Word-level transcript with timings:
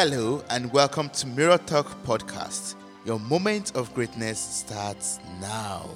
Hello, 0.00 0.44
and 0.50 0.72
welcome 0.72 1.08
to 1.08 1.26
Mirror 1.26 1.58
Talk 1.66 1.88
Podcast. 2.04 2.76
Your 3.04 3.18
moment 3.18 3.74
of 3.74 3.92
greatness 3.94 4.38
starts 4.38 5.18
now. 5.40 5.90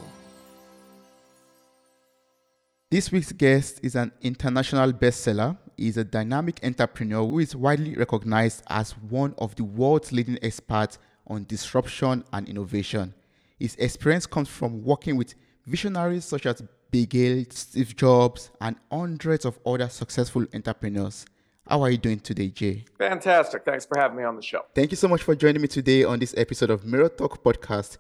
This 2.91 3.13
week's 3.13 3.31
guest 3.31 3.79
is 3.85 3.95
an 3.95 4.11
international 4.21 4.93
bestseller. 4.93 5.57
He's 5.77 5.99
a 5.99 6.05
dynamic 6.05 6.59
entrepreneur 6.65 7.29
who 7.29 7.39
is 7.39 7.55
widely 7.55 7.95
recognized 7.95 8.65
as 8.67 8.91
one 9.09 9.37
of 9.39 9.55
the 9.55 9.63
world's 9.63 10.11
leading 10.11 10.37
experts 10.43 10.99
on 11.29 11.45
disruption 11.45 12.25
and 12.33 12.49
innovation. 12.49 13.15
His 13.61 13.77
experience 13.77 14.27
comes 14.27 14.49
from 14.49 14.83
working 14.83 15.17
with 15.17 15.37
visionaries 15.65 16.25
such 16.25 16.47
as 16.47 16.61
Bill 16.91 17.07
Gates, 17.07 17.61
Steve 17.61 17.95
Jobs, 17.95 18.51
and 18.61 18.75
hundreds 18.91 19.45
of 19.45 19.61
other 19.65 19.89
successful 19.89 20.45
entrepreneurs. 20.53 21.25
How 21.69 21.81
are 21.83 21.91
you 21.91 21.97
doing 21.97 22.19
today, 22.19 22.49
Jay? 22.49 22.85
Fantastic. 22.99 23.65
Thanks 23.65 23.87
for 23.87 23.97
having 23.99 24.19
me 24.19 24.25
on 24.25 24.35
the 24.37 24.43
show. 24.43 24.65
Thank 24.75 24.91
you 24.91 24.97
so 24.97 25.07
much 25.09 25.23
for 25.23 25.35
joining 25.35 25.63
me 25.63 25.69
today 25.69 26.03
on 26.03 26.19
this 26.19 26.35
episode 26.37 26.71
of 26.71 26.85
Mirror 26.85 27.11
Talk 27.11 27.43
Podcast. 27.43 27.99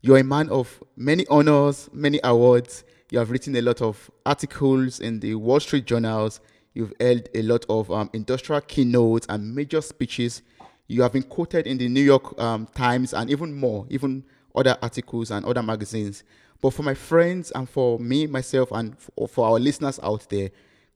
You're 0.00 0.18
a 0.18 0.24
man 0.24 0.48
of 0.48 0.82
many 0.96 1.26
honors, 1.26 1.90
many 1.92 2.20
awards. 2.22 2.84
You 3.10 3.18
have 3.18 3.30
written 3.30 3.56
a 3.56 3.62
lot 3.62 3.82
of 3.82 4.10
articles 4.24 5.00
in 5.00 5.18
the 5.20 5.34
Wall 5.34 5.58
Street 5.58 5.86
journals. 5.86 6.40
You've 6.72 6.92
held 7.00 7.28
a 7.34 7.42
lot 7.42 7.66
of 7.68 7.90
um, 7.90 8.10
industrial 8.12 8.60
keynotes 8.60 9.26
and 9.28 9.54
major 9.54 9.80
speeches. 9.80 10.42
You 10.86 11.02
have 11.02 11.12
been 11.12 11.24
quoted 11.24 11.66
in 11.66 11.78
the 11.78 11.88
New 11.88 12.02
York 12.02 12.40
um, 12.40 12.66
Times 12.74 13.12
and 13.12 13.28
even 13.28 13.52
more, 13.54 13.86
even 13.90 14.24
other 14.54 14.76
articles 14.80 15.32
and 15.32 15.44
other 15.44 15.62
magazines. 15.64 16.22
But 16.60 16.70
for 16.70 16.84
my 16.84 16.94
friends 16.94 17.50
and 17.50 17.68
for 17.68 17.98
me, 17.98 18.28
myself, 18.28 18.70
and 18.70 18.96
for 19.28 19.46
our 19.46 19.58
listeners 19.58 19.98
out 20.02 20.28
there, 20.30 20.50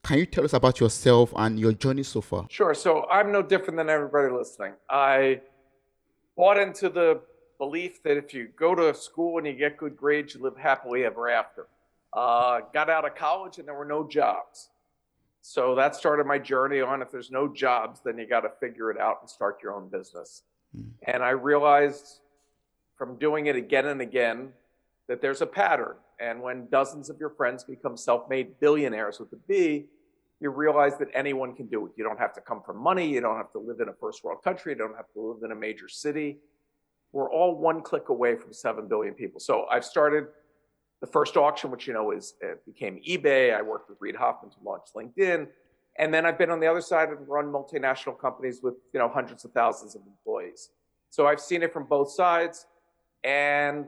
can 0.05 0.19
you 0.19 0.25
tell 0.27 0.45
us 0.45 0.53
about 0.53 0.79
yourself 0.79 1.33
and 1.35 1.59
your 1.59 1.73
journey 1.73 2.03
so 2.03 2.21
far? 2.21 2.45
Sure. 2.49 2.75
So 2.75 3.07
I'm 3.09 3.31
no 3.31 3.41
different 3.41 3.77
than 3.77 3.89
everybody 3.89 4.31
listening. 4.31 4.73
I 4.87 5.41
bought 6.37 6.59
into 6.59 6.89
the 6.89 7.21
belief 7.57 8.03
that 8.03 8.15
if 8.15 8.31
you 8.31 8.49
go 8.55 8.75
to 8.75 8.93
school 8.93 9.39
and 9.39 9.47
you 9.47 9.53
get 9.53 9.77
good 9.77 9.97
grades, 9.97 10.35
you 10.35 10.43
live 10.43 10.57
happily 10.57 11.05
ever 11.05 11.27
after. 11.27 11.65
Uh, 12.13 12.61
got 12.71 12.87
out 12.87 13.03
of 13.03 13.15
college 13.15 13.57
and 13.57 13.67
there 13.67 13.73
were 13.73 13.85
no 13.85 14.07
jobs. 14.07 14.69
So 15.41 15.73
that 15.73 15.95
started 15.95 16.27
my 16.27 16.37
journey 16.37 16.81
on 16.81 17.01
if 17.01 17.11
there's 17.11 17.31
no 17.31 17.47
jobs, 17.47 18.01
then 18.05 18.19
you 18.19 18.27
got 18.27 18.41
to 18.41 18.51
figure 18.59 18.91
it 18.91 18.99
out 18.99 19.17
and 19.21 19.29
start 19.29 19.57
your 19.63 19.73
own 19.73 19.89
business. 19.89 20.43
Mm. 20.77 20.91
And 21.07 21.23
I 21.23 21.31
realized 21.31 22.19
from 22.95 23.17
doing 23.17 23.47
it 23.47 23.55
again 23.55 23.87
and 23.87 24.01
again 24.01 24.49
that 25.07 25.19
there's 25.19 25.41
a 25.41 25.47
pattern. 25.47 25.95
And 26.19 26.41
when 26.41 26.67
dozens 26.67 27.09
of 27.09 27.19
your 27.19 27.31
friends 27.31 27.63
become 27.63 27.97
self 27.97 28.29
made 28.29 28.59
billionaires 28.59 29.19
with 29.19 29.33
a 29.33 29.39
B, 29.47 29.87
you 30.45 30.51
realize 30.51 30.95
that 30.99 31.07
anyone 31.15 31.55
can 31.55 31.65
do 31.65 31.87
it. 31.87 31.93
You 31.97 32.03
don't 32.03 32.19
have 32.19 32.31
to 32.33 32.41
come 32.41 32.61
from 32.61 32.77
money. 32.77 33.07
You 33.07 33.19
don't 33.19 33.35
have 33.35 33.51
to 33.53 33.57
live 33.57 33.79
in 33.79 33.89
a 33.89 33.93
first 33.93 34.23
world 34.23 34.43
country. 34.43 34.73
You 34.73 34.77
don't 34.77 34.95
have 34.95 35.11
to 35.13 35.19
live 35.19 35.41
in 35.43 35.51
a 35.51 35.55
major 35.55 35.89
city. 35.89 36.37
We're 37.11 37.31
all 37.31 37.57
one 37.57 37.81
click 37.81 38.09
away 38.09 38.35
from 38.35 38.53
7 38.53 38.87
billion 38.87 39.15
people. 39.15 39.39
So 39.39 39.65
I've 39.71 39.83
started 39.83 40.25
the 41.01 41.07
first 41.07 41.35
auction, 41.35 41.71
which 41.71 41.87
you 41.87 41.93
know 41.93 42.11
is 42.11 42.35
it 42.41 42.63
became 42.63 43.01
eBay. 43.07 43.57
I 43.57 43.63
worked 43.63 43.89
with 43.89 43.97
Reid 43.99 44.15
Hoffman 44.15 44.51
to 44.51 44.57
launch 44.63 44.83
LinkedIn. 44.95 45.47
And 45.97 46.13
then 46.13 46.27
I've 46.27 46.37
been 46.37 46.51
on 46.51 46.59
the 46.59 46.67
other 46.67 46.81
side 46.81 47.09
and 47.09 47.27
run 47.27 47.45
multinational 47.45 48.19
companies 48.19 48.59
with 48.61 48.75
you 48.93 48.99
know 48.99 49.09
hundreds 49.09 49.45
of 49.45 49.51
thousands 49.51 49.95
of 49.95 50.03
employees. 50.05 50.69
So 51.09 51.25
I've 51.25 51.41
seen 51.41 51.63
it 51.63 51.73
from 51.73 51.85
both 51.87 52.11
sides. 52.11 52.67
And 53.23 53.87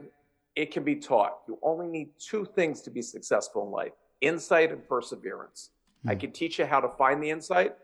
it 0.56 0.72
can 0.72 0.82
be 0.82 0.96
taught. 0.96 1.38
You 1.46 1.56
only 1.62 1.86
need 1.86 2.08
two 2.18 2.44
things 2.44 2.82
to 2.82 2.90
be 2.90 3.00
successful 3.00 3.64
in 3.64 3.70
life 3.70 3.92
insight 4.20 4.72
and 4.72 4.86
perseverance. 4.88 5.70
Mm. 6.04 6.10
I 6.10 6.14
hmm. 6.14 6.20
can 6.20 6.32
teach 6.32 6.58
you 6.58 6.66
how 6.66 6.80
to 6.80 6.88
find 6.88 7.22
the 7.22 7.30
insight 7.30 7.74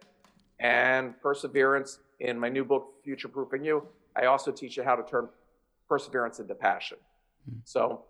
and 0.61 1.21
perseverance 1.21 1.99
in 2.21 2.39
my 2.39 2.49
new 2.49 2.65
book, 2.65 2.95
Future 3.05 3.29
Proofing 3.29 3.65
You. 3.65 3.87
I 4.17 4.27
also 4.27 4.53
teach 4.53 4.77
you 4.77 4.85
how 4.85 4.97
to 4.97 5.03
turn 5.03 5.29
perseverance 5.89 6.39
into 6.39 6.55
passion. 6.55 6.99
Mm. 7.51 7.61
So 7.65 8.05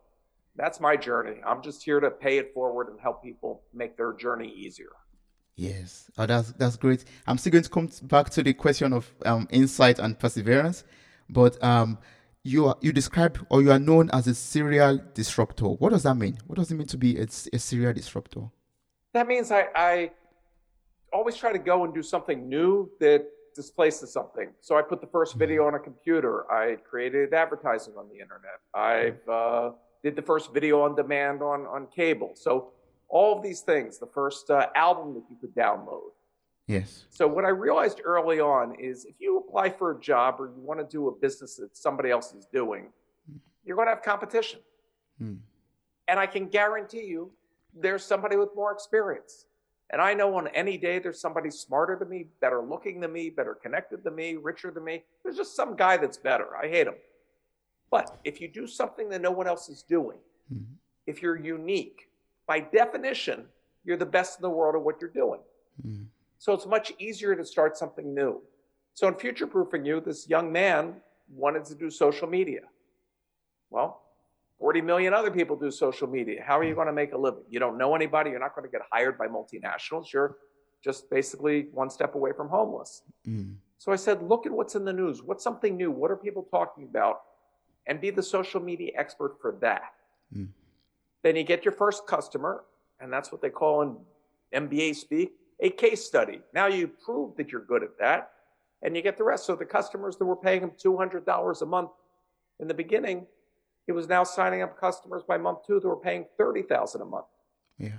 that's 0.56 0.80
my 0.80 0.96
journey. 0.96 1.40
I'm 1.44 1.62
just 1.62 1.82
here 1.82 2.00
to 2.00 2.10
pay 2.10 2.38
it 2.38 2.52
forward 2.54 2.88
and 2.88 3.00
help 3.00 3.22
people 3.22 3.62
make 3.72 3.96
their 3.96 4.12
journey 4.12 4.52
easier. 4.54 4.92
Yes, 5.56 6.10
oh, 6.18 6.26
that's 6.26 6.52
that's 6.52 6.76
great. 6.76 7.04
I'm 7.28 7.38
still 7.38 7.52
going 7.52 7.64
to 7.64 7.70
come 7.70 7.88
back 8.02 8.28
to 8.30 8.42
the 8.42 8.52
question 8.52 8.92
of 8.92 9.12
um, 9.24 9.46
insight 9.50 10.00
and 10.00 10.18
perseverance, 10.18 10.82
but 11.30 11.62
um, 11.62 11.98
you 12.42 12.66
are 12.66 12.76
you 12.80 12.92
describe 12.92 13.38
or 13.50 13.62
you 13.62 13.70
are 13.70 13.78
known 13.78 14.10
as 14.12 14.26
a 14.26 14.34
serial 14.34 14.98
disruptor. 15.14 15.66
What 15.66 15.90
does 15.90 16.02
that 16.02 16.16
mean? 16.16 16.38
What 16.48 16.56
does 16.58 16.72
it 16.72 16.74
mean 16.74 16.88
to 16.88 16.96
be 16.96 17.18
a, 17.18 17.26
a 17.52 17.58
serial 17.58 17.92
disruptor? 17.92 18.50
That 19.14 19.26
means 19.26 19.50
I, 19.50 19.68
I 19.74 20.10
always 21.12 21.36
try 21.36 21.52
to 21.52 21.58
go 21.58 21.84
and 21.84 21.94
do 21.94 22.02
something 22.02 22.48
new 22.48 22.90
that 23.00 23.26
displaces 23.54 24.12
something. 24.12 24.50
So 24.60 24.76
I 24.76 24.82
put 24.82 25.00
the 25.00 25.06
first 25.06 25.36
video 25.36 25.62
mm-hmm. 25.62 25.76
on 25.76 25.80
a 25.80 25.82
computer. 25.82 26.50
I 26.52 26.76
created 26.88 27.32
advertising 27.32 27.94
on 27.96 28.08
the 28.08 28.16
internet. 28.16 28.58
I 28.74 29.14
uh, 29.30 29.72
did 30.02 30.16
the 30.16 30.22
first 30.22 30.52
video 30.52 30.82
on 30.82 30.94
demand 30.96 31.42
on 31.42 31.66
on 31.66 31.86
cable. 31.94 32.32
So 32.34 32.72
all 33.08 33.36
of 33.36 33.42
these 33.42 33.60
things. 33.60 33.98
The 33.98 34.08
first 34.08 34.50
uh, 34.50 34.66
album 34.74 35.14
that 35.14 35.22
you 35.30 35.36
could 35.40 35.54
download. 35.54 36.10
Yes. 36.66 37.04
So 37.10 37.28
what 37.28 37.44
I 37.44 37.50
realized 37.50 38.00
early 38.04 38.40
on 38.40 38.74
is 38.80 39.04
if 39.04 39.14
you 39.20 39.38
apply 39.38 39.70
for 39.70 39.92
a 39.92 40.00
job 40.00 40.36
or 40.40 40.46
you 40.46 40.60
want 40.60 40.80
to 40.80 40.86
do 40.86 41.08
a 41.08 41.12
business 41.12 41.56
that 41.56 41.76
somebody 41.76 42.10
else 42.10 42.32
is 42.32 42.46
doing, 42.46 42.88
you're 43.64 43.76
going 43.76 43.86
to 43.86 43.94
have 43.94 44.02
competition. 44.02 44.60
Hmm. 45.18 45.34
And 46.08 46.18
I 46.18 46.26
can 46.26 46.48
guarantee 46.48 47.04
you 47.04 47.30
there's 47.78 48.04
somebody 48.04 48.36
with 48.36 48.50
more 48.54 48.72
experience. 48.72 49.46
And 49.90 50.00
I 50.00 50.14
know 50.14 50.36
on 50.36 50.48
any 50.48 50.78
day 50.78 50.98
there's 50.98 51.20
somebody 51.20 51.50
smarter 51.50 51.96
than 51.98 52.08
me, 52.08 52.26
better 52.40 52.62
looking 52.62 53.00
than 53.00 53.12
me, 53.12 53.30
better 53.30 53.54
connected 53.54 54.02
than 54.02 54.14
me, 54.14 54.36
richer 54.36 54.70
than 54.70 54.84
me. 54.84 55.04
There's 55.22 55.36
just 55.36 55.54
some 55.54 55.76
guy 55.76 55.96
that's 55.96 56.16
better. 56.16 56.56
I 56.56 56.68
hate 56.68 56.86
him. 56.86 56.94
But 57.90 58.18
if 58.24 58.40
you 58.40 58.48
do 58.48 58.66
something 58.66 59.08
that 59.10 59.20
no 59.20 59.30
one 59.30 59.46
else 59.46 59.68
is 59.68 59.82
doing, 59.82 60.18
hmm 60.48 60.74
if 61.06 61.22
you're 61.22 61.36
unique, 61.36 62.08
by 62.46 62.60
definition, 62.60 63.44
you're 63.84 63.96
the 63.96 64.06
best 64.06 64.38
in 64.38 64.42
the 64.42 64.50
world 64.50 64.74
at 64.74 64.82
what 64.82 65.00
you're 65.00 65.10
doing. 65.10 65.40
Hmm. 65.82 66.04
So 66.38 66.52
it's 66.52 66.66
much 66.66 66.92
easier 66.98 67.34
to 67.34 67.44
start 67.44 67.76
something 67.76 68.14
new. 68.14 68.40
So 68.94 69.08
in 69.08 69.14
future 69.14 69.46
proofing 69.46 69.84
you, 69.84 70.00
this 70.00 70.28
young 70.28 70.52
man 70.52 70.94
wanted 71.28 71.64
to 71.66 71.74
do 71.74 71.90
social 71.90 72.28
media. 72.28 72.60
Well, 73.70 74.02
40 74.58 74.80
million 74.82 75.12
other 75.12 75.30
people 75.30 75.56
do 75.56 75.70
social 75.70 76.08
media. 76.08 76.42
How 76.46 76.58
are 76.58 76.64
you 76.64 76.74
going 76.74 76.86
to 76.86 76.92
make 76.92 77.12
a 77.12 77.18
living? 77.18 77.42
You 77.48 77.58
don't 77.58 77.76
know 77.76 77.94
anybody. 77.94 78.30
You're 78.30 78.40
not 78.40 78.54
going 78.54 78.66
to 78.66 78.70
get 78.70 78.82
hired 78.90 79.18
by 79.18 79.26
multinationals. 79.26 80.12
You're 80.12 80.36
just 80.82 81.10
basically 81.10 81.68
one 81.72 81.90
step 81.90 82.14
away 82.14 82.32
from 82.32 82.48
homeless. 82.48 83.02
Mm. 83.26 83.56
So 83.78 83.92
I 83.92 83.96
said, 83.96 84.22
look 84.22 84.46
at 84.46 84.52
what's 84.52 84.74
in 84.74 84.84
the 84.84 84.92
news. 84.92 85.22
What's 85.22 85.42
something 85.42 85.76
new? 85.76 85.90
What 85.90 86.10
are 86.10 86.16
people 86.16 86.46
talking 86.50 86.84
about? 86.84 87.22
And 87.86 88.00
be 88.00 88.10
the 88.10 88.22
social 88.22 88.60
media 88.60 88.92
expert 88.96 89.36
for 89.40 89.56
that. 89.60 89.92
Mm. 90.34 90.48
Then 91.22 91.36
you 91.36 91.42
get 91.42 91.64
your 91.64 91.72
first 91.72 92.06
customer, 92.06 92.64
and 93.00 93.12
that's 93.12 93.32
what 93.32 93.42
they 93.42 93.50
call 93.50 93.82
in 93.82 93.96
MBA 94.68 94.94
speak 94.94 95.32
a 95.60 95.70
case 95.70 96.04
study. 96.04 96.40
Now 96.52 96.66
you 96.66 96.88
prove 96.88 97.36
that 97.36 97.50
you're 97.50 97.64
good 97.64 97.82
at 97.82 97.98
that 97.98 98.32
and 98.82 98.94
you 98.96 99.02
get 99.02 99.16
the 99.16 99.24
rest. 99.24 99.46
So 99.46 99.54
the 99.54 99.64
customers 99.64 100.16
that 100.16 100.24
were 100.24 100.36
paying 100.36 100.60
them 100.60 100.72
$200 100.72 101.62
a 101.62 101.66
month 101.66 101.90
in 102.60 102.68
the 102.68 102.74
beginning, 102.74 103.26
it 103.86 103.92
was 103.92 104.08
now 104.08 104.24
signing 104.24 104.62
up 104.62 104.78
customers 104.78 105.22
by 105.26 105.36
month 105.36 105.58
two 105.66 105.80
that 105.80 105.86
were 105.86 105.96
paying 105.96 106.26
30000 106.36 107.00
a 107.00 107.04
month. 107.04 107.26
Yeah. 107.78 107.90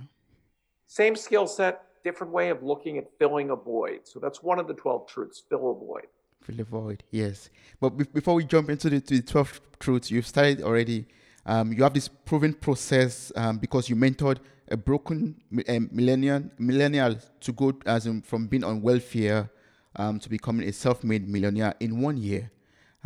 Same 0.86 1.16
skill 1.16 1.46
set, 1.46 1.82
different 2.04 2.32
way 2.32 2.50
of 2.50 2.62
looking 2.62 2.98
at 2.98 3.06
filling 3.18 3.50
a 3.50 3.56
void. 3.56 4.00
So 4.04 4.18
that's 4.18 4.42
one 4.42 4.58
of 4.58 4.66
the 4.66 4.74
12 4.74 5.08
truths, 5.08 5.42
fill 5.48 5.70
a 5.70 5.74
void. 5.74 6.06
Fill 6.42 6.60
a 6.60 6.64
void, 6.64 7.04
yes. 7.10 7.50
But 7.80 7.90
be- 7.96 8.04
before 8.04 8.34
we 8.34 8.44
jump 8.44 8.70
into 8.70 8.90
the, 8.90 9.00
the 9.00 9.22
12 9.22 9.60
truths, 9.80 10.10
you've 10.10 10.26
started 10.26 10.62
already. 10.62 11.06
Um, 11.44 11.72
you 11.72 11.82
have 11.82 11.94
this 11.94 12.08
proven 12.08 12.54
process 12.54 13.32
um, 13.36 13.58
because 13.58 13.88
you 13.88 13.96
mentored 13.96 14.38
a 14.68 14.76
broken 14.76 15.36
um, 15.68 15.88
millennial 15.92 16.42
millennial 16.58 17.16
to 17.40 17.52
go 17.52 17.72
as 17.86 18.06
in, 18.06 18.20
from 18.22 18.48
being 18.48 18.64
on 18.64 18.82
welfare 18.82 19.48
um, 19.94 20.18
to 20.18 20.28
becoming 20.28 20.68
a 20.68 20.72
self-made 20.72 21.28
millionaire 21.28 21.74
in 21.80 22.00
one 22.00 22.16
year. 22.16 22.50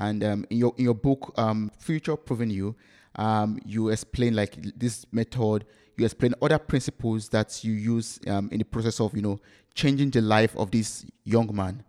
And 0.01 0.25
um, 0.25 0.47
in 0.49 0.57
your 0.57 0.75
in 0.79 0.85
your 0.85 0.95
book, 0.95 1.33
um, 1.37 1.71
Future 1.79 2.17
Proofing 2.17 2.51
You, 2.51 2.75
um, 3.17 3.61
you 3.67 3.91
explain 3.91 4.35
like 4.35 4.57
this 4.77 5.05
method. 5.13 5.67
You 5.97 6.07
explain 6.07 6.35
other 6.41 6.59
principles 6.59 7.29
that 7.29 7.63
you 7.63 7.75
use 7.75 8.19
um, 8.27 8.49
in 8.51 8.59
the 8.59 8.65
process 8.65 8.99
of 8.99 9.15
you 9.15 9.21
know 9.21 9.39
changing 9.75 10.11
the 10.11 10.23
life 10.23 10.57
of 10.57 10.71
this 10.71 11.05
young 11.25 11.55
man. 11.55 11.85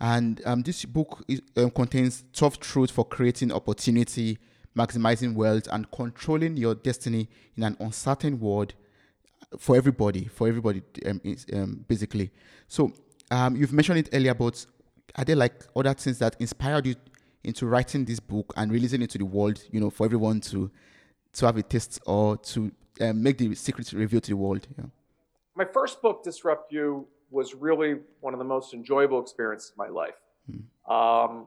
And 0.00 0.40
this 0.64 0.84
book 0.84 1.22
is, 1.28 1.42
contains 1.76 2.24
12 2.32 2.58
truths 2.58 2.92
for 2.92 3.04
creating 3.04 3.52
opportunity, 3.52 4.36
maximizing 4.76 5.34
wealth, 5.34 5.68
and 5.70 5.88
controlling 5.92 6.56
your 6.56 6.74
destiny 6.74 7.28
in 7.56 7.62
an 7.62 7.76
uncertain 7.78 8.40
world 8.40 8.74
for 9.58 9.76
everybody, 9.76 10.24
for 10.24 10.48
everybody, 10.48 10.82
um, 11.06 11.20
um, 11.52 11.84
basically. 11.86 12.32
So 12.66 12.92
um, 13.30 13.54
you've 13.54 13.72
mentioned 13.72 13.98
it 13.98 14.08
earlier, 14.12 14.34
but 14.34 14.66
are 15.14 15.24
there 15.24 15.36
like 15.36 15.54
other 15.76 15.94
things 15.94 16.18
that 16.18 16.34
inspired 16.40 16.86
you 16.86 16.96
into 17.44 17.66
writing 17.66 18.04
this 18.04 18.20
book 18.20 18.52
and 18.56 18.70
releasing 18.72 19.02
it 19.02 19.10
to 19.10 19.18
the 19.18 19.24
world? 19.24 19.62
You 19.70 19.80
know, 19.80 19.90
for 19.90 20.04
everyone 20.04 20.40
to 20.42 20.70
to 21.34 21.46
have 21.46 21.56
a 21.56 21.62
taste 21.62 22.00
or 22.06 22.36
to 22.36 22.70
um, 23.00 23.22
make 23.22 23.38
the 23.38 23.54
secret 23.54 23.92
reveal 23.92 24.20
to 24.20 24.30
the 24.30 24.36
world. 24.36 24.66
Yeah. 24.78 24.84
My 25.54 25.64
first 25.64 26.02
book, 26.02 26.22
Disrupt 26.22 26.72
You, 26.72 27.06
was 27.30 27.54
really 27.54 27.96
one 28.20 28.34
of 28.34 28.38
the 28.38 28.44
most 28.44 28.74
enjoyable 28.74 29.20
experiences 29.20 29.70
of 29.70 29.78
my 29.78 29.88
life. 29.88 30.14
Hmm. 30.46 30.92
Um, 30.92 31.46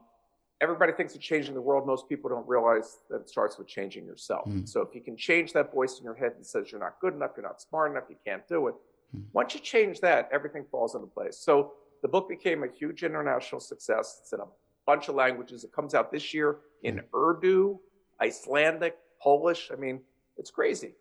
everybody 0.62 0.94
thinks 0.94 1.14
of 1.16 1.22
changing 1.22 1.54
the 1.54 1.62
world. 1.62 1.86
Most 1.86 2.08
people 2.10 2.30
don't 2.30 2.48
realize 2.48 3.00
that 3.10 3.22
it 3.22 3.30
starts 3.30 3.58
with 3.58 3.68
changing 3.68 4.06
yourself. 4.06 4.48
Mm. 4.48 4.68
So 4.68 4.82
if 4.82 4.96
you 4.96 5.02
can 5.02 5.18
change 5.18 5.54
that 5.54 5.74
voice 5.74 6.00
in 6.00 6.04
your 6.04 6.16
head 6.16 6.34
that 6.38 6.46
says 6.46 6.72
you're 6.72 6.80
not 6.80 6.96
good 7.02 7.14
enough, 7.14 7.32
you're 7.36 7.46
not 7.46 7.62
smart 7.62 7.92
enough, 7.92 8.06
you 8.10 8.16
can't 8.26 8.48
do 8.48 8.68
it. 8.68 8.76
Mm. 9.16 9.24
Once 9.34 9.54
you 9.54 9.60
change 9.60 10.00
that, 10.02 10.30
everything 10.32 10.66
falls 10.72 10.96
into 10.96 11.08
place. 11.08 11.38
So 11.38 11.74
the 12.02 12.08
book 12.08 12.30
became 12.30 12.64
a 12.64 12.68
huge 12.68 13.04
international 13.04 13.60
success. 13.60 14.20
It's 14.22 14.34
in 14.34 14.40
a 14.40 14.46
bunch 14.86 15.10
of 15.10 15.16
languages. 15.16 15.64
It 15.64 15.72
comes 15.72 15.94
out 15.94 16.12
this 16.12 16.34
year 16.34 16.58
in 16.84 17.02
Urdu, 17.14 17.80
Icelandic, 18.22 18.98
Polish. 19.22 19.70
I 19.72 19.76
mean, 19.76 20.02
it's 20.38 20.52
crazy. 20.52 20.94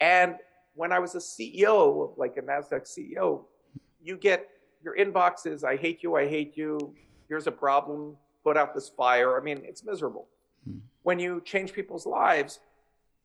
And 0.00 0.36
when 0.74 0.92
I 0.92 0.98
was 0.98 1.14
a 1.14 1.18
CEO 1.18 2.10
of 2.10 2.18
like 2.18 2.36
a 2.36 2.42
NASDAQ 2.42 2.86
CEO, 2.86 3.44
you 4.02 4.16
get 4.16 4.48
your 4.82 4.96
inbox 4.96 5.46
is, 5.46 5.64
I 5.64 5.76
hate 5.76 6.02
you, 6.02 6.16
I 6.16 6.28
hate 6.28 6.56
you, 6.56 6.94
here's 7.28 7.46
a 7.46 7.52
problem, 7.52 8.16
put 8.42 8.56
out 8.56 8.74
this 8.74 8.88
fire. 8.88 9.38
I 9.38 9.42
mean, 9.42 9.62
it's 9.64 9.84
miserable. 9.84 10.26
Hmm. 10.64 10.78
When 11.02 11.18
you 11.18 11.40
change 11.44 11.72
people's 11.72 12.06
lives, 12.06 12.60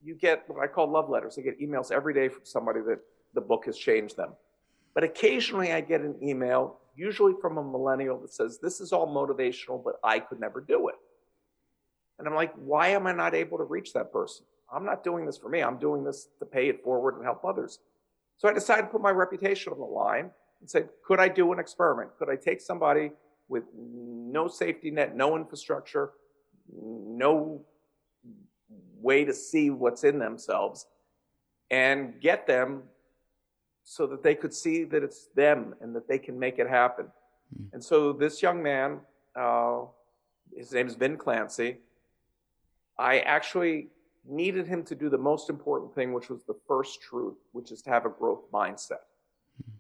you 0.04 0.16
get 0.16 0.44
what 0.48 0.64
I 0.64 0.68
call 0.68 0.90
love 0.90 1.10
letters. 1.10 1.38
I 1.38 1.42
get 1.42 1.60
emails 1.60 1.92
every 1.92 2.14
day 2.14 2.30
from 2.30 2.42
somebody 2.44 2.82
that 2.82 3.00
the 3.34 3.42
book 3.42 3.66
has 3.66 3.78
changed 3.78 4.16
them. 4.16 4.30
But 4.94 5.04
occasionally 5.04 5.74
I 5.74 5.82
get 5.82 6.02
an 6.02 6.16
email, 6.22 6.78
usually 6.98 7.34
from 7.40 7.58
a 7.58 7.64
millennial, 7.64 8.20
that 8.20 8.34
says, 8.34 8.60
This 8.60 8.82
is 8.82 8.92
all 8.92 9.08
motivational, 9.08 9.82
but 9.82 9.96
I 10.04 10.20
could 10.20 10.40
never 10.40 10.60
do 10.60 10.90
it. 10.90 10.96
And 12.20 12.28
I'm 12.28 12.36
like, 12.36 12.54
Why 12.56 12.90
am 12.90 13.08
I 13.08 13.14
not 13.14 13.36
able 13.36 13.58
to 13.60 13.64
reach 13.64 13.94
that 13.94 14.12
person? 14.12 14.46
I'm 14.74 14.84
not 14.84 15.04
doing 15.04 15.26
this 15.26 15.38
for 15.38 15.48
me. 15.48 15.62
I'm 15.62 15.78
doing 15.78 16.04
this 16.04 16.28
to 16.40 16.46
pay 16.46 16.68
it 16.68 16.84
forward 16.84 17.16
and 17.16 17.24
help 17.24 17.46
others. 17.46 17.80
So 18.38 18.50
I 18.50 18.54
decided 18.54 18.84
to 18.84 18.88
put 18.90 19.02
my 19.02 19.12
reputation 19.12 19.72
on 19.72 19.80
the 19.80 19.86
line 19.86 20.32
and 20.60 20.70
said, 20.70 20.90
Could 21.06 21.20
I 21.20 21.28
do 21.28 21.54
an 21.54 21.60
experiment? 21.60 22.12
Could 22.18 22.30
I 22.30 22.36
take 22.36 22.60
somebody 22.60 23.12
with 23.48 23.64
no 23.76 24.48
safety 24.48 24.92
net, 24.92 25.16
no 25.16 25.38
infrastructure, 25.38 26.12
no 26.76 27.62
way 29.00 29.24
to 29.24 29.34
see 29.34 29.70
what's 29.70 30.04
in 30.04 30.20
themselves, 30.20 30.86
and 31.72 32.20
get 32.20 32.48
them 32.48 32.84
so 33.90 34.06
that 34.06 34.22
they 34.22 34.36
could 34.36 34.54
see 34.54 34.84
that 34.84 35.02
it's 35.02 35.28
them 35.28 35.74
and 35.80 35.96
that 35.96 36.10
they 36.10 36.20
can 36.20 36.38
make 36.38 36.60
it 36.60 36.68
happen. 36.68 37.06
Mm. 37.58 37.68
And 37.72 37.82
so 37.82 38.12
this 38.12 38.42
young 38.42 38.62
man, 38.62 39.00
uh, 39.34 39.84
his 40.54 40.74
name 40.74 40.88
is 40.88 40.96
Vin 40.96 41.16
Clancy, 41.16 41.78
I 43.00 43.20
actually 43.20 43.88
needed 44.28 44.68
him 44.68 44.84
to 44.84 44.94
do 44.94 45.10
the 45.10 45.18
most 45.18 45.50
important 45.50 45.96
thing, 45.96 46.12
which 46.12 46.30
was 46.30 46.44
the 46.44 46.58
first 46.68 47.02
truth, 47.02 47.38
which 47.54 47.72
is 47.72 47.82
to 47.84 47.90
have 47.90 48.06
a 48.06 48.10
growth 48.10 48.52
mindset. 48.52 49.06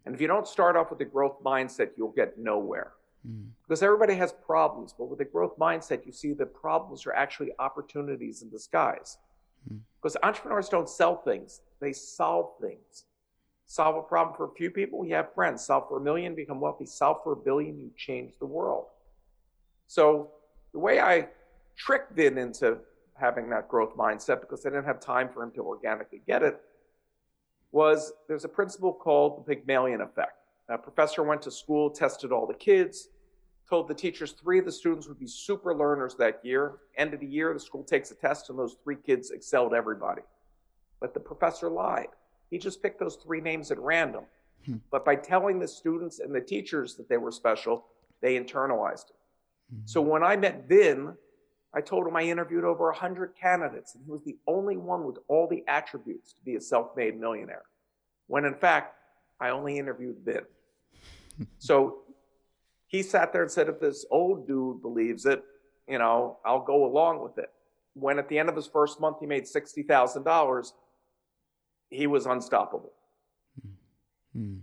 And 0.05 0.15
if 0.15 0.21
you 0.21 0.27
don't 0.27 0.47
start 0.47 0.77
off 0.77 0.89
with 0.89 1.01
a 1.01 1.05
growth 1.05 1.43
mindset, 1.43 1.89
you'll 1.97 2.13
get 2.13 2.37
nowhere. 2.37 2.93
Mm. 3.29 3.47
Because 3.67 3.83
everybody 3.83 4.15
has 4.15 4.31
problems, 4.31 4.95
but 4.97 5.09
with 5.09 5.19
a 5.19 5.25
growth 5.25 5.59
mindset, 5.59 6.05
you 6.05 6.13
see 6.13 6.31
that 6.31 6.53
problems 6.53 7.05
are 7.05 7.13
actually 7.13 7.51
opportunities 7.59 8.41
in 8.41 8.49
disguise. 8.49 9.17
Mm. 9.69 9.79
Because 10.01 10.15
entrepreneurs 10.23 10.69
don't 10.69 10.87
sell 10.87 11.17
things, 11.17 11.59
they 11.81 11.91
solve 11.91 12.51
things. 12.61 13.03
Solve 13.69 13.97
a 13.97 14.01
problem 14.01 14.35
for 14.35 14.45
a 14.45 14.51
few 14.55 14.71
people, 14.71 15.05
you 15.05 15.13
have 15.13 15.33
friends. 15.33 15.65
Solve 15.65 15.89
for 15.89 15.97
a 15.97 16.01
million, 16.01 16.33
become 16.35 16.61
wealthy. 16.61 16.85
Solve 16.85 17.17
for 17.21 17.33
a 17.33 17.35
billion, 17.35 17.77
you 17.77 17.91
change 17.97 18.31
the 18.39 18.45
world. 18.45 18.85
So 19.87 20.31
the 20.71 20.79
way 20.79 21.01
I 21.01 21.27
tricked 21.75 22.15
Vin 22.15 22.37
into 22.37 22.77
having 23.13 23.49
that 23.49 23.67
growth 23.67 23.95
mindset, 23.97 24.39
because 24.39 24.65
I 24.65 24.69
didn't 24.69 24.85
have 24.85 25.01
time 25.01 25.29
for 25.33 25.43
him 25.43 25.51
to 25.51 25.61
organically 25.61 26.21
get 26.25 26.43
it, 26.43 26.61
was 27.73 28.13
there's 28.29 28.45
a 28.45 28.49
principle 28.49 28.93
called 28.93 29.45
the 29.45 29.55
Pygmalion 29.55 29.99
effect. 29.99 30.37
A 30.69 30.77
professor 30.77 31.23
went 31.23 31.41
to 31.41 31.51
school, 31.51 31.89
tested 31.89 32.31
all 32.31 32.47
the 32.47 32.53
kids, 32.53 33.09
told 33.69 33.89
the 33.89 33.93
teachers 33.93 34.31
three 34.31 34.59
of 34.59 34.65
the 34.65 34.71
students 34.71 35.09
would 35.09 35.19
be 35.19 35.27
super 35.27 35.75
learners 35.75 36.15
that 36.15 36.39
year. 36.41 36.75
End 36.97 37.13
of 37.13 37.19
the 37.19 37.27
year, 37.27 37.53
the 37.53 37.59
school 37.59 37.83
takes 37.83 38.11
a 38.11 38.15
test, 38.15 38.49
and 38.49 38.57
those 38.57 38.77
three 38.81 38.95
kids 38.95 39.31
excelled 39.31 39.73
everybody. 39.73 40.21
But 41.01 41.13
the 41.13 41.19
professor 41.19 41.69
lied. 41.69 42.07
He 42.49 42.57
just 42.57 42.81
picked 42.81 42.99
those 42.99 43.15
three 43.15 43.41
names 43.41 43.71
at 43.71 43.79
random. 43.79 44.23
Hmm. 44.65 44.75
But 44.91 45.05
by 45.05 45.15
telling 45.15 45.59
the 45.59 45.67
students 45.67 46.19
and 46.19 46.33
the 46.33 46.41
teachers 46.41 46.95
that 46.95 47.09
they 47.09 47.17
were 47.17 47.31
special, 47.31 47.85
they 48.21 48.39
internalized 48.39 49.09
it. 49.09 49.15
Mm. 49.73 49.81
So 49.89 50.01
when 50.01 50.23
I 50.23 50.35
met 50.35 50.67
Vin, 50.67 51.13
I 51.73 51.81
told 51.81 52.07
him 52.07 52.15
I 52.15 52.23
interviewed 52.23 52.63
over 52.63 52.85
100 52.85 53.33
candidates, 53.39 53.93
and 53.95 54.03
he 54.03 54.11
was 54.11 54.23
the 54.23 54.37
only 54.47 54.77
one 54.77 55.05
with 55.05 55.17
all 55.27 55.47
the 55.47 55.63
attributes 55.67 56.33
to 56.33 56.41
be 56.43 56.55
a 56.55 56.61
self 56.61 56.95
made 56.95 57.19
millionaire. 57.19 57.65
When 58.27 58.45
in 58.45 58.55
fact, 58.55 58.95
I 59.39 59.49
only 59.49 59.77
interviewed 59.77 60.17
Vin. 60.25 60.41
so 61.59 61.99
he 62.87 63.03
sat 63.03 63.31
there 63.33 63.43
and 63.43 63.51
said, 63.51 63.67
if 63.69 63.79
this 63.79 64.05
old 64.09 64.47
dude 64.47 64.81
believes 64.81 65.25
it, 65.25 65.43
you 65.87 65.99
know, 65.99 66.37
I'll 66.45 66.63
go 66.63 66.85
along 66.85 67.21
with 67.21 67.37
it. 67.37 67.51
When 67.93 68.19
at 68.19 68.29
the 68.29 68.39
end 68.39 68.49
of 68.49 68.55
his 68.55 68.67
first 68.67 68.99
month 68.99 69.17
he 69.19 69.25
made 69.25 69.43
$60,000, 69.43 70.71
he 71.89 72.07
was 72.07 72.25
unstoppable. 72.25 72.93
Mm. 74.35 74.61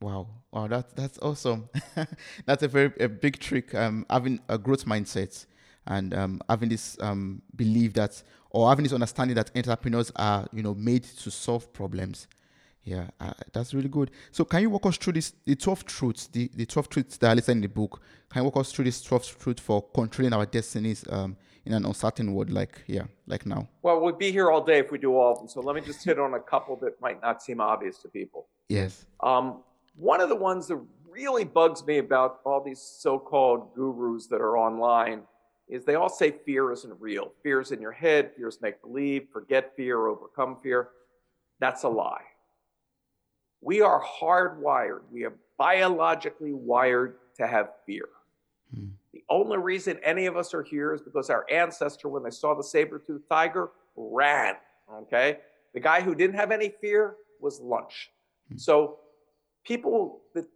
Wow, 0.00 0.28
wow, 0.50 0.66
that's 0.66 0.92
that's 0.94 1.18
awesome. 1.20 1.68
that's 2.46 2.62
a 2.62 2.68
very 2.68 2.92
a 2.98 3.08
big 3.08 3.38
trick. 3.38 3.74
Um, 3.74 4.04
having 4.10 4.40
a 4.48 4.58
growth 4.58 4.84
mindset 4.84 5.46
and 5.86 6.12
um, 6.14 6.40
having 6.48 6.68
this 6.68 6.96
um, 7.00 7.40
belief 7.54 7.92
that 7.94 8.20
or 8.50 8.68
having 8.68 8.82
this 8.82 8.92
understanding 8.92 9.36
that 9.36 9.50
entrepreneurs 9.54 10.10
are 10.16 10.46
you 10.52 10.62
know 10.62 10.74
made 10.74 11.04
to 11.04 11.30
solve 11.30 11.72
problems. 11.72 12.26
Yeah, 12.84 13.06
uh, 13.20 13.32
that's 13.52 13.74
really 13.74 13.88
good. 13.88 14.10
So, 14.32 14.44
can 14.44 14.62
you 14.62 14.70
walk 14.70 14.86
us 14.86 14.96
through 14.96 15.12
this 15.12 15.34
the 15.44 15.54
twelve 15.54 15.84
truths, 15.84 16.26
the, 16.26 16.50
the 16.52 16.66
twelve 16.66 16.88
truths 16.88 17.16
that 17.18 17.28
are 17.28 17.34
listed 17.36 17.56
in 17.56 17.62
the 17.62 17.68
book? 17.68 18.02
Can 18.28 18.40
you 18.40 18.44
walk 18.44 18.56
us 18.56 18.72
through 18.72 18.86
this 18.86 19.02
twelve 19.02 19.24
truths 19.38 19.62
for 19.62 19.82
controlling 19.94 20.32
our 20.32 20.46
destinies 20.46 21.04
um, 21.10 21.36
in 21.64 21.72
an 21.72 21.84
uncertain 21.84 22.34
world 22.34 22.50
like 22.50 22.82
yeah, 22.86 23.04
like 23.26 23.46
now? 23.46 23.68
Well, 23.82 24.00
we'd 24.00 24.18
be 24.18 24.32
here 24.32 24.50
all 24.50 24.64
day 24.64 24.78
if 24.78 24.90
we 24.90 24.98
do 24.98 25.16
all 25.16 25.32
of 25.32 25.38
them. 25.38 25.48
So 25.48 25.60
let 25.60 25.74
me 25.74 25.80
just 25.80 26.04
hit 26.04 26.18
on 26.18 26.34
a 26.34 26.40
couple 26.40 26.76
that 26.76 27.00
might 27.00 27.20
not 27.22 27.42
seem 27.42 27.60
obvious 27.60 27.98
to 27.98 28.08
people. 28.08 28.48
Yes. 28.68 29.06
Um, 29.20 29.62
one 29.94 30.20
of 30.20 30.28
the 30.28 30.36
ones 30.36 30.68
that 30.68 30.80
really 31.08 31.44
bugs 31.44 31.86
me 31.86 31.98
about 31.98 32.40
all 32.44 32.62
these 32.62 32.80
so-called 32.80 33.74
gurus 33.74 34.26
that 34.28 34.40
are 34.40 34.56
online 34.56 35.22
is 35.68 35.84
they 35.84 35.94
all 35.94 36.08
say 36.08 36.30
fear 36.44 36.72
isn't 36.72 37.00
real. 37.00 37.32
Fear's 37.42 37.70
in 37.70 37.80
your 37.80 37.92
head, 37.92 38.32
fear's 38.36 38.58
make 38.60 38.80
believe, 38.82 39.28
forget 39.32 39.72
fear, 39.76 40.06
overcome 40.06 40.56
fear. 40.62 40.88
That's 41.60 41.84
a 41.84 41.88
lie. 41.88 42.24
We 43.60 43.80
are 43.80 44.02
hardwired, 44.02 45.02
we 45.10 45.24
are 45.24 45.34
biologically 45.56 46.52
wired 46.52 47.16
to 47.36 47.46
have 47.46 47.70
fear. 47.86 48.08
Hmm. 48.74 48.88
The 49.12 49.22
only 49.28 49.58
reason 49.58 49.98
any 50.02 50.26
of 50.26 50.36
us 50.36 50.54
are 50.54 50.62
here 50.62 50.94
is 50.94 51.02
because 51.02 51.28
our 51.28 51.44
ancestor, 51.50 52.08
when 52.08 52.22
they 52.22 52.30
saw 52.30 52.54
the 52.54 52.64
saber-toothed 52.64 53.28
tiger, 53.28 53.70
ran. 53.96 54.54
Okay? 54.90 55.38
The 55.74 55.80
guy 55.80 56.00
who 56.00 56.14
didn't 56.14 56.36
have 56.36 56.50
any 56.50 56.72
fear 56.80 57.16
was 57.40 57.60
lunch. 57.60 58.10
Hmm. 58.48 58.56
So 58.56 58.98
people 59.64 60.20
that 60.34 60.46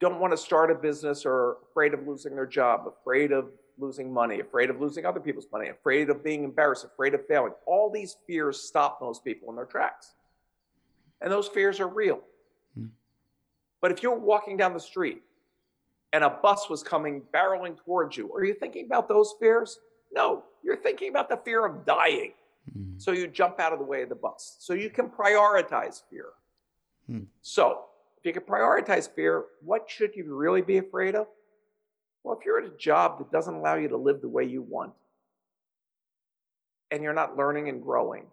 don't 0.00 0.20
want 0.20 0.32
to 0.32 0.36
start 0.36 0.70
a 0.70 0.74
business 0.74 1.24
are 1.24 1.58
afraid 1.70 1.94
of 1.94 2.06
losing 2.06 2.34
their 2.34 2.46
job, 2.46 2.86
afraid 2.86 3.32
of 3.32 3.48
losing 3.78 4.12
money, 4.12 4.40
afraid 4.40 4.70
of 4.70 4.80
losing 4.80 5.06
other 5.06 5.20
people's 5.20 5.46
money, 5.50 5.68
afraid 5.68 6.10
of 6.10 6.22
being 6.22 6.44
embarrassed, 6.44 6.84
afraid 6.84 7.14
of 7.14 7.26
failing. 7.26 7.52
All 7.66 7.90
these 7.90 8.16
fears 8.26 8.60
stop 8.60 8.98
most 9.00 9.24
people 9.24 9.48
in 9.50 9.56
their 9.56 9.64
tracks. 9.64 10.14
And 11.20 11.32
those 11.32 11.48
fears 11.48 11.80
are 11.80 11.88
real. 11.88 12.20
Hmm. 12.76 12.86
But 13.80 13.92
if 13.92 14.02
you're 14.02 14.18
walking 14.18 14.56
down 14.56 14.74
the 14.74 14.80
street 14.80 15.22
and 16.14 16.22
a 16.22 16.30
bus 16.30 16.70
was 16.70 16.80
coming 16.80 17.22
barreling 17.34 17.76
towards 17.76 18.16
you, 18.16 18.32
are 18.32 18.44
you 18.44 18.54
thinking 18.54 18.86
about 18.86 19.08
those 19.08 19.34
fears? 19.40 19.80
No, 20.12 20.44
you're 20.62 20.76
thinking 20.76 21.08
about 21.08 21.28
the 21.28 21.36
fear 21.38 21.66
of 21.66 21.84
dying. 21.84 22.34
Mm. 22.70 23.02
So 23.02 23.10
you 23.10 23.26
jump 23.26 23.58
out 23.58 23.72
of 23.72 23.80
the 23.80 23.84
way 23.84 24.02
of 24.02 24.10
the 24.10 24.14
bus. 24.14 24.54
So 24.60 24.74
you 24.74 24.90
can 24.90 25.08
prioritize 25.08 26.02
fear. 26.08 26.26
Hmm. 27.08 27.24
So 27.42 27.86
if 28.16 28.24
you 28.24 28.32
can 28.32 28.44
prioritize 28.44 29.12
fear, 29.12 29.46
what 29.60 29.90
should 29.90 30.14
you 30.14 30.32
really 30.32 30.62
be 30.62 30.78
afraid 30.78 31.16
of? 31.16 31.26
Well, 32.22 32.38
if 32.38 32.46
you're 32.46 32.60
at 32.60 32.72
a 32.72 32.76
job 32.78 33.18
that 33.18 33.32
doesn't 33.32 33.52
allow 33.52 33.74
you 33.74 33.88
to 33.88 33.96
live 33.96 34.20
the 34.20 34.28
way 34.28 34.44
you 34.44 34.62
want, 34.62 34.92
and 36.92 37.02
you're 37.02 37.12
not 37.12 37.36
learning 37.36 37.68
and 37.68 37.82
growing, 37.82 38.26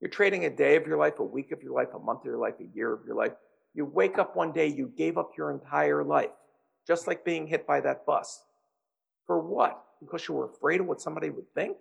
you're 0.00 0.08
trading 0.08 0.44
a 0.44 0.50
day 0.50 0.76
of 0.76 0.86
your 0.86 0.98
life, 0.98 1.18
a 1.18 1.24
week 1.24 1.50
of 1.50 1.64
your 1.64 1.72
life, 1.72 1.88
a 1.94 1.98
month 1.98 2.20
of 2.20 2.26
your 2.26 2.38
life, 2.38 2.54
a 2.60 2.76
year 2.76 2.92
of 2.92 3.00
your 3.04 3.16
life. 3.16 3.32
You 3.74 3.86
wake 3.86 4.18
up 4.18 4.36
one 4.36 4.52
day, 4.52 4.68
you 4.68 4.92
gave 4.96 5.18
up 5.18 5.32
your 5.36 5.50
entire 5.50 6.04
life, 6.04 6.30
just 6.86 7.06
like 7.06 7.24
being 7.24 7.46
hit 7.46 7.66
by 7.66 7.80
that 7.80 8.06
bus. 8.06 8.44
For 9.26 9.38
what? 9.38 9.82
Because 10.00 10.28
you 10.28 10.34
were 10.34 10.46
afraid 10.46 10.80
of 10.80 10.86
what 10.86 11.00
somebody 11.00 11.30
would 11.30 11.52
think? 11.54 11.76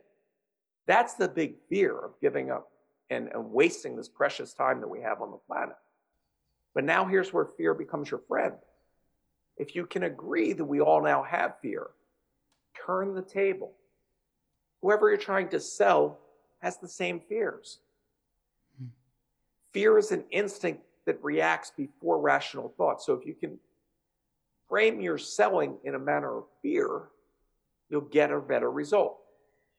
That's 0.87 1.13
the 1.15 1.27
big 1.27 1.55
fear 1.69 1.97
of 1.97 2.19
giving 2.21 2.51
up 2.51 2.69
and, 3.09 3.29
and 3.33 3.51
wasting 3.51 3.95
this 3.95 4.09
precious 4.09 4.53
time 4.53 4.79
that 4.81 4.87
we 4.87 5.01
have 5.01 5.21
on 5.21 5.31
the 5.31 5.37
planet. 5.37 5.75
But 6.73 6.83
now 6.83 7.05
here's 7.05 7.33
where 7.33 7.45
fear 7.45 7.73
becomes 7.73 8.09
your 8.09 8.21
friend. 8.27 8.55
If 9.57 9.75
you 9.75 9.85
can 9.85 10.03
agree 10.03 10.53
that 10.53 10.65
we 10.65 10.81
all 10.81 11.03
now 11.03 11.23
have 11.23 11.59
fear, 11.61 11.87
turn 12.85 13.13
the 13.13 13.21
table. 13.21 13.73
Whoever 14.81 15.09
you're 15.09 15.17
trying 15.17 15.49
to 15.49 15.59
sell 15.59 16.19
has 16.59 16.77
the 16.77 16.87
same 16.87 17.19
fears. 17.19 17.79
Hmm. 18.79 18.87
Fear 19.73 19.97
is 19.99 20.11
an 20.11 20.23
instinct 20.31 20.83
that 21.05 21.23
reacts 21.23 21.71
before 21.75 22.19
rational 22.19 22.73
thought. 22.77 23.01
So 23.01 23.13
if 23.13 23.25
you 23.25 23.33
can 23.33 23.59
frame 24.69 25.01
your 25.01 25.17
selling 25.17 25.77
in 25.83 25.95
a 25.95 25.99
manner 25.99 26.37
of 26.37 26.45
fear, 26.61 27.03
you'll 27.89 28.01
get 28.01 28.31
a 28.31 28.39
better 28.39 28.71
result. 28.71 29.17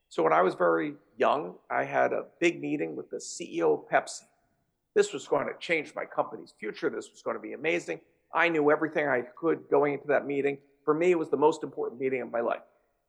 So 0.09 0.23
when 0.23 0.33
I 0.33 0.43
was 0.43 0.55
very 0.55 0.95
young, 1.17 1.55
I 1.71 1.85
had 1.85 2.13
a 2.13 2.27
big 2.41 2.61
meeting 2.61 2.95
with 2.95 3.11
the 3.11 3.17
CEO 3.17 3.75
of 3.75 3.89
Pepsi. 3.89 4.23
This 4.95 5.13
was 5.13 5.27
going 5.27 5.47
to 5.47 5.55
change 5.59 5.93
my 5.97 6.05
company's 6.05 6.55
future. 6.59 6.89
This 6.89 7.11
was 7.11 7.23
going 7.23 7.37
to 7.37 7.43
be 7.43 7.53
amazing. 7.53 8.01
I 8.33 8.49
knew 8.49 8.71
everything 8.71 9.09
I 9.09 9.23
could 9.37 9.69
going 9.71 9.95
into 9.95 10.07
that 10.09 10.27
meeting. 10.27 10.59
For 10.85 10.95
me, 10.95 11.11
it 11.11 11.19
was 11.19 11.31
the 11.31 11.37
most 11.37 11.63
important 11.63 12.01
meeting 12.01 12.23
of 12.23 12.31
my 12.31 12.41
life. 12.41 12.63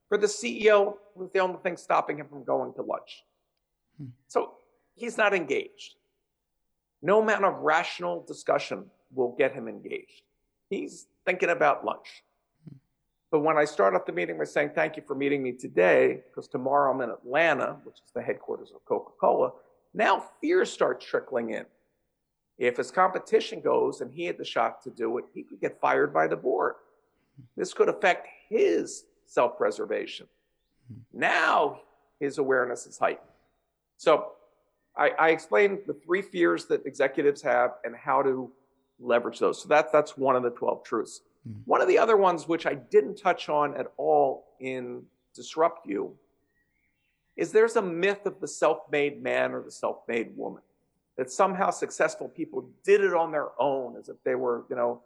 For 0.10 0.18
the 0.18 0.28
CEO, 0.28 0.94
it 0.94 1.18
was 1.18 1.30
the 1.32 1.40
only 1.40 1.58
thing 1.64 1.78
stopping 1.78 2.18
him 2.18 2.28
from 2.28 2.44
going 2.44 2.74
to 2.74 2.82
lunch. 2.82 3.24
Hmm. 3.98 4.10
So 4.28 4.54
he's 4.96 5.18
not 5.18 5.34
engaged. 5.34 5.96
No 7.02 7.22
amount 7.22 7.46
of 7.46 7.60
rational 7.60 8.24
discussion 8.28 8.86
will 9.14 9.36
get 9.38 9.54
him 9.54 9.68
engaged. 9.68 10.24
He's 10.70 11.08
thinking 11.26 11.50
about 11.50 11.86
lunch. 11.86 12.24
But 13.32 13.40
when 13.40 13.58
I 13.58 13.66
start 13.66 13.96
off 13.96 14.06
the 14.06 14.14
meeting 14.14 14.38
by 14.38 14.46
saying, 14.46 14.72
Thank 14.76 14.96
you 14.96 15.04
for 15.06 15.16
meeting 15.16 15.44
me 15.44 15.52
today, 15.52 16.22
because 16.30 16.48
tomorrow 16.48 16.94
I'm 16.94 17.02
in 17.02 17.10
Atlanta, 17.10 17.78
which 17.84 17.96
is 17.96 18.12
the 18.14 18.22
headquarters 18.22 18.72
of 18.74 18.86
Coca 18.86 19.12
Cola, 19.20 19.52
now 19.94 20.24
fear 20.42 20.66
starts 20.66 21.06
trickling 21.06 21.52
in. 21.52 21.66
If 22.58 22.78
his 22.78 22.92
competition 22.92 23.60
goes 23.60 24.02
and 24.02 24.14
he 24.14 24.26
had 24.26 24.38
the 24.38 24.46
shot 24.46 24.82
to 24.84 24.90
do 24.90 25.18
it, 25.18 25.26
he 25.34 25.44
could 25.44 25.60
get 25.60 25.80
fired 25.82 26.14
by 26.14 26.28
the 26.28 26.38
board. 26.38 26.76
This 27.58 27.74
could 27.74 27.90
affect 27.90 28.28
his 28.48 29.06
self 29.26 29.58
preservation. 29.58 30.28
Now 31.14 31.82
his 32.20 32.38
awareness 32.38 32.86
is 32.86 32.98
heightened. 32.98 33.28
So 33.98 34.32
I, 34.96 35.10
I 35.20 35.30
explained 35.30 35.80
the 35.88 35.94
three 35.94 36.22
fears 36.22 36.66
that 36.66 36.86
executives 36.86 37.42
have 37.42 37.72
and 37.84 37.96
how 37.96 38.22
to 38.22 38.52
leverage 39.00 39.40
those. 39.40 39.62
So 39.62 39.70
that, 39.70 39.92
that's 39.92 40.18
one 40.18 40.36
of 40.36 40.44
the 40.44 40.52
12 40.52 40.84
truths. 40.84 41.22
Mm. 41.48 41.62
One 41.66 41.82
of 41.82 41.88
the 41.88 41.98
other 41.98 42.18
ones, 42.18 42.48
which 42.48 42.66
I 42.66 42.76
didn't 42.76 43.16
touch 43.16 43.50
on 43.50 43.76
at 43.76 43.88
all 43.98 44.46
in 44.60 45.04
Disrupt 45.34 45.88
You, 45.88 46.16
is 47.36 47.52
there's 47.52 47.76
a 47.76 47.82
myth 47.82 48.26
of 48.26 48.40
the 48.40 48.48
self 48.48 48.80
made 48.92 49.22
man 49.22 49.52
or 49.52 49.62
the 49.62 49.72
self 49.72 49.98
made 50.08 50.36
woman. 50.36 50.62
That 51.18 51.32
somehow 51.32 51.70
successful 51.70 52.28
people 52.28 52.70
did 52.84 53.02
it 53.02 53.14
on 53.14 53.32
their 53.32 53.50
own 53.60 53.96
as 53.98 54.10
if 54.10 54.18
they 54.24 54.36
were, 54.36 54.66
you 54.70 54.76
know, 54.76 55.02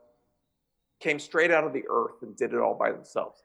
came 0.99 1.19
straight 1.19 1.51
out 1.51 1.63
of 1.63 1.73
the 1.73 1.83
earth 1.89 2.21
and 2.21 2.35
did 2.35 2.53
it 2.53 2.59
all 2.59 2.73
by 2.73 2.91
themselves. 2.91 3.43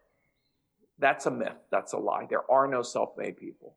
That's 0.99 1.27
a 1.27 1.31
myth. 1.31 1.59
That's 1.71 1.93
a 1.93 1.99
lie. 1.99 2.27
There 2.29 2.51
are 2.51 2.67
no 2.67 2.83
self 2.83 3.17
made 3.19 3.37
people. 3.37 3.75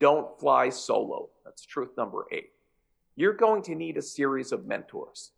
Don't 0.00 0.38
fly 0.40 0.70
solo. 0.70 1.28
That's 1.44 1.64
truth 1.64 1.90
number 1.96 2.26
eight. 2.32 2.50
You're 3.14 3.34
going 3.34 3.62
to 3.64 3.74
need 3.74 3.96
a 3.96 4.02
series 4.02 4.52
of 4.52 4.66
mentors. 4.66 5.32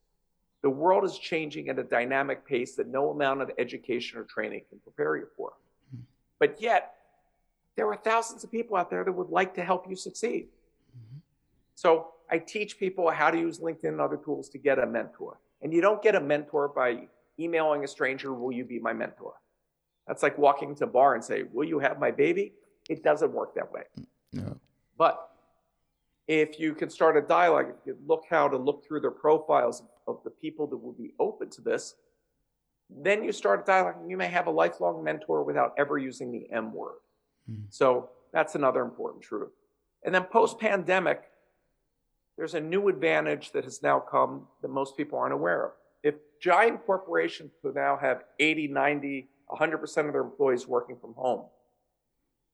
The 0.65 0.71
world 0.71 1.05
is 1.05 1.19
changing 1.19 1.69
at 1.69 1.79
a 1.79 1.83
dynamic 1.83 2.47
pace 2.47 2.75
that 2.77 2.89
no 2.89 3.11
amount 3.11 3.43
of 3.43 3.51
education 3.59 4.19
or 4.19 4.25
training 4.25 4.63
can 4.71 4.79
prepare 4.79 5.15
you 5.15 5.27
for. 5.37 5.53
Mm-hmm. 5.95 6.05
But 6.39 6.59
yet, 6.59 6.95
there 7.77 7.87
are 7.89 7.97
thousands 7.97 8.45
of 8.45 8.51
people 8.51 8.75
out 8.79 8.89
there 8.89 9.05
that 9.05 9.13
would 9.13 9.29
like 9.29 9.53
to 9.57 9.63
help 9.63 9.87
you 9.91 9.95
succeed. 9.95 10.47
Mm-hmm. 10.97 11.19
So 11.75 12.13
I 12.31 12.39
teach 12.39 12.79
people 12.79 13.11
how 13.11 13.31
to 13.31 13.39
use 13.39 13.59
LinkedIn 13.59 13.89
and 13.89 14.01
other 14.01 14.17
tools 14.17 14.49
to 14.49 14.59
get 14.59 14.79
a 14.79 14.87
mentor. 14.87 15.39
And 15.61 15.71
you 15.71 15.83
don't 15.83 16.01
get 16.01 16.15
a 16.15 16.21
mentor 16.21 16.69
by 16.69 17.09
emailing 17.39 17.85
a 17.85 17.87
stranger, 17.87 18.33
will 18.33 18.53
you 18.53 18.65
be 18.65 18.79
my 18.79 18.95
mentor? 18.95 19.35
That's 20.09 20.23
like 20.23 20.39
walking 20.39 20.75
to 20.77 20.85
a 20.85 20.87
bar 20.87 21.15
and 21.15 21.23
say, 21.23 21.43
will 21.53 21.69
you 21.69 21.79
have 21.79 21.99
my 21.99 22.11
baby? 22.11 22.55
It 22.89 23.05
doesn't 23.05 23.33
work 23.33 23.55
that 23.57 23.71
way. 23.71 23.83
No. 24.33 24.59
But 24.97 25.29
if 26.27 26.59
you 26.59 26.73
can 26.75 26.89
start 26.89 27.19
a 27.19 27.21
dialogue, 27.21 27.75
look 28.07 28.25
how 28.31 28.49
to 28.49 28.57
look 28.57 28.87
through 28.87 29.01
their 29.01 29.11
profiles 29.11 29.83
of 30.07 30.21
the 30.25 30.31
people 30.31 30.67
that 30.69 30.77
will 30.77 30.93
be 30.93 31.13
open 31.19 31.51
to 31.51 31.61
this, 31.61 31.95
then 32.91 33.25
you 33.25 33.33
start 33.33 33.63
a 33.63 33.65
dialogue 33.65 33.97
and 34.01 34.11
you 34.11 34.17
may 34.17 34.27
have 34.27 34.47
a 34.47 34.51
lifelong 34.51 35.03
mentor 35.03 35.43
without 35.43 35.75
ever 35.79 35.99
using 35.99 36.31
the 36.31 36.47
M 36.51 36.73
word. 36.73 36.99
Mm. 37.51 37.65
So 37.71 38.11
that's 38.33 38.55
another 38.55 38.83
important 38.83 39.23
truth. 39.23 39.51
And 40.05 40.15
then 40.15 40.25
post 40.25 40.59
pandemic, 40.59 41.23
there's 42.37 42.55
a 42.55 42.61
new 42.61 42.89
advantage 42.89 43.53
that 43.53 43.65
has 43.65 43.83
now 43.83 44.01
come 44.01 44.47
that 44.61 44.69
most 44.69 44.97
people 44.97 45.19
aren't 45.19 45.33
aware 45.33 45.67
of. 45.67 45.73
If 46.03 46.17
giant 46.41 46.85
corporations 46.85 47.53
could 47.63 47.75
now 47.75 47.97
have 47.97 48.25
80, 48.39 48.69
90, 48.69 49.29
100% 49.51 50.07
of 50.07 50.13
their 50.13 50.23
employees 50.23 50.67
working 50.67 50.97
from 50.97 51.15
home, 51.15 51.45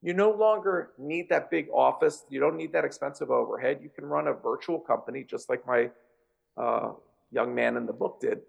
you 0.03 0.15
no 0.15 0.31
longer 0.31 0.93
need 0.99 1.29
that 1.29 1.51
big 1.51 1.69
office. 1.75 2.25
You 2.31 2.41
don't 2.41 2.57
need 2.57 2.73
that 2.73 2.85
expensive 2.85 3.31
overhead. 3.31 3.81
You 3.83 3.91
can 3.91 4.07
run 4.07 4.29
a 4.29 4.33
virtual 4.33 4.79
company 4.79 5.25
just 5.29 5.51
like 5.51 5.67
my 5.67 5.91
uh, 6.57 6.93
young 7.31 7.55
man 7.55 7.77
in 7.77 7.87
the 7.87 7.93
book 7.93 8.21
did. 8.21 8.41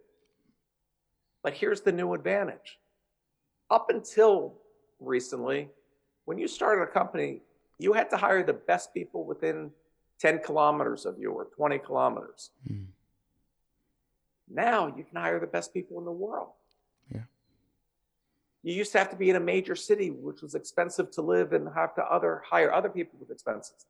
But 1.44 1.54
here's 1.54 1.82
the 1.82 1.92
new 1.92 2.14
advantage. 2.14 2.80
Up 3.70 3.90
until 3.90 4.56
recently, 5.00 5.70
when 6.26 6.38
you 6.38 6.48
started 6.48 6.84
a 6.84 6.88
company, 6.88 7.42
you 7.80 7.94
had 7.94 8.10
to 8.12 8.18
hire 8.18 8.44
the 8.44 8.54
best 8.54 8.94
people 8.94 9.26
within 9.26 9.72
10 10.20 10.40
kilometers 10.44 11.06
of 11.06 11.18
you 11.18 11.32
or 11.32 11.46
20 11.46 11.80
kilometers. 11.80 12.52
Mm. 12.70 12.86
Now 14.50 14.88
you 14.88 15.04
can 15.04 15.20
hire 15.20 15.40
the 15.40 15.48
best 15.48 15.74
people 15.74 15.98
in 15.98 16.06
the 16.06 16.12
world. 16.12 16.50
Yeah. 17.12 17.22
You 18.62 18.76
used 18.76 18.92
to 18.92 19.00
have 19.00 19.10
to 19.10 19.16
be 19.16 19.30
in 19.30 19.36
a 19.36 19.40
major 19.40 19.76
city, 19.76 20.12
which 20.12 20.42
was 20.42 20.54
expensive 20.54 21.10
to 21.12 21.22
live 21.22 21.54
and 21.54 21.68
have 21.74 21.96
to 21.96 22.04
other 22.04 22.44
hire 22.46 22.72
other 22.72 22.90
people 22.90 23.18
with 23.20 23.32
expenses. 23.32 23.86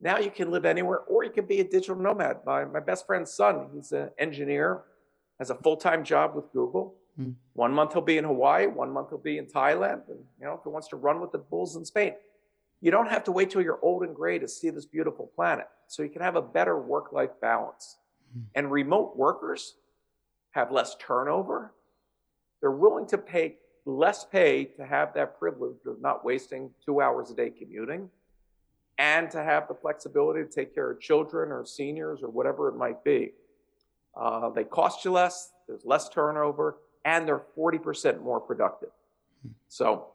Now 0.00 0.18
you 0.18 0.30
can 0.30 0.50
live 0.50 0.64
anywhere, 0.64 1.00
or 1.00 1.24
you 1.24 1.30
can 1.30 1.46
be 1.46 1.60
a 1.60 1.64
digital 1.64 1.96
nomad. 1.96 2.38
My, 2.46 2.64
my 2.64 2.80
best 2.80 3.06
friend's 3.06 3.32
son, 3.32 3.68
he's 3.74 3.92
an 3.92 4.10
engineer, 4.18 4.82
has 5.38 5.50
a 5.50 5.56
full-time 5.56 6.04
job 6.04 6.34
with 6.36 6.52
Google. 6.52 6.94
Mm. 7.20 7.34
One 7.54 7.72
month 7.72 7.92
he'll 7.94 8.02
be 8.02 8.18
in 8.18 8.24
Hawaii, 8.24 8.66
one 8.66 8.92
month 8.92 9.08
he'll 9.10 9.18
be 9.18 9.38
in 9.38 9.46
Thailand, 9.46 10.08
and 10.08 10.20
you 10.38 10.46
know, 10.46 10.54
if 10.54 10.60
he 10.62 10.68
wants 10.68 10.88
to 10.88 10.96
run 10.96 11.20
with 11.20 11.32
the 11.32 11.38
bulls 11.38 11.76
in 11.76 11.84
Spain. 11.84 12.14
You 12.80 12.92
don't 12.92 13.10
have 13.10 13.24
to 13.24 13.32
wait 13.32 13.50
till 13.50 13.60
you're 13.60 13.80
old 13.82 14.04
and 14.04 14.14
gray 14.14 14.38
to 14.38 14.46
see 14.46 14.70
this 14.70 14.86
beautiful 14.86 15.26
planet. 15.34 15.66
So 15.88 16.04
you 16.04 16.10
can 16.10 16.22
have 16.22 16.36
a 16.36 16.42
better 16.42 16.78
work-life 16.78 17.32
balance. 17.40 17.96
Mm. 18.36 18.42
And 18.54 18.70
remote 18.70 19.16
workers 19.16 19.74
have 20.52 20.70
less 20.70 20.94
turnover. 21.00 21.74
They're 22.60 22.70
willing 22.70 23.06
to 23.08 23.18
pay 23.18 23.56
less 23.84 24.24
pay 24.24 24.64
to 24.64 24.84
have 24.84 25.14
that 25.14 25.38
privilege 25.38 25.78
of 25.86 26.00
not 26.00 26.24
wasting 26.24 26.70
two 26.84 27.00
hours 27.00 27.30
a 27.30 27.34
day 27.34 27.50
commuting 27.50 28.10
and 28.98 29.30
to 29.30 29.42
have 29.42 29.68
the 29.68 29.74
flexibility 29.74 30.42
to 30.42 30.48
take 30.48 30.74
care 30.74 30.90
of 30.90 31.00
children 31.00 31.52
or 31.52 31.64
seniors 31.64 32.22
or 32.22 32.28
whatever 32.28 32.68
it 32.68 32.76
might 32.76 33.02
be. 33.04 33.32
Uh, 34.16 34.50
they 34.50 34.64
cost 34.64 35.04
you 35.04 35.12
less, 35.12 35.52
there's 35.68 35.84
less 35.84 36.08
turnover, 36.08 36.78
and 37.04 37.26
they're 37.26 37.42
40% 37.56 38.20
more 38.20 38.40
productive. 38.40 38.90
So, 39.68 40.08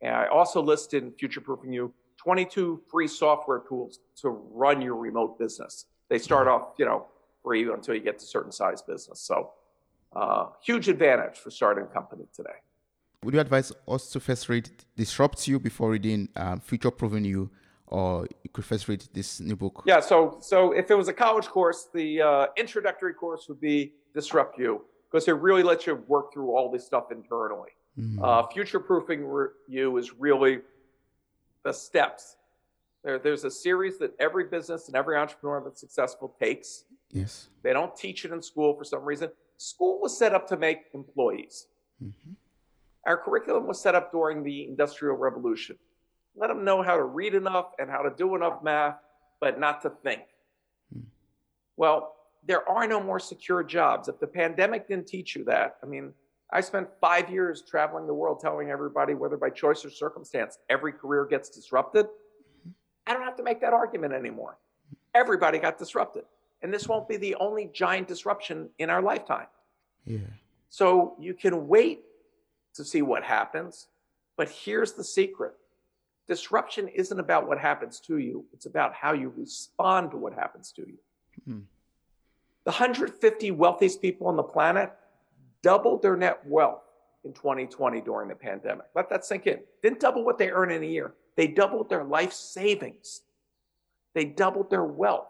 and 0.00 0.14
I 0.14 0.26
also 0.26 0.62
listed 0.62 1.02
in 1.02 1.12
Future 1.12 1.40
Proofing 1.40 1.72
You 1.72 1.92
22 2.18 2.82
free 2.90 3.08
software 3.08 3.62
tools 3.68 4.00
to 4.16 4.28
run 4.30 4.80
your 4.80 4.96
remote 4.96 5.38
business. 5.38 5.86
They 6.08 6.18
start 6.18 6.46
off, 6.46 6.74
you 6.78 6.84
know, 6.84 7.06
free 7.42 7.70
until 7.70 7.94
you 7.94 8.00
get 8.00 8.18
to 8.20 8.26
certain 8.26 8.52
size 8.52 8.82
business. 8.82 9.20
So, 9.20 9.50
uh, 10.14 10.46
huge 10.64 10.88
advantage 10.88 11.36
for 11.36 11.50
starting 11.50 11.84
a 11.84 11.88
company 11.88 12.24
today. 12.34 12.50
Would 13.24 13.34
you 13.34 13.40
advise 13.40 13.72
us 13.88 14.10
to 14.10 14.20
first 14.20 14.48
read 14.48 14.70
Disrupt 14.96 15.48
You 15.48 15.58
before 15.58 15.90
reading 15.90 16.28
um, 16.36 16.60
Future 16.60 16.90
Proofing 16.90 17.24
You, 17.24 17.50
or 17.88 18.28
you 18.44 18.50
could 18.52 18.64
first 18.64 18.86
read 18.86 19.04
this 19.12 19.40
new 19.40 19.56
book? 19.56 19.82
Yeah, 19.86 19.98
so 19.98 20.38
so 20.40 20.72
if 20.72 20.90
it 20.90 20.94
was 20.94 21.08
a 21.08 21.12
college 21.12 21.46
course, 21.46 21.88
the 21.92 22.22
uh, 22.22 22.46
introductory 22.56 23.14
course 23.14 23.46
would 23.48 23.60
be 23.60 23.92
Disrupt 24.14 24.56
You 24.58 24.84
because 25.10 25.26
it 25.26 25.32
really 25.32 25.64
lets 25.64 25.86
you 25.86 25.96
work 26.06 26.32
through 26.32 26.54
all 26.54 26.70
this 26.70 26.86
stuff 26.86 27.10
internally. 27.10 27.70
Mm-hmm. 27.98 28.22
Uh, 28.22 28.46
Future 28.46 28.78
Proofing 28.78 29.26
You 29.66 29.96
is 29.96 30.14
really 30.14 30.60
the 31.64 31.72
steps. 31.72 32.36
There, 33.02 33.18
there's 33.18 33.42
a 33.42 33.50
series 33.50 33.98
that 33.98 34.12
every 34.20 34.44
business 34.44 34.86
and 34.86 34.94
every 34.94 35.16
entrepreneur 35.16 35.60
that's 35.64 35.80
successful 35.80 36.36
takes. 36.38 36.84
Yes. 37.10 37.48
They 37.62 37.72
don't 37.72 37.96
teach 37.96 38.24
it 38.24 38.30
in 38.30 38.42
school 38.42 38.76
for 38.76 38.84
some 38.84 39.02
reason. 39.02 39.30
School 39.56 40.00
was 40.00 40.16
set 40.16 40.34
up 40.34 40.46
to 40.48 40.56
make 40.56 40.84
employees. 40.94 41.66
Mm-hmm. 42.02 42.32
Our 43.08 43.16
curriculum 43.16 43.66
was 43.66 43.80
set 43.80 43.94
up 43.94 44.12
during 44.12 44.44
the 44.44 44.66
Industrial 44.66 45.16
Revolution. 45.16 45.76
Let 46.36 46.48
them 46.48 46.62
know 46.62 46.82
how 46.82 46.94
to 46.94 47.04
read 47.04 47.34
enough 47.34 47.72
and 47.78 47.90
how 47.90 48.02
to 48.02 48.10
do 48.14 48.36
enough 48.36 48.62
math, 48.62 48.96
but 49.40 49.58
not 49.58 49.80
to 49.82 49.90
think. 50.04 50.20
Mm. 50.94 51.04
Well, 51.78 52.14
there 52.46 52.68
are 52.68 52.86
no 52.86 53.02
more 53.02 53.18
secure 53.18 53.64
jobs. 53.64 54.08
If 54.08 54.20
the 54.20 54.26
pandemic 54.26 54.86
didn't 54.86 55.06
teach 55.06 55.34
you 55.34 55.44
that, 55.44 55.78
I 55.82 55.86
mean, 55.86 56.12
I 56.52 56.60
spent 56.60 56.86
five 57.00 57.30
years 57.30 57.62
traveling 57.62 58.06
the 58.06 58.12
world 58.12 58.40
telling 58.40 58.68
everybody, 58.68 59.14
whether 59.14 59.38
by 59.38 59.50
choice 59.50 59.86
or 59.86 59.90
circumstance, 59.90 60.58
every 60.68 60.92
career 60.92 61.24
gets 61.24 61.48
disrupted. 61.48 62.06
I 63.06 63.14
don't 63.14 63.22
have 63.22 63.36
to 63.36 63.42
make 63.42 63.62
that 63.62 63.72
argument 63.72 64.12
anymore. 64.12 64.58
Everybody 65.14 65.58
got 65.58 65.78
disrupted. 65.78 66.24
And 66.60 66.72
this 66.74 66.86
won't 66.86 67.08
be 67.08 67.16
the 67.16 67.36
only 67.36 67.70
giant 67.72 68.06
disruption 68.06 68.68
in 68.78 68.90
our 68.90 69.00
lifetime. 69.00 69.46
Yeah. 70.04 70.18
So 70.68 71.16
you 71.18 71.32
can 71.32 71.68
wait 71.68 72.00
to 72.78 72.84
see 72.84 73.02
what 73.02 73.22
happens. 73.22 73.88
But 74.36 74.48
here's 74.48 74.92
the 74.92 75.04
secret 75.04 75.52
disruption 76.26 76.88
isn't 76.88 77.18
about 77.18 77.48
what 77.48 77.58
happens 77.58 78.00
to 78.00 78.18
you, 78.18 78.44
it's 78.52 78.66
about 78.66 78.94
how 78.94 79.12
you 79.12 79.32
respond 79.36 80.10
to 80.10 80.16
what 80.16 80.32
happens 80.32 80.72
to 80.72 80.82
you. 80.82 80.98
Mm. 81.48 81.62
The 82.64 82.70
150 82.70 83.50
wealthiest 83.52 84.02
people 84.02 84.26
on 84.26 84.36
the 84.36 84.42
planet 84.42 84.92
doubled 85.62 86.02
their 86.02 86.16
net 86.16 86.40
wealth 86.44 86.82
in 87.24 87.32
2020 87.32 88.02
during 88.02 88.28
the 88.28 88.34
pandemic. 88.34 88.86
Let 88.94 89.08
that 89.08 89.24
sink 89.24 89.46
in. 89.46 89.60
Didn't 89.82 90.00
double 90.00 90.24
what 90.24 90.38
they 90.38 90.50
earn 90.50 90.70
in 90.70 90.82
a 90.82 90.86
year. 90.86 91.14
They 91.36 91.46
doubled 91.46 91.88
their 91.88 92.04
life 92.04 92.32
savings. 92.32 93.22
They 94.14 94.24
doubled 94.26 94.70
their 94.70 94.84
wealth. 94.84 95.28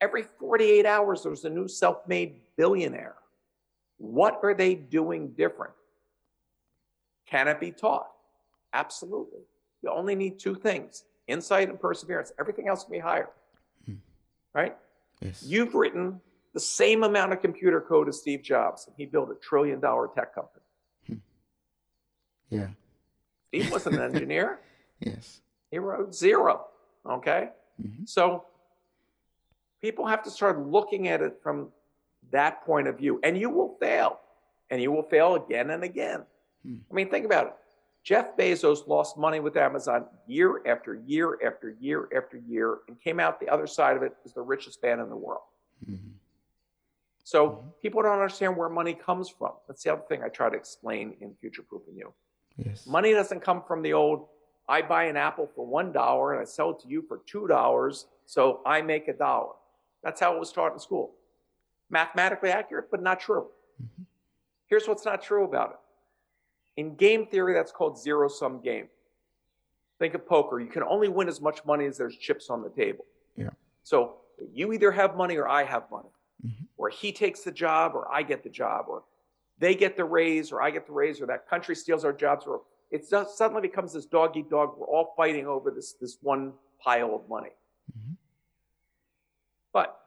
Every 0.00 0.22
48 0.22 0.86
hours, 0.86 1.22
there's 1.22 1.44
a 1.44 1.50
new 1.50 1.68
self 1.68 2.06
made 2.08 2.36
billionaire. 2.56 3.16
What 3.98 4.40
are 4.42 4.54
they 4.54 4.74
doing 4.74 5.28
different? 5.32 5.74
Can 7.30 7.48
it 7.48 7.60
be 7.60 7.70
taught? 7.70 8.08
Absolutely. 8.72 9.40
You 9.82 9.90
only 9.90 10.14
need 10.14 10.38
two 10.38 10.54
things 10.54 11.04
insight 11.28 11.68
and 11.68 11.78
perseverance. 11.80 12.32
Everything 12.40 12.66
else 12.66 12.82
can 12.82 12.92
be 12.92 12.98
higher. 12.98 13.28
Hmm. 13.86 13.94
Right? 14.52 14.76
Yes. 15.20 15.44
You've 15.46 15.74
written 15.74 16.20
the 16.54 16.60
same 16.60 17.04
amount 17.04 17.32
of 17.32 17.40
computer 17.40 17.80
code 17.80 18.08
as 18.08 18.18
Steve 18.18 18.42
Jobs, 18.42 18.86
and 18.88 18.94
he 18.96 19.06
built 19.06 19.30
a 19.30 19.36
trillion 19.36 19.78
dollar 19.78 20.08
tech 20.12 20.34
company. 20.34 20.64
Hmm. 21.06 21.14
Yeah. 22.48 22.66
Steve 23.48 23.70
wasn't 23.70 23.96
an 23.96 24.02
engineer. 24.14 24.58
yes. 24.98 25.40
He 25.70 25.78
wrote 25.78 26.12
zero. 26.12 26.66
Okay? 27.08 27.50
Mm-hmm. 27.80 28.04
So 28.04 28.44
people 29.80 30.04
have 30.06 30.22
to 30.24 30.30
start 30.30 30.58
looking 30.66 31.06
at 31.06 31.22
it 31.22 31.38
from 31.42 31.68
that 32.32 32.64
point 32.66 32.88
of 32.88 32.98
view. 32.98 33.20
And 33.22 33.38
you 33.38 33.50
will 33.50 33.76
fail. 33.80 34.18
And 34.68 34.82
you 34.82 34.90
will 34.90 35.04
fail 35.04 35.36
again 35.36 35.70
and 35.70 35.84
again. 35.84 36.24
Hmm. 36.64 36.76
I 36.90 36.94
mean, 36.94 37.10
think 37.10 37.24
about 37.26 37.46
it. 37.48 37.52
Jeff 38.02 38.36
Bezos 38.36 38.86
lost 38.88 39.18
money 39.18 39.40
with 39.40 39.56
Amazon 39.56 40.06
year 40.26 40.62
after 40.66 40.94
year 41.06 41.38
after 41.44 41.70
year 41.80 42.08
after 42.16 42.38
year 42.38 42.78
and 42.88 42.98
came 43.00 43.20
out 43.20 43.38
the 43.40 43.48
other 43.48 43.66
side 43.66 43.96
of 43.96 44.02
it 44.02 44.14
as 44.24 44.32
the 44.32 44.40
richest 44.40 44.82
man 44.82 45.00
in 45.00 45.08
the 45.10 45.16
world. 45.16 45.42
Mm-hmm. 45.84 46.08
So 47.24 47.50
Mhm. 47.50 47.80
people 47.82 48.02
don't 48.02 48.12
understand 48.12 48.56
where 48.56 48.68
money 48.70 48.94
comes 48.94 49.28
from. 49.28 49.52
That's 49.68 49.82
the 49.82 49.92
other 49.92 50.02
thing 50.08 50.22
I 50.22 50.28
try 50.28 50.48
to 50.48 50.56
explain 50.56 51.16
in 51.20 51.34
Future 51.36 51.62
Proofing 51.62 51.96
You. 51.96 52.12
Yes. 52.56 52.86
Money 52.86 53.12
doesn't 53.12 53.40
come 53.40 53.62
from 53.62 53.82
the 53.82 53.92
old, 53.92 54.28
I 54.68 54.82
buy 54.82 55.04
an 55.04 55.16
apple 55.16 55.46
for 55.54 55.66
one 55.66 55.92
dollar 55.92 56.32
and 56.32 56.40
I 56.40 56.44
sell 56.44 56.70
it 56.70 56.80
to 56.80 56.88
you 56.88 57.02
for 57.02 57.18
two 57.26 57.46
dollars, 57.46 58.06
so 58.24 58.62
I 58.64 58.80
make 58.82 59.08
a 59.08 59.12
dollar. 59.12 59.52
That's 60.02 60.20
how 60.20 60.34
it 60.34 60.38
was 60.40 60.52
taught 60.52 60.72
in 60.72 60.78
school. 60.78 61.14
Mathematically 61.90 62.50
accurate, 62.50 62.90
but 62.90 63.02
not 63.02 63.20
true. 63.20 63.50
Mhm. 63.82 64.06
Here's 64.66 64.88
what's 64.88 65.04
not 65.04 65.22
true 65.22 65.44
about 65.44 65.72
it. 65.72 65.78
In 66.80 66.94
game 66.94 67.26
theory, 67.26 67.52
that's 67.52 67.72
called 67.72 67.98
zero 67.98 68.26
sum 68.26 68.58
game. 68.62 68.88
Think 69.98 70.14
of 70.14 70.26
poker. 70.26 70.60
You 70.60 70.70
can 70.70 70.82
only 70.82 71.08
win 71.08 71.28
as 71.28 71.38
much 71.38 71.62
money 71.66 71.84
as 71.84 71.98
there's 71.98 72.16
chips 72.16 72.48
on 72.48 72.62
the 72.62 72.70
table. 72.70 73.04
Yeah. 73.36 73.50
So 73.82 74.16
you 74.50 74.72
either 74.72 74.90
have 74.90 75.14
money 75.14 75.36
or 75.36 75.46
I 75.46 75.62
have 75.64 75.90
money, 75.90 76.08
Mhm. 76.42 76.68
or 76.78 76.88
he 76.88 77.12
takes 77.12 77.44
the 77.44 77.52
job 77.52 77.94
or 77.94 78.10
I 78.10 78.22
get 78.22 78.42
the 78.42 78.48
job, 78.48 78.86
or 78.88 79.04
they 79.58 79.74
get 79.74 79.94
the 79.94 80.06
raise 80.06 80.52
or 80.52 80.62
I 80.62 80.70
get 80.70 80.86
the 80.86 80.92
raise, 80.94 81.20
or 81.20 81.26
that 81.26 81.46
country 81.46 81.76
steals 81.76 82.02
our 82.02 82.14
jobs, 82.14 82.46
or 82.46 82.62
it 82.90 83.04
suddenly 83.04 83.60
becomes 83.60 83.92
this 83.92 84.06
dog 84.06 84.34
eat 84.38 84.48
dog. 84.48 84.78
We're 84.78 84.86
all 84.86 85.12
fighting 85.18 85.46
over 85.46 85.70
this, 85.70 85.92
this 85.92 86.16
one 86.22 86.54
pile 86.78 87.14
of 87.14 87.28
money. 87.28 87.52
Mhm. 87.92 88.16
But 89.70 90.00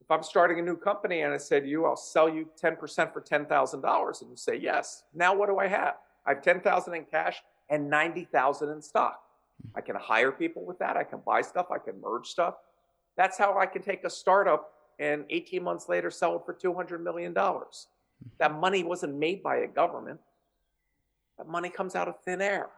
if 0.00 0.10
I'm 0.10 0.22
starting 0.22 0.58
a 0.60 0.62
new 0.62 0.78
company 0.78 1.20
and 1.20 1.34
I 1.34 1.36
say 1.36 1.60
to 1.60 1.66
you, 1.68 1.84
I'll 1.84 1.94
sell 1.94 2.26
you 2.26 2.46
10% 2.56 3.12
for 3.12 3.20
$10,000, 3.20 4.22
and 4.22 4.30
you 4.30 4.36
say 4.38 4.56
yes, 4.56 5.04
now 5.12 5.34
what 5.34 5.50
do 5.50 5.58
I 5.58 5.66
have? 5.66 5.98
I 6.26 6.34
have 6.34 6.42
10,000 6.42 6.94
in 6.94 7.04
cash 7.04 7.42
and 7.70 7.88
90,000 7.88 8.70
in 8.70 8.82
stock. 8.82 9.20
I 9.74 9.80
can 9.80 9.96
hire 9.96 10.32
people 10.32 10.64
with 10.64 10.78
that. 10.80 10.96
I 10.96 11.04
can 11.04 11.20
buy 11.24 11.40
stuff. 11.42 11.66
I 11.70 11.78
can 11.78 12.00
merge 12.00 12.26
stuff. 12.26 12.54
That's 13.16 13.38
how 13.38 13.58
I 13.58 13.66
can 13.66 13.82
take 13.82 14.04
a 14.04 14.10
startup 14.10 14.72
and 14.98 15.24
18 15.30 15.62
months 15.62 15.88
later 15.88 16.10
sell 16.10 16.36
it 16.36 16.42
for 16.44 16.54
$200 16.54 17.02
million. 17.02 17.34
That 18.38 18.54
money 18.54 18.84
wasn't 18.84 19.16
made 19.16 19.42
by 19.42 19.56
a 19.58 19.66
government. 19.66 20.20
That 21.38 21.48
money 21.48 21.68
comes 21.68 21.94
out 21.94 22.08
of 22.08 22.20
thin 22.24 22.40
air. 22.40 22.68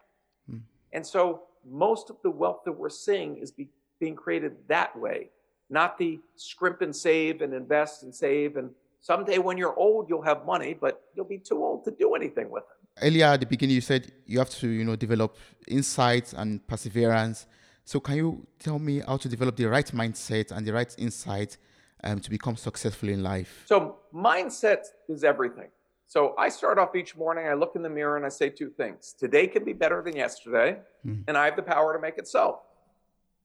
Hmm. 0.51 0.59
And 0.93 1.07
so 1.07 1.43
most 1.69 2.11
of 2.11 2.17
the 2.23 2.31
wealth 2.31 2.61
that 2.65 2.73
we're 2.73 2.89
seeing 2.89 3.37
is 3.39 3.51
be, 3.51 3.69
being 4.01 4.17
created 4.17 4.57
that 4.69 4.97
way, 4.99 5.31
not 5.71 5.99
the 5.99 6.19
scrimp 6.37 6.81
and 6.81 6.95
save 6.95 7.41
and 7.41 7.55
invest 7.55 8.03
and 8.03 8.15
save. 8.15 8.57
And 8.57 8.71
someday 9.01 9.39
when 9.39 9.59
you're 9.59 9.77
old, 9.79 10.09
you'll 10.09 10.23
have 10.23 10.45
money, 10.45 10.75
but 10.75 11.03
you'll 11.15 11.25
be 11.25 11.39
too 11.39 11.63
old 11.63 11.85
to 11.85 11.91
do 11.91 12.15
anything 12.15 12.51
with 12.51 12.65
it. 12.65 12.78
Earlier 13.03 13.27
at 13.27 13.41
the 13.41 13.47
beginning, 13.47 13.75
you 13.75 13.81
said 13.81 14.13
you 14.27 14.39
have 14.39 14.51
to, 14.51 14.69
you 14.69 14.85
know, 14.85 14.97
develop 14.97 15.37
insights 15.69 16.33
and 16.33 16.67
perseverance. 16.67 17.47
So 17.85 18.01
can 18.01 18.17
you 18.17 18.47
tell 18.59 18.79
me 18.79 19.01
how 19.07 19.17
to 19.17 19.29
develop 19.29 19.57
the 19.57 19.67
right 19.67 19.87
mindset 19.93 20.51
and 20.53 20.67
the 20.67 20.73
right 20.73 20.95
insight 20.99 21.57
um, 22.05 22.21
to 22.21 22.31
become 22.31 22.57
successful 22.57 23.09
in 23.09 23.23
life? 23.23 23.65
So 23.67 23.97
mindset 24.15 24.85
is 25.09 25.25
everything. 25.25 25.69
So 26.07 26.35
I 26.39 26.49
start 26.49 26.79
off 26.79 26.97
each 26.97 27.17
morning, 27.17 27.47
I 27.47 27.55
look 27.55 27.77
in 27.77 27.83
the 27.83 27.91
mirror 27.91 28.17
and 28.17 28.25
I 28.25 28.31
say 28.31 28.49
two 28.49 28.71
things. 28.71 29.15
Today 29.19 29.47
can 29.47 29.65
be 29.65 29.75
better 29.75 30.03
than 30.03 30.17
yesterday, 30.17 30.81
Mhm. 31.07 31.25
and 31.29 31.37
I 31.37 31.45
have 31.45 31.57
the 31.57 31.63
power 31.63 31.93
to 31.93 31.99
make 32.01 32.17
it 32.19 32.27
so. 32.27 32.61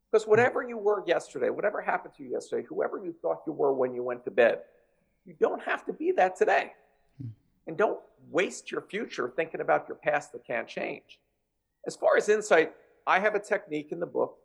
Because 0.10 0.28
whatever 0.28 0.62
you 0.62 0.78
were 0.78 1.04
yesterday, 1.06 1.50
whatever 1.50 1.82
happened 1.82 2.14
to 2.16 2.24
you 2.24 2.30
yesterday, 2.30 2.66
whoever 2.68 3.04
you 3.04 3.14
thought 3.22 3.42
you 3.46 3.54
were 3.54 3.74
when 3.74 3.94
you 3.94 4.04
went 4.04 4.24
to 4.26 4.32
bed, 4.32 4.62
you 5.26 5.34
don't 5.40 5.62
have 5.64 5.86
to 5.86 5.94
be 5.94 6.12
that 6.14 6.36
today. 6.38 6.74
And 7.68 7.78
don't 7.78 8.00
waste 8.30 8.72
your 8.72 8.82
future 8.82 9.32
thinking 9.36 9.62
about 9.62 9.88
your 9.88 9.98
past 9.98 10.32
that 10.34 10.46
can't 10.46 10.68
change. 10.68 11.20
As 11.86 11.96
far 11.96 12.18
as 12.18 12.30
insight, 12.30 12.74
I 13.06 13.20
have 13.20 13.36
a 13.36 13.40
technique 13.40 13.92
in 13.92 14.00
the 14.00 14.06
book 14.06 14.38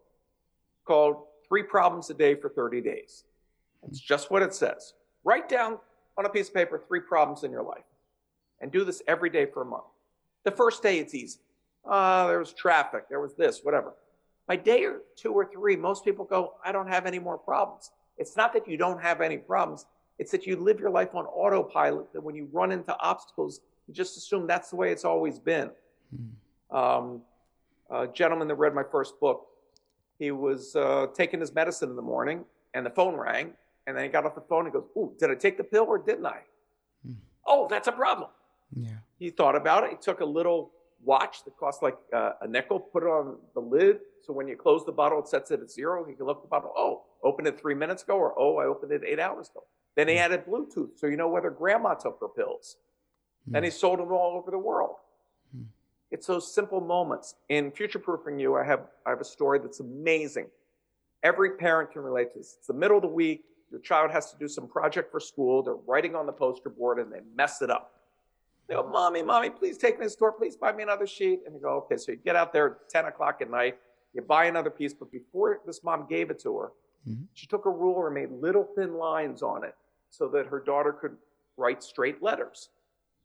called 0.84 1.24
Three 1.48 1.62
Problems 1.62 2.10
a 2.10 2.14
Day 2.14 2.34
for 2.34 2.48
30 2.48 2.80
Days. 2.80 3.24
It's 3.86 4.00
just 4.00 4.30
what 4.30 4.42
it 4.42 4.54
says. 4.54 4.94
Write 5.24 5.48
down 5.48 5.78
on 6.16 6.26
a 6.26 6.28
piece 6.28 6.48
of 6.48 6.54
paper 6.54 6.82
three 6.88 7.00
problems 7.00 7.44
in 7.44 7.50
your 7.50 7.62
life 7.62 7.84
and 8.60 8.72
do 8.72 8.84
this 8.84 9.02
every 9.06 9.30
day 9.30 9.46
for 9.46 9.62
a 9.62 9.66
month. 9.66 9.84
The 10.44 10.50
first 10.50 10.82
day, 10.82 10.98
it's 10.98 11.14
easy. 11.14 11.38
Ah, 11.86 12.26
there 12.26 12.38
was 12.38 12.52
traffic, 12.52 13.08
there 13.08 13.20
was 13.20 13.34
this, 13.34 13.60
whatever. 13.62 13.94
By 14.46 14.56
day 14.56 14.84
or 14.84 15.02
two 15.16 15.32
or 15.32 15.44
three, 15.44 15.76
most 15.76 16.04
people 16.04 16.24
go, 16.24 16.54
I 16.64 16.72
don't 16.72 16.88
have 16.88 17.06
any 17.06 17.18
more 17.18 17.38
problems. 17.38 17.90
It's 18.16 18.36
not 18.36 18.52
that 18.54 18.66
you 18.66 18.76
don't 18.76 19.00
have 19.00 19.20
any 19.20 19.38
problems, 19.38 19.86
it's 20.18 20.32
that 20.32 20.46
you 20.46 20.56
live 20.56 20.80
your 20.80 20.90
life 20.90 21.14
on 21.14 21.26
autopilot, 21.26 22.12
that 22.12 22.20
when 22.20 22.34
you 22.34 22.48
run 22.52 22.72
into 22.72 22.96
obstacles, 22.98 23.60
you 23.86 23.94
just 23.94 24.16
assume 24.16 24.46
that's 24.46 24.70
the 24.70 24.76
way 24.76 24.90
it's 24.90 25.04
always 25.04 25.38
been. 25.38 25.70
Um, 26.70 27.22
a 27.90 28.06
gentleman 28.06 28.48
that 28.48 28.56
read 28.56 28.74
my 28.74 28.82
first 28.82 29.18
book, 29.20 29.46
he 30.18 30.30
was 30.30 30.74
uh, 30.76 31.06
taking 31.14 31.40
his 31.40 31.54
medicine 31.54 31.88
in 31.90 31.96
the 31.96 32.02
morning, 32.02 32.44
and 32.74 32.84
the 32.84 32.90
phone 32.90 33.14
rang, 33.14 33.52
and 33.86 33.96
then 33.96 34.04
he 34.04 34.10
got 34.10 34.26
off 34.26 34.34
the 34.34 34.42
phone 34.42 34.64
and 34.66 34.72
goes, 34.72 34.84
Ooh, 34.96 35.12
did 35.18 35.30
I 35.30 35.34
take 35.34 35.56
the 35.56 35.64
pill 35.64 35.84
or 35.84 35.98
didn't 35.98 36.26
I? 36.26 36.40
Hmm. 37.06 37.12
Oh, 37.46 37.68
that's 37.68 37.88
a 37.88 37.92
problem. 37.92 38.28
Yeah. 38.76 38.90
He 39.18 39.30
thought 39.30 39.56
about 39.56 39.84
it. 39.84 39.90
He 39.90 39.96
took 39.96 40.20
a 40.20 40.24
little 40.24 40.72
watch 41.04 41.44
that 41.44 41.56
cost 41.56 41.82
like 41.82 41.96
uh, 42.12 42.32
a 42.42 42.48
nickel, 42.48 42.80
put 42.80 43.04
it 43.04 43.06
on 43.06 43.36
the 43.54 43.60
lid. 43.60 44.00
So 44.22 44.32
when 44.32 44.46
you 44.48 44.56
close 44.56 44.84
the 44.84 44.92
bottle, 44.92 45.20
it 45.20 45.28
sets 45.28 45.50
it 45.50 45.60
at 45.60 45.70
zero. 45.70 46.04
He 46.04 46.14
can 46.14 46.26
look 46.26 46.38
at 46.38 46.42
the 46.42 46.48
bottle. 46.48 46.72
Oh, 46.76 47.04
opened 47.22 47.48
it 47.48 47.58
three 47.58 47.74
minutes 47.74 48.02
ago, 48.02 48.16
or 48.16 48.34
oh, 48.38 48.58
I 48.58 48.66
opened 48.66 48.92
it 48.92 49.02
eight 49.06 49.18
hours 49.18 49.48
ago. 49.48 49.64
Then 49.98 50.06
he 50.06 50.16
added 50.16 50.46
Bluetooth, 50.46 50.90
so 50.94 51.08
you 51.08 51.16
know 51.16 51.26
whether 51.26 51.50
grandma 51.50 51.94
took 51.94 52.20
her 52.20 52.28
pills. 52.28 52.76
And 53.52 53.64
he 53.64 53.70
sold 53.70 53.98
them 53.98 54.12
all 54.12 54.36
over 54.36 54.52
the 54.52 54.58
world. 54.58 54.94
Hmm. 55.52 55.62
It's 56.12 56.28
those 56.28 56.54
simple 56.54 56.80
moments. 56.80 57.34
In 57.48 57.72
future 57.72 57.98
proofing 57.98 58.38
you, 58.38 58.54
I 58.54 58.62
have 58.62 58.82
I 59.04 59.10
have 59.10 59.20
a 59.20 59.24
story 59.24 59.58
that's 59.58 59.80
amazing. 59.80 60.46
Every 61.24 61.50
parent 61.56 61.90
can 61.90 62.02
relate 62.02 62.32
to 62.34 62.38
this. 62.38 62.54
It's 62.58 62.68
the 62.68 62.74
middle 62.74 62.98
of 62.98 63.02
the 63.02 63.08
week. 63.08 63.44
Your 63.72 63.80
child 63.80 64.12
has 64.12 64.30
to 64.30 64.38
do 64.38 64.46
some 64.46 64.68
project 64.68 65.10
for 65.10 65.18
school. 65.18 65.64
They're 65.64 65.74
writing 65.74 66.14
on 66.14 66.26
the 66.26 66.32
poster 66.32 66.68
board 66.70 67.00
and 67.00 67.12
they 67.12 67.22
mess 67.34 67.60
it 67.60 67.70
up. 67.70 67.94
They 68.68 68.74
go, 68.74 68.88
Mommy, 68.88 69.22
Mommy, 69.24 69.50
please 69.50 69.78
take 69.78 69.94
me 69.98 70.04
to 70.04 70.06
the 70.06 70.10
store. 70.10 70.30
Please 70.30 70.56
buy 70.56 70.70
me 70.70 70.84
another 70.84 71.08
sheet. 71.08 71.40
And 71.44 71.56
you 71.56 71.60
go, 71.60 71.70
Okay. 71.78 71.96
So 71.96 72.12
you 72.12 72.18
get 72.18 72.36
out 72.36 72.52
there 72.52 72.66
at 72.66 72.88
10 72.88 73.06
o'clock 73.06 73.40
at 73.40 73.50
night. 73.50 73.78
You 74.14 74.22
buy 74.22 74.44
another 74.44 74.70
piece. 74.70 74.94
But 74.94 75.10
before 75.10 75.58
this 75.66 75.82
mom 75.82 76.06
gave 76.08 76.30
it 76.30 76.38
to 76.40 76.56
her, 76.58 76.72
Mhm. 77.08 77.24
she 77.32 77.48
took 77.48 77.64
a 77.66 77.70
ruler 77.70 78.06
and 78.06 78.14
made 78.14 78.30
little 78.30 78.62
thin 78.76 78.94
lines 78.94 79.42
on 79.42 79.64
it 79.64 79.74
so 80.10 80.28
that 80.28 80.46
her 80.46 80.60
daughter 80.60 80.92
could 80.92 81.16
write 81.56 81.82
straight 81.82 82.22
letters. 82.22 82.70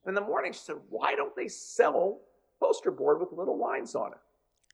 In 0.08 0.14
the 0.14 0.22
morning, 0.22 0.52
she 0.52 0.60
said, 0.60 0.76
Why 0.90 1.16
don't 1.16 1.36
they 1.36 1.48
sell 1.48 2.20
poster 2.60 2.92
board 2.92 3.20
with 3.20 3.32
little 3.32 3.58
lines 3.58 3.96
on 3.96 4.12
it? 4.12 4.18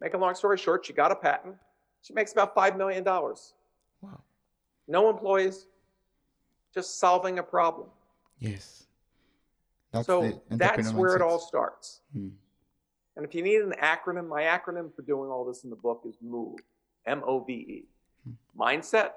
Make 0.02 0.14
a 0.14 0.18
long 0.18 0.36
story 0.36 0.58
short, 0.58 0.86
she 0.86 0.94
got 0.94 1.12
a 1.12 1.16
patent. 1.16 1.56
She 2.02 2.14
makes 2.14 2.32
about 2.32 2.56
$5 2.56 2.78
million. 2.78 3.04
Wow. 3.04 4.22
No 4.88 5.10
employees, 5.10 5.68
just 6.74 7.00
solving 7.00 7.40
a 7.40 7.44
problem. 7.44 7.88
Yes. 8.40 8.86
That's 9.92 10.08
so 10.08 10.42
that's 10.50 10.62
entrepreneur 10.62 11.00
where 11.00 11.16
it 11.16 11.22
all 11.22 11.40
starts. 11.40 12.02
Hmm. 12.14 12.30
And 13.16 13.26
if 13.26 13.36
you 13.36 13.44
need 13.44 13.62
an 13.62 13.74
acronym, 13.82 14.28
my 14.28 14.44
acronym 14.44 14.96
for 14.96 15.02
doing 15.02 15.30
all 15.30 15.44
this 15.44 15.64
in 15.64 15.70
the 15.70 15.76
book 15.76 16.04
is 16.08 16.16
MOVE, 16.22 16.60
M 17.06 17.22
O 17.26 17.44
V 17.44 17.54
E. 17.54 17.86
Mindset, 18.58 19.12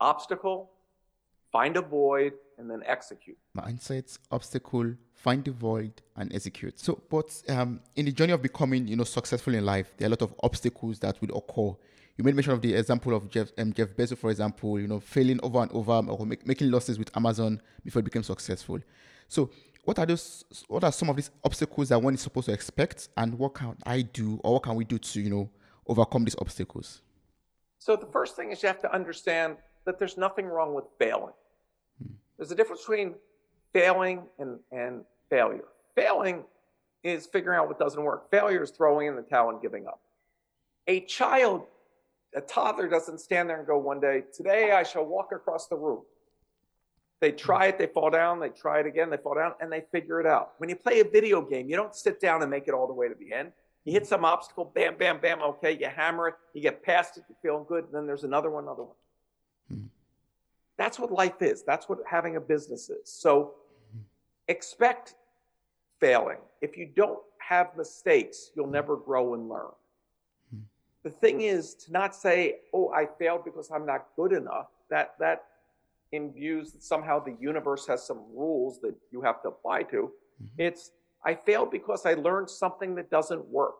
obstacle, 0.00 0.70
find 1.52 1.76
a 1.76 1.82
void, 1.82 2.34
and 2.58 2.70
then 2.70 2.82
execute. 2.86 3.38
mindset, 3.56 4.18
obstacle, 4.30 4.94
find 5.14 5.44
the 5.44 5.50
void, 5.50 5.92
and 6.16 6.32
execute. 6.34 6.78
So, 6.78 7.02
but 7.10 7.42
um, 7.48 7.80
in 7.96 8.06
the 8.06 8.12
journey 8.12 8.32
of 8.32 8.42
becoming, 8.42 8.86
you 8.86 8.96
know, 8.96 9.04
successful 9.04 9.54
in 9.54 9.64
life, 9.64 9.92
there 9.96 10.06
are 10.06 10.10
a 10.10 10.10
lot 10.10 10.22
of 10.22 10.34
obstacles 10.42 10.98
that 11.00 11.20
will 11.20 11.36
occur. 11.36 11.76
You 12.16 12.24
made 12.24 12.34
mention 12.34 12.52
of 12.52 12.60
the 12.60 12.74
example 12.74 13.14
of 13.14 13.30
Jeff, 13.30 13.50
um, 13.58 13.72
Jeff 13.72 13.88
Bezos, 13.96 14.18
for 14.18 14.30
example, 14.30 14.78
you 14.78 14.86
know, 14.86 15.00
failing 15.00 15.40
over 15.42 15.62
and 15.62 15.72
over 15.72 15.92
or 16.10 16.26
make, 16.26 16.46
making 16.46 16.70
losses 16.70 16.98
with 16.98 17.16
Amazon 17.16 17.60
before 17.82 18.00
it 18.00 18.04
became 18.04 18.22
successful. 18.22 18.78
So, 19.26 19.50
what 19.84 19.98
are 19.98 20.06
those? 20.06 20.44
What 20.68 20.84
are 20.84 20.92
some 20.92 21.08
of 21.08 21.16
these 21.16 21.30
obstacles 21.42 21.88
that 21.88 22.00
one 22.00 22.14
is 22.14 22.20
supposed 22.20 22.46
to 22.46 22.52
expect, 22.52 23.08
and 23.16 23.38
what 23.38 23.54
can 23.54 23.76
I 23.86 24.02
do, 24.02 24.38
or 24.44 24.54
what 24.54 24.64
can 24.64 24.76
we 24.76 24.84
do 24.84 24.98
to 24.98 25.20
you 25.20 25.30
know 25.30 25.50
overcome 25.86 26.24
these 26.24 26.36
obstacles? 26.38 27.00
So 27.78 27.96
the 27.96 28.06
first 28.06 28.36
thing 28.36 28.52
is 28.52 28.62
you 28.62 28.66
have 28.66 28.82
to 28.82 28.94
understand 28.94 29.56
that 29.86 29.98
there's 29.98 30.18
nothing 30.18 30.46
wrong 30.46 30.74
with 30.74 30.84
failing. 30.98 31.32
There's 32.36 32.50
a 32.50 32.54
difference 32.54 32.80
between 32.80 33.14
failing 33.72 34.22
and, 34.38 34.58
and 34.72 35.04
failure. 35.28 35.64
Failing 35.94 36.44
is 37.02 37.26
figuring 37.26 37.58
out 37.58 37.68
what 37.68 37.78
doesn't 37.78 38.02
work. 38.02 38.30
Failure 38.30 38.62
is 38.62 38.70
throwing 38.70 39.08
in 39.08 39.16
the 39.16 39.22
towel 39.22 39.50
and 39.50 39.60
giving 39.60 39.86
up. 39.86 40.00
A 40.86 41.00
child, 41.00 41.66
a 42.34 42.40
toddler 42.40 42.88
doesn't 42.88 43.18
stand 43.18 43.48
there 43.48 43.58
and 43.58 43.66
go 43.66 43.78
one 43.78 44.00
day, 44.00 44.24
today 44.34 44.72
I 44.72 44.82
shall 44.82 45.04
walk 45.04 45.32
across 45.32 45.66
the 45.66 45.76
room. 45.76 46.02
They 47.20 47.32
try 47.32 47.66
it, 47.66 47.78
they 47.78 47.86
fall 47.86 48.10
down, 48.10 48.40
they 48.40 48.48
try 48.48 48.80
it 48.80 48.86
again, 48.86 49.10
they 49.10 49.18
fall 49.18 49.34
down, 49.34 49.52
and 49.60 49.70
they 49.70 49.84
figure 49.92 50.20
it 50.20 50.26
out. 50.26 50.52
When 50.56 50.70
you 50.70 50.76
play 50.76 51.00
a 51.00 51.04
video 51.04 51.42
game, 51.42 51.68
you 51.68 51.76
don't 51.76 51.94
sit 51.94 52.18
down 52.18 52.40
and 52.40 52.50
make 52.50 52.66
it 52.66 52.72
all 52.72 52.86
the 52.86 52.94
way 52.94 53.08
to 53.08 53.14
the 53.14 53.32
end. 53.34 53.52
You 53.84 53.92
hit 53.92 54.06
some 54.06 54.24
obstacle, 54.24 54.64
bam, 54.74 54.96
bam, 54.98 55.20
bam, 55.20 55.42
okay, 55.42 55.76
you 55.78 55.86
hammer 55.86 56.28
it, 56.28 56.34
you 56.54 56.62
get 56.62 56.82
past 56.82 57.18
it, 57.18 57.24
you 57.28 57.36
feel 57.42 57.62
good, 57.64 57.84
and 57.84 57.94
then 57.94 58.06
there's 58.06 58.24
another 58.24 58.50
one, 58.50 58.64
another 58.64 58.84
one. 58.84 58.96
That's 60.80 60.98
what 60.98 61.12
life 61.12 61.42
is. 61.42 61.62
That's 61.62 61.90
what 61.90 61.98
having 62.10 62.36
a 62.36 62.40
business 62.40 62.88
is. 62.88 63.12
So 63.12 63.52
expect 64.48 65.14
failing. 66.00 66.38
If 66.62 66.78
you 66.78 66.86
don't 66.96 67.18
have 67.38 67.76
mistakes, 67.76 68.50
you'll 68.54 68.74
never 68.80 68.96
grow 68.96 69.34
and 69.34 69.46
learn. 69.46 69.72
Hmm. 70.50 70.60
The 71.02 71.10
thing 71.10 71.42
is 71.42 71.74
to 71.82 71.92
not 71.92 72.16
say, 72.16 72.60
"Oh, 72.72 72.88
I 72.94 73.04
failed 73.18 73.44
because 73.44 73.70
I'm 73.70 73.84
not 73.84 74.06
good 74.16 74.32
enough." 74.32 74.68
That 74.88 75.18
that 75.18 75.44
imbues 76.12 76.72
that 76.72 76.82
somehow 76.82 77.22
the 77.22 77.36
universe 77.38 77.86
has 77.86 78.02
some 78.06 78.24
rules 78.34 78.80
that 78.80 78.94
you 79.10 79.20
have 79.20 79.42
to 79.42 79.48
apply 79.48 79.82
to. 79.82 80.00
Mm-hmm. 80.42 80.62
It's 80.66 80.92
I 81.22 81.34
failed 81.34 81.70
because 81.70 82.06
I 82.06 82.14
learned 82.14 82.48
something 82.48 82.94
that 82.94 83.10
doesn't 83.10 83.44
work. 83.48 83.76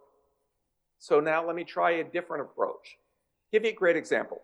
So 0.99 1.19
now 1.19 1.47
let 1.47 1.57
me 1.57 1.65
try 1.65 1.93
a 1.93 2.05
different 2.05 2.43
approach. 2.43 2.99
Give 3.53 3.65
you 3.65 3.71
a 3.71 3.81
great 3.83 3.97
example. 3.97 4.43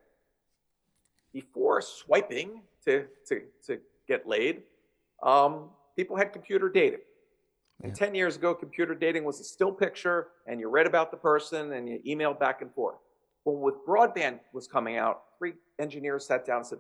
Before 1.37 1.83
swiping 1.83 2.63
to, 2.87 3.05
to, 3.29 3.43
to 3.67 3.79
get 4.09 4.27
laid, 4.27 4.63
um, 5.23 5.69
people 5.95 6.17
had 6.17 6.33
computer 6.33 6.71
dating. 6.71 7.01
And 7.83 7.95
10 7.95 8.15
years 8.15 8.37
ago, 8.37 8.55
computer 8.55 8.95
dating 8.95 9.23
was 9.23 9.39
a 9.41 9.45
still 9.45 9.71
picture, 9.71 10.29
and 10.47 10.59
you 10.59 10.71
read 10.71 10.87
about 10.87 11.11
the 11.11 11.19
person 11.19 11.75
and 11.75 11.87
you 11.87 12.01
emailed 12.07 12.41
back 12.41 12.63
and 12.63 12.73
forth. 12.73 12.97
Well, 13.45 13.57
with 13.57 13.75
broadband 13.87 14.41
was 14.55 14.67
coming 14.67 14.97
out, 14.97 15.25
three 15.39 15.53
engineers 15.79 16.27
sat 16.27 16.47
down 16.47 16.57
and 16.57 16.67
said, 16.67 16.79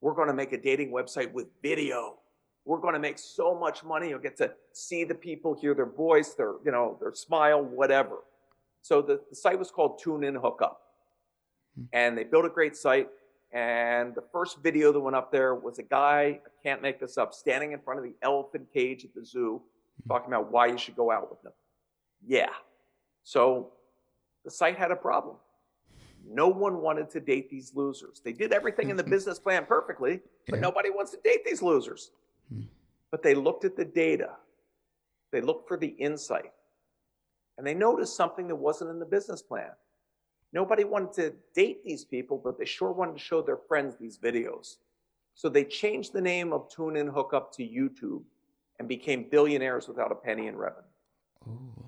We're 0.00 0.14
going 0.14 0.28
to 0.28 0.34
make 0.34 0.54
a 0.54 0.58
dating 0.58 0.92
website 0.92 1.30
with 1.30 1.48
video. 1.62 2.14
We're 2.64 2.80
going 2.80 2.94
to 2.94 3.00
make 3.00 3.18
so 3.18 3.54
much 3.54 3.84
money. 3.84 4.08
You'll 4.08 4.18
get 4.18 4.38
to 4.38 4.50
see 4.72 5.04
the 5.04 5.14
people, 5.14 5.52
hear 5.52 5.74
their 5.74 5.90
voice, 5.90 6.32
their, 6.32 6.54
you 6.64 6.72
know, 6.72 6.96
their 7.02 7.12
smile, 7.12 7.62
whatever. 7.62 8.20
So 8.80 9.02
the, 9.02 9.20
the 9.28 9.36
site 9.36 9.58
was 9.58 9.70
called 9.70 10.00
Tune 10.02 10.24
In 10.24 10.36
Hookup. 10.36 10.80
Hmm. 11.76 11.84
And 11.92 12.16
they 12.16 12.24
built 12.24 12.46
a 12.46 12.48
great 12.48 12.78
site. 12.78 13.10
And 13.52 14.14
the 14.14 14.22
first 14.32 14.62
video 14.62 14.92
that 14.92 15.00
went 15.00 15.16
up 15.16 15.32
there 15.32 15.54
was 15.54 15.78
a 15.78 15.82
guy, 15.82 16.40
I 16.44 16.62
can't 16.62 16.82
make 16.82 17.00
this 17.00 17.18
up, 17.18 17.34
standing 17.34 17.72
in 17.72 17.80
front 17.80 17.98
of 17.98 18.04
the 18.04 18.14
elephant 18.22 18.68
cage 18.72 19.04
at 19.04 19.12
the 19.14 19.24
zoo, 19.24 19.60
hmm. 20.02 20.08
talking 20.08 20.32
about 20.32 20.52
why 20.52 20.66
you 20.66 20.78
should 20.78 20.96
go 20.96 21.10
out 21.10 21.30
with 21.30 21.42
them. 21.42 21.52
Yeah. 22.26 22.50
So 23.24 23.72
the 24.44 24.50
site 24.50 24.76
had 24.76 24.90
a 24.90 24.96
problem. 24.96 25.36
No 26.28 26.48
one 26.48 26.80
wanted 26.80 27.10
to 27.10 27.20
date 27.20 27.50
these 27.50 27.72
losers. 27.74 28.20
They 28.24 28.32
did 28.32 28.52
everything 28.52 28.90
in 28.90 28.96
the 28.96 29.04
business 29.16 29.38
plan 29.38 29.64
perfectly, 29.66 30.20
but 30.48 30.56
yeah. 30.56 30.62
nobody 30.62 30.90
wants 30.90 31.10
to 31.12 31.18
date 31.24 31.44
these 31.44 31.62
losers. 31.62 32.10
But 33.10 33.22
they 33.22 33.34
looked 33.34 33.64
at 33.64 33.76
the 33.76 33.84
data, 33.84 34.30
they 35.32 35.40
looked 35.40 35.66
for 35.66 35.76
the 35.76 35.88
insight, 35.88 36.52
and 37.58 37.66
they 37.66 37.74
noticed 37.74 38.16
something 38.16 38.46
that 38.48 38.56
wasn't 38.56 38.90
in 38.90 38.98
the 38.98 39.06
business 39.06 39.42
plan. 39.42 39.70
Nobody 40.52 40.84
wanted 40.84 41.12
to 41.14 41.34
date 41.54 41.84
these 41.84 42.04
people, 42.04 42.40
but 42.42 42.58
they 42.58 42.64
sure 42.64 42.92
wanted 42.92 43.14
to 43.14 43.22
show 43.22 43.40
their 43.40 43.56
friends 43.56 43.96
these 43.96 44.18
videos. 44.18 44.76
So 45.34 45.48
they 45.48 45.64
changed 45.64 46.12
the 46.12 46.20
name 46.20 46.52
of 46.52 46.68
Tune 46.68 46.96
In 46.96 47.06
Hookup 47.06 47.52
to 47.54 47.62
YouTube 47.62 48.22
and 48.78 48.88
became 48.88 49.28
billionaires 49.30 49.86
without 49.86 50.10
a 50.10 50.14
penny 50.14 50.48
in 50.48 50.56
revenue. 50.56 50.82
Ooh. 51.48 51.84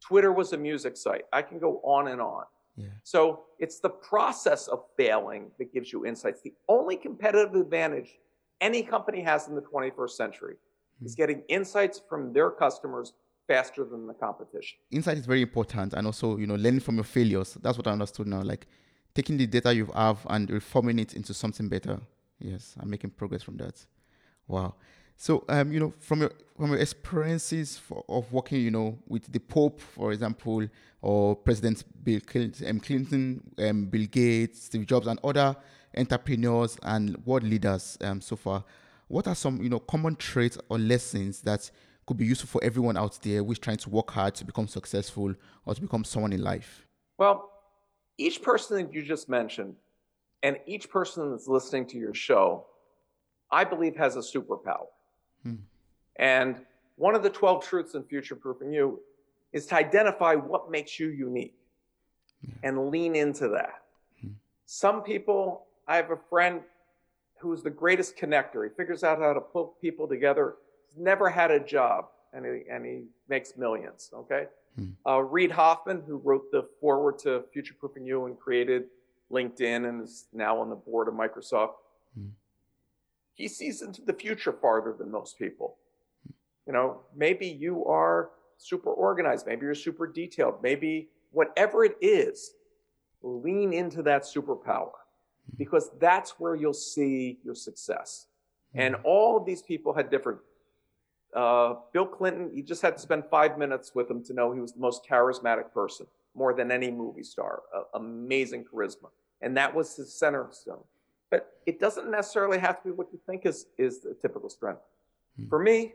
Twitter 0.00 0.32
was 0.32 0.52
a 0.52 0.56
music 0.56 0.96
site. 0.96 1.24
I 1.32 1.42
can 1.42 1.58
go 1.58 1.80
on 1.84 2.08
and 2.08 2.20
on. 2.20 2.44
Yeah. 2.76 2.86
So 3.02 3.44
it's 3.58 3.80
the 3.80 3.90
process 3.90 4.68
of 4.68 4.84
failing 4.96 5.50
that 5.58 5.72
gives 5.72 5.92
you 5.92 6.06
insights. 6.06 6.40
The 6.40 6.54
only 6.68 6.96
competitive 6.96 7.54
advantage 7.54 8.18
any 8.60 8.82
company 8.82 9.20
has 9.22 9.48
in 9.48 9.54
the 9.54 9.60
21st 9.60 10.10
century 10.10 10.54
mm-hmm. 10.54 11.06
is 11.06 11.14
getting 11.14 11.42
insights 11.48 12.00
from 12.08 12.32
their 12.32 12.50
customers 12.50 13.12
faster 13.48 13.84
than 13.84 14.06
the 14.06 14.14
competition. 14.14 14.78
Insight 14.92 15.18
is 15.18 15.26
very 15.26 15.42
important, 15.42 15.94
and 15.94 16.06
also 16.06 16.36
you 16.36 16.46
know 16.46 16.54
learning 16.54 16.80
from 16.80 16.94
your 16.94 17.04
failures. 17.04 17.58
That's 17.60 17.76
what 17.76 17.88
I 17.88 17.90
understood 17.92 18.28
now. 18.28 18.42
Like 18.42 18.68
taking 19.14 19.36
the 19.36 19.46
data 19.46 19.74
you 19.74 19.86
have 19.86 20.24
and 20.30 20.48
reforming 20.48 21.00
it 21.00 21.14
into 21.14 21.34
something 21.34 21.68
better. 21.68 21.98
Yes, 22.38 22.76
I'm 22.78 22.88
making 22.88 23.10
progress 23.10 23.42
from 23.42 23.56
that. 23.56 23.84
Wow. 24.46 24.74
So, 25.20 25.44
um, 25.48 25.72
you 25.72 25.80
know, 25.80 25.92
from 25.98 26.20
your 26.20 26.30
from 26.56 26.70
your 26.70 26.78
experiences 26.78 27.76
for, 27.76 28.04
of 28.08 28.32
working, 28.32 28.60
you 28.60 28.70
know, 28.70 28.96
with 29.08 29.32
the 29.32 29.40
Pope, 29.40 29.80
for 29.80 30.12
example, 30.12 30.68
or 31.02 31.34
President 31.34 31.82
Bill 32.04 32.20
Clinton, 32.20 32.68
um, 32.68 32.80
Clinton 32.80 33.88
Bill 33.90 34.06
Gates, 34.06 34.66
Steve 34.66 34.86
Jobs, 34.86 35.08
and 35.08 35.18
other 35.24 35.56
entrepreneurs 35.96 36.78
and 36.82 37.16
world 37.26 37.42
leaders 37.42 37.98
um, 38.02 38.20
so 38.20 38.36
far, 38.36 38.62
what 39.08 39.26
are 39.26 39.34
some 39.34 39.60
you 39.60 39.68
know 39.68 39.80
common 39.80 40.14
traits 40.14 40.56
or 40.68 40.78
lessons 40.78 41.40
that 41.40 41.68
could 42.08 42.16
be 42.16 42.24
useful 42.24 42.48
for 42.48 42.64
everyone 42.64 42.96
out 42.96 43.18
there 43.20 43.44
who's 43.44 43.58
trying 43.58 43.76
to 43.76 43.90
work 43.90 44.10
hard 44.10 44.34
to 44.34 44.42
become 44.42 44.66
successful 44.66 45.34
or 45.66 45.74
to 45.74 45.80
become 45.80 46.04
someone 46.04 46.32
in 46.32 46.42
life? 46.42 46.86
Well, 47.18 47.50
each 48.16 48.40
person 48.40 48.78
that 48.78 48.94
you 48.94 49.02
just 49.02 49.28
mentioned, 49.28 49.76
and 50.42 50.58
each 50.64 50.88
person 50.88 51.30
that's 51.30 51.48
listening 51.48 51.84
to 51.88 51.98
your 51.98 52.14
show, 52.14 52.64
I 53.50 53.64
believe 53.64 53.94
has 53.96 54.16
a 54.16 54.20
superpower. 54.20 54.86
Hmm. 55.42 55.56
And 56.16 56.64
one 56.96 57.14
of 57.14 57.22
the 57.22 57.28
12 57.28 57.62
truths 57.62 57.94
in 57.94 58.02
future 58.04 58.36
proofing 58.36 58.72
you 58.72 59.00
is 59.52 59.66
to 59.66 59.74
identify 59.74 60.34
what 60.34 60.70
makes 60.70 60.98
you 60.98 61.08
unique 61.08 61.58
yeah. 62.40 62.54
and 62.62 62.88
lean 62.88 63.16
into 63.16 63.48
that. 63.48 63.82
Hmm. 64.22 64.30
Some 64.64 65.02
people 65.02 65.66
I 65.86 65.96
have 65.96 66.10
a 66.10 66.18
friend 66.30 66.62
who's 67.38 67.62
the 67.62 67.70
greatest 67.70 68.16
connector. 68.16 68.64
He 68.64 68.74
figures 68.74 69.04
out 69.04 69.18
how 69.18 69.34
to 69.34 69.40
put 69.40 69.78
people 69.82 70.08
together. 70.08 70.54
Never 70.98 71.28
had 71.28 71.50
a 71.50 71.60
job, 71.60 72.06
and 72.32 72.44
he, 72.44 72.62
and 72.70 72.84
he 72.84 73.04
makes 73.28 73.56
millions. 73.56 74.10
Okay. 74.14 74.46
Hmm. 74.76 74.90
Uh, 75.06 75.18
Reid 75.18 75.50
Hoffman, 75.50 76.02
who 76.06 76.16
wrote 76.16 76.50
the 76.50 76.68
forward 76.80 77.18
to 77.20 77.44
Future 77.52 77.74
Proofing 77.78 78.04
You 78.04 78.26
and 78.26 78.38
created 78.38 78.84
LinkedIn 79.30 79.88
and 79.88 80.02
is 80.02 80.26
now 80.32 80.58
on 80.58 80.70
the 80.70 80.76
board 80.76 81.08
of 81.08 81.14
Microsoft. 81.14 81.74
Hmm. 82.14 82.28
He 83.34 83.48
sees 83.48 83.82
into 83.82 84.02
the 84.02 84.12
future 84.12 84.52
farther 84.52 84.94
than 84.98 85.10
most 85.10 85.38
people. 85.38 85.76
You 86.66 86.72
know, 86.72 87.00
maybe 87.16 87.46
you 87.46 87.84
are 87.86 88.30
super 88.58 88.90
organized, 88.90 89.46
maybe 89.46 89.64
you're 89.64 89.74
super 89.74 90.06
detailed, 90.06 90.62
maybe 90.62 91.08
whatever 91.30 91.84
it 91.84 91.96
is, 92.00 92.52
lean 93.22 93.72
into 93.72 94.02
that 94.02 94.22
superpower 94.22 94.90
because 95.56 95.90
that's 95.98 96.38
where 96.38 96.54
you'll 96.54 96.74
see 96.74 97.38
your 97.44 97.54
success. 97.54 98.26
And 98.74 98.94
mm-hmm. 98.94 99.06
all 99.06 99.36
of 99.36 99.46
these 99.46 99.62
people 99.62 99.94
had 99.94 100.10
different. 100.10 100.40
Uh, 101.38 101.76
Bill 101.92 102.04
Clinton, 102.04 102.50
you 102.52 102.64
just 102.64 102.82
had 102.82 102.96
to 102.96 103.00
spend 103.00 103.22
five 103.30 103.58
minutes 103.58 103.94
with 103.94 104.10
him 104.10 104.24
to 104.24 104.34
know 104.34 104.50
he 104.52 104.58
was 104.58 104.72
the 104.72 104.80
most 104.80 105.06
charismatic 105.08 105.72
person, 105.72 106.04
more 106.34 106.52
than 106.52 106.72
any 106.72 106.90
movie 106.90 107.22
star. 107.22 107.62
Uh, 107.72 107.82
amazing 107.94 108.64
charisma, 108.64 109.10
and 109.40 109.56
that 109.56 109.72
was 109.72 109.94
his 109.94 110.12
center 110.12 110.48
stone. 110.50 110.82
But 111.30 111.60
it 111.64 111.78
doesn't 111.78 112.10
necessarily 112.10 112.58
have 112.58 112.82
to 112.82 112.88
be 112.88 112.90
what 112.90 113.06
you 113.12 113.20
think 113.24 113.46
is 113.46 113.66
is 113.76 114.00
the 114.00 114.16
typical 114.20 114.50
strength. 114.50 114.80
Hmm. 115.36 115.48
For 115.48 115.60
me, 115.60 115.92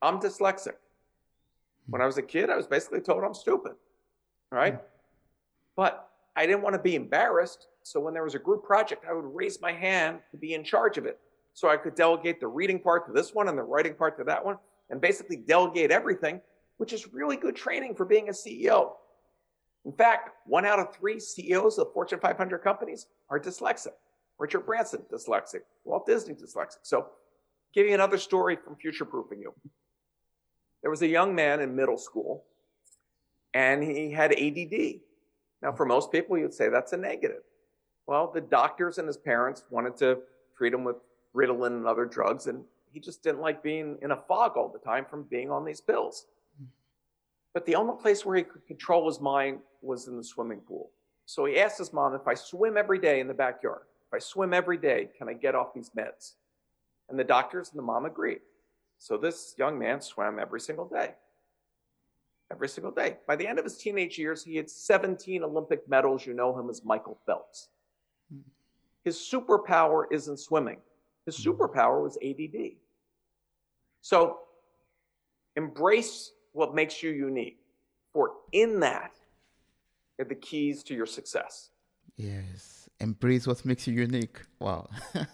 I'm 0.00 0.18
dyslexic. 0.20 0.76
When 1.90 2.00
I 2.00 2.06
was 2.06 2.16
a 2.16 2.22
kid, 2.22 2.48
I 2.48 2.56
was 2.56 2.66
basically 2.66 3.02
told 3.02 3.24
I'm 3.24 3.34
stupid. 3.34 3.72
Right? 4.50 4.76
Hmm. 4.76 4.80
But 5.76 6.08
I 6.34 6.46
didn't 6.46 6.62
want 6.62 6.76
to 6.76 6.82
be 6.82 6.94
embarrassed. 6.94 7.66
So 7.82 8.00
when 8.00 8.14
there 8.14 8.24
was 8.24 8.34
a 8.34 8.38
group 8.38 8.64
project, 8.64 9.04
I 9.06 9.12
would 9.12 9.34
raise 9.34 9.60
my 9.60 9.72
hand 9.72 10.20
to 10.30 10.38
be 10.38 10.54
in 10.54 10.64
charge 10.64 10.96
of 10.96 11.04
it. 11.04 11.20
So 11.52 11.68
I 11.68 11.76
could 11.76 11.94
delegate 11.94 12.40
the 12.40 12.46
reading 12.46 12.78
part 12.78 13.04
to 13.06 13.12
this 13.12 13.34
one 13.34 13.48
and 13.48 13.58
the 13.58 13.62
writing 13.62 13.92
part 13.92 14.16
to 14.16 14.24
that 14.24 14.42
one, 14.42 14.56
and 14.90 15.00
basically 15.00 15.36
delegate 15.36 15.90
everything, 15.90 16.40
which 16.78 16.92
is 16.92 17.12
really 17.12 17.36
good 17.36 17.56
training 17.56 17.94
for 17.94 18.04
being 18.04 18.28
a 18.28 18.32
CEO. 18.32 18.92
In 19.84 19.92
fact, 19.92 20.30
one 20.46 20.64
out 20.64 20.78
of 20.78 20.94
three 20.94 21.20
CEOs 21.20 21.78
of 21.78 21.92
Fortune 21.92 22.20
500 22.20 22.58
companies 22.58 23.06
are 23.30 23.40
dyslexic. 23.40 23.94
Richard 24.38 24.60
Branson, 24.60 25.02
dyslexic. 25.12 25.62
Walt 25.84 26.06
Disney, 26.06 26.34
dyslexic. 26.34 26.78
So, 26.82 27.08
give 27.74 27.86
you 27.86 27.94
another 27.94 28.18
story 28.18 28.56
from 28.56 28.76
future 28.76 29.04
proofing 29.04 29.40
you. 29.40 29.52
There 30.82 30.90
was 30.90 31.02
a 31.02 31.06
young 31.06 31.34
man 31.34 31.60
in 31.60 31.74
middle 31.74 31.98
school, 31.98 32.44
and 33.54 33.82
he 33.82 34.12
had 34.12 34.32
ADD. 34.32 35.00
Now, 35.62 35.72
for 35.72 35.84
most 35.84 36.12
people, 36.12 36.38
you'd 36.38 36.54
say 36.54 36.68
that's 36.68 36.92
a 36.92 36.96
negative. 36.96 37.42
Well, 38.06 38.30
the 38.32 38.40
doctors 38.40 38.98
and 38.98 39.06
his 39.06 39.16
parents 39.16 39.64
wanted 39.70 39.96
to 39.98 40.18
treat 40.56 40.72
him 40.72 40.84
with 40.84 40.96
Ritalin 41.34 41.78
and 41.78 41.86
other 41.86 42.04
drugs, 42.04 42.46
and 42.46 42.64
he 42.92 43.00
just 43.00 43.22
didn't 43.22 43.40
like 43.40 43.62
being 43.62 43.96
in 44.02 44.10
a 44.10 44.16
fog 44.16 44.56
all 44.56 44.68
the 44.68 44.78
time 44.78 45.04
from 45.04 45.24
being 45.24 45.50
on 45.50 45.64
these 45.64 45.80
pills. 45.80 46.26
Mm-hmm. 46.56 46.66
But 47.54 47.66
the 47.66 47.74
only 47.74 47.94
place 48.00 48.24
where 48.24 48.36
he 48.36 48.42
could 48.42 48.66
control 48.66 49.06
his 49.06 49.20
mind 49.20 49.58
was 49.82 50.08
in 50.08 50.16
the 50.16 50.24
swimming 50.24 50.60
pool. 50.60 50.90
So 51.26 51.44
he 51.44 51.58
asked 51.58 51.78
his 51.78 51.92
mom, 51.92 52.14
if 52.14 52.26
I 52.26 52.34
swim 52.34 52.76
every 52.76 52.98
day 52.98 53.20
in 53.20 53.28
the 53.28 53.34
backyard, 53.34 53.82
if 54.08 54.14
I 54.14 54.18
swim 54.18 54.54
every 54.54 54.78
day, 54.78 55.10
can 55.16 55.28
I 55.28 55.34
get 55.34 55.54
off 55.54 55.74
these 55.74 55.90
meds? 55.90 56.32
And 57.10 57.18
the 57.18 57.24
doctors 57.24 57.70
and 57.70 57.78
the 57.78 57.82
mom 57.82 58.06
agreed. 58.06 58.40
So 58.98 59.16
this 59.16 59.54
young 59.58 59.78
man 59.78 60.00
swam 60.00 60.38
every 60.38 60.60
single 60.60 60.86
day. 60.86 61.14
Every 62.50 62.68
single 62.68 62.92
day. 62.92 63.18
By 63.26 63.36
the 63.36 63.46
end 63.46 63.58
of 63.58 63.64
his 63.64 63.76
teenage 63.76 64.18
years, 64.18 64.42
he 64.42 64.56
had 64.56 64.70
17 64.70 65.42
Olympic 65.42 65.86
medals. 65.88 66.26
You 66.26 66.32
know 66.32 66.58
him 66.58 66.70
as 66.70 66.82
Michael 66.84 67.18
Phelps. 67.26 67.68
Hmm. 68.32 68.40
His 69.04 69.16
superpower 69.16 70.04
isn't 70.10 70.38
swimming. 70.38 70.78
His 71.28 71.38
superpower 71.38 72.02
was 72.02 72.16
ADD. 72.24 72.78
So 74.00 74.38
embrace 75.56 76.32
what 76.52 76.74
makes 76.74 77.02
you 77.02 77.10
unique. 77.10 77.58
For 78.14 78.30
in 78.52 78.80
that 78.80 79.10
are 80.18 80.24
the 80.24 80.36
keys 80.36 80.82
to 80.84 80.94
your 80.94 81.04
success. 81.04 81.68
Yes. 82.16 82.88
Embrace 83.00 83.46
what 83.46 83.62
makes 83.66 83.86
you 83.86 83.92
unique. 83.92 84.40
Wow. 84.58 84.88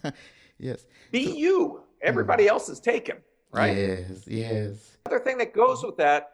yes. 0.59 0.85
Be 1.13 1.27
so, 1.27 1.37
you. 1.37 1.83
Everybody 2.03 2.47
mm. 2.47 2.49
else 2.49 2.69
is 2.69 2.81
taken, 2.81 3.19
right? 3.53 3.77
Yes, 3.77 4.25
yes. 4.27 4.97
Other 5.07 5.21
thing 5.21 5.39
that 5.39 5.55
goes 5.55 5.85
with 5.85 5.97
that 5.99 6.33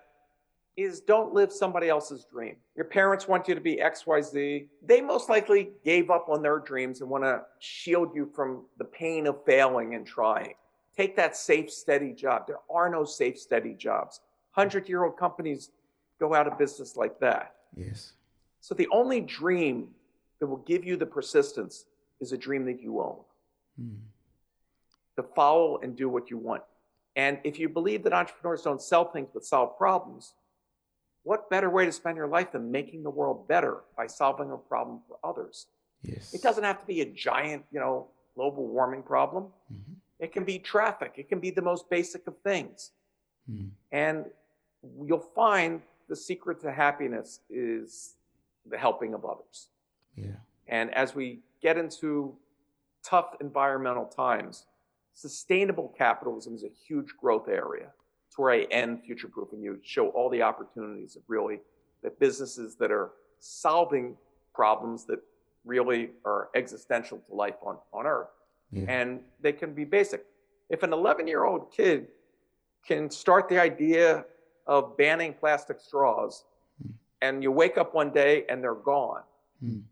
is 0.82 1.00
don't 1.00 1.32
live 1.32 1.52
somebody 1.52 1.88
else's 1.88 2.24
dream. 2.24 2.56
Your 2.76 2.84
parents 2.84 3.26
want 3.28 3.48
you 3.48 3.54
to 3.54 3.60
be 3.60 3.76
XYZ. 3.76 4.66
They 4.82 5.00
most 5.00 5.28
likely 5.28 5.70
gave 5.84 6.10
up 6.10 6.28
on 6.28 6.42
their 6.42 6.58
dreams 6.58 7.00
and 7.00 7.10
want 7.10 7.24
to 7.24 7.42
shield 7.58 8.14
you 8.14 8.30
from 8.34 8.64
the 8.78 8.84
pain 8.84 9.26
of 9.26 9.44
failing 9.44 9.94
and 9.94 10.06
trying. 10.06 10.54
Take 10.96 11.16
that 11.16 11.36
safe, 11.36 11.70
steady 11.70 12.12
job. 12.12 12.46
There 12.46 12.60
are 12.70 12.88
no 12.88 13.04
safe, 13.04 13.38
steady 13.38 13.74
jobs. 13.74 14.20
100 14.54 14.88
year 14.88 15.04
old 15.04 15.16
companies 15.16 15.70
go 16.18 16.34
out 16.34 16.46
of 16.46 16.58
business 16.58 16.96
like 16.96 17.18
that. 17.20 17.54
Yes. 17.76 18.12
So 18.60 18.74
the 18.74 18.88
only 18.92 19.20
dream 19.20 19.88
that 20.38 20.46
will 20.46 20.58
give 20.58 20.84
you 20.84 20.96
the 20.96 21.06
persistence 21.06 21.86
is 22.20 22.32
a 22.32 22.38
dream 22.38 22.64
that 22.66 22.80
you 22.82 23.00
own. 23.00 23.16
Hmm. 23.78 23.96
To 25.16 25.22
follow 25.34 25.78
and 25.82 25.96
do 25.96 26.08
what 26.08 26.30
you 26.30 26.38
want. 26.38 26.62
And 27.16 27.38
if 27.44 27.58
you 27.58 27.68
believe 27.68 28.02
that 28.04 28.12
entrepreneurs 28.12 28.62
don't 28.62 28.80
sell 28.80 29.10
things 29.10 29.28
but 29.32 29.44
solve 29.44 29.76
problems, 29.76 30.34
what 31.22 31.50
better 31.50 31.68
way 31.68 31.84
to 31.84 31.92
spend 31.92 32.16
your 32.16 32.26
life 32.26 32.52
than 32.52 32.70
making 32.70 33.02
the 33.02 33.10
world 33.10 33.46
better 33.46 33.78
by 33.96 34.06
solving 34.06 34.50
a 34.52 34.56
problem 34.56 35.00
for 35.06 35.18
others? 35.22 35.66
Yes. 36.02 36.32
It 36.32 36.42
doesn't 36.42 36.64
have 36.64 36.80
to 36.80 36.86
be 36.86 37.02
a 37.02 37.04
giant, 37.06 37.64
you 37.70 37.80
know, 37.80 38.08
global 38.34 38.66
warming 38.66 39.02
problem. 39.02 39.44
Mm-hmm. 39.72 39.92
It 40.18 40.32
can 40.32 40.44
be 40.44 40.58
traffic. 40.58 41.14
It 41.16 41.28
can 41.28 41.40
be 41.40 41.50
the 41.50 41.62
most 41.62 41.90
basic 41.90 42.26
of 42.26 42.36
things. 42.38 42.92
Mm-hmm. 43.50 43.68
And 43.92 44.26
you'll 45.04 45.18
find 45.34 45.82
the 46.08 46.16
secret 46.16 46.60
to 46.62 46.72
happiness 46.72 47.40
is 47.50 48.14
the 48.68 48.78
helping 48.78 49.14
of 49.14 49.24
others. 49.24 49.68
Yeah. 50.16 50.36
And 50.68 50.94
as 50.94 51.14
we 51.14 51.40
get 51.60 51.76
into 51.76 52.34
tough 53.02 53.36
environmental 53.40 54.06
times, 54.06 54.66
sustainable 55.14 55.94
capitalism 55.96 56.54
is 56.54 56.64
a 56.64 56.70
huge 56.86 57.16
growth 57.20 57.48
area. 57.48 57.88
It's 58.30 58.38
where 58.38 58.52
I 58.52 58.60
end 58.70 59.02
future 59.02 59.26
proofing 59.26 59.60
you, 59.60 59.80
show 59.82 60.10
all 60.10 60.30
the 60.30 60.40
opportunities 60.40 61.16
of 61.16 61.22
really 61.26 61.58
that 62.04 62.20
businesses 62.20 62.76
that 62.76 62.92
are 62.92 63.10
solving 63.40 64.16
problems 64.54 65.04
that 65.06 65.18
really 65.64 66.10
are 66.24 66.48
existential 66.54 67.18
to 67.26 67.34
life 67.34 67.56
on, 67.60 67.78
on 67.92 68.06
Earth. 68.06 68.28
Yeah. 68.70 68.84
And 68.86 69.18
they 69.40 69.52
can 69.52 69.74
be 69.74 69.82
basic. 69.82 70.24
If 70.68 70.84
an 70.84 70.92
11 70.92 71.26
year 71.26 71.42
old 71.42 71.72
kid 71.72 72.06
can 72.86 73.10
start 73.10 73.48
the 73.48 73.60
idea 73.60 74.24
of 74.68 74.96
banning 74.96 75.34
plastic 75.34 75.80
straws 75.80 76.44
mm. 76.80 76.92
and 77.22 77.42
you 77.42 77.50
wake 77.50 77.78
up 77.78 77.94
one 77.94 78.12
day 78.12 78.44
and 78.48 78.62
they're 78.62 78.74
gone, 78.74 79.22
mm. 79.60 79.82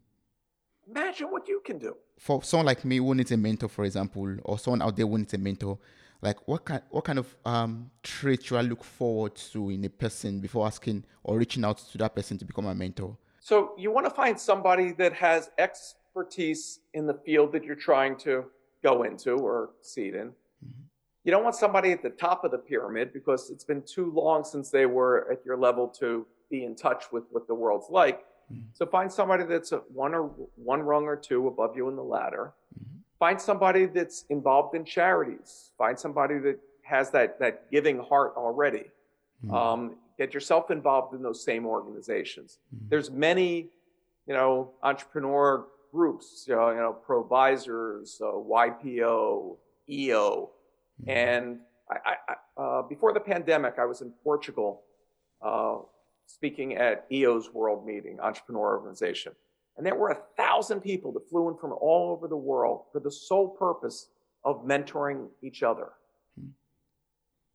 imagine 0.88 1.26
what 1.32 1.48
you 1.48 1.60
can 1.64 1.78
do. 1.78 1.96
For 2.20 2.40
someone 2.44 2.66
like 2.66 2.84
me 2.84 2.98
who 2.98 3.16
needs 3.16 3.32
a 3.32 3.36
mentor, 3.36 3.68
for 3.68 3.84
example, 3.84 4.36
or 4.44 4.60
someone 4.60 4.80
out 4.80 4.94
there 4.94 5.08
who 5.08 5.18
needs 5.18 5.34
a 5.34 5.38
mentor, 5.38 5.76
like 6.20 6.48
what 6.48 6.64
kind 6.64 6.82
what 6.90 7.04
kind 7.04 7.18
of 7.18 7.36
um, 7.44 7.90
traits 8.02 8.46
should 8.46 8.58
I 8.58 8.62
look 8.62 8.82
forward 8.82 9.36
to 9.52 9.70
in 9.70 9.84
a 9.84 9.88
person 9.90 10.40
before 10.40 10.66
asking 10.66 11.04
or 11.22 11.38
reaching 11.38 11.64
out 11.64 11.78
to 11.78 11.98
that 11.98 12.14
person 12.14 12.38
to 12.38 12.44
become 12.44 12.66
a 12.66 12.74
mentor? 12.74 13.16
So 13.40 13.72
you 13.78 13.90
want 13.90 14.06
to 14.06 14.10
find 14.10 14.38
somebody 14.38 14.92
that 14.92 15.12
has 15.14 15.50
expertise 15.58 16.80
in 16.94 17.06
the 17.06 17.14
field 17.14 17.52
that 17.52 17.64
you're 17.64 17.76
trying 17.76 18.16
to 18.18 18.44
go 18.82 19.04
into 19.04 19.32
or 19.32 19.70
seed 19.80 20.14
in. 20.14 20.28
Mm-hmm. 20.28 20.82
You 21.24 21.32
don't 21.32 21.44
want 21.44 21.54
somebody 21.54 21.92
at 21.92 22.02
the 22.02 22.10
top 22.10 22.44
of 22.44 22.50
the 22.50 22.58
pyramid 22.58 23.12
because 23.12 23.50
it's 23.50 23.64
been 23.64 23.82
too 23.82 24.12
long 24.12 24.44
since 24.44 24.70
they 24.70 24.86
were 24.86 25.30
at 25.30 25.44
your 25.44 25.56
level 25.56 25.88
to 26.00 26.26
be 26.50 26.64
in 26.64 26.74
touch 26.74 27.04
with 27.12 27.24
what 27.30 27.46
the 27.46 27.54
world's 27.54 27.90
like. 27.90 28.20
Mm-hmm. 28.52 28.62
So 28.72 28.86
find 28.86 29.12
somebody 29.12 29.44
that's 29.44 29.72
one 29.92 30.14
or 30.14 30.24
one 30.56 30.82
rung 30.82 31.04
or 31.04 31.16
two 31.16 31.46
above 31.46 31.76
you 31.76 31.88
in 31.88 31.96
the 31.96 32.04
ladder. 32.04 32.52
Find 33.18 33.40
somebody 33.40 33.86
that's 33.86 34.24
involved 34.30 34.74
in 34.74 34.84
charities. 34.84 35.72
Find 35.76 35.98
somebody 35.98 36.38
that 36.38 36.60
has 36.82 37.10
that, 37.10 37.38
that 37.40 37.70
giving 37.70 37.98
heart 37.98 38.34
already. 38.36 38.84
Mm-hmm. 39.44 39.54
Um, 39.54 39.96
get 40.16 40.34
yourself 40.34 40.70
involved 40.70 41.14
in 41.14 41.22
those 41.22 41.42
same 41.44 41.66
organizations. 41.66 42.58
Mm-hmm. 42.74 42.86
There's 42.88 43.10
many, 43.10 43.68
you 44.26 44.34
know, 44.34 44.72
entrepreneur 44.82 45.66
groups, 45.92 46.44
you 46.46 46.54
know, 46.54 46.70
you 46.70 46.76
know 46.76 46.92
Provisors, 46.92 48.20
uh, 48.22 48.26
YPO, 48.26 49.56
EO. 49.88 50.50
Mm-hmm. 51.00 51.10
And 51.10 51.58
I, 51.90 52.14
I, 52.28 52.60
uh, 52.60 52.82
before 52.82 53.12
the 53.12 53.20
pandemic, 53.20 53.74
I 53.78 53.84
was 53.84 54.00
in 54.00 54.10
Portugal 54.22 54.82
uh, 55.42 55.76
speaking 56.26 56.76
at 56.76 57.06
EO's 57.10 57.52
World 57.52 57.86
Meeting, 57.86 58.20
entrepreneur 58.20 58.76
organization. 58.76 59.32
And 59.78 59.86
there 59.86 59.94
were 59.94 60.10
a 60.10 60.18
thousand 60.36 60.80
people 60.80 61.12
that 61.12 61.30
flew 61.30 61.48
in 61.48 61.56
from 61.56 61.72
all 61.72 62.10
over 62.10 62.26
the 62.26 62.36
world 62.36 62.82
for 62.92 62.98
the 62.98 63.10
sole 63.10 63.48
purpose 63.48 64.08
of 64.44 64.64
mentoring 64.64 65.28
each 65.40 65.62
other. 65.62 65.90
Hmm. 66.38 66.48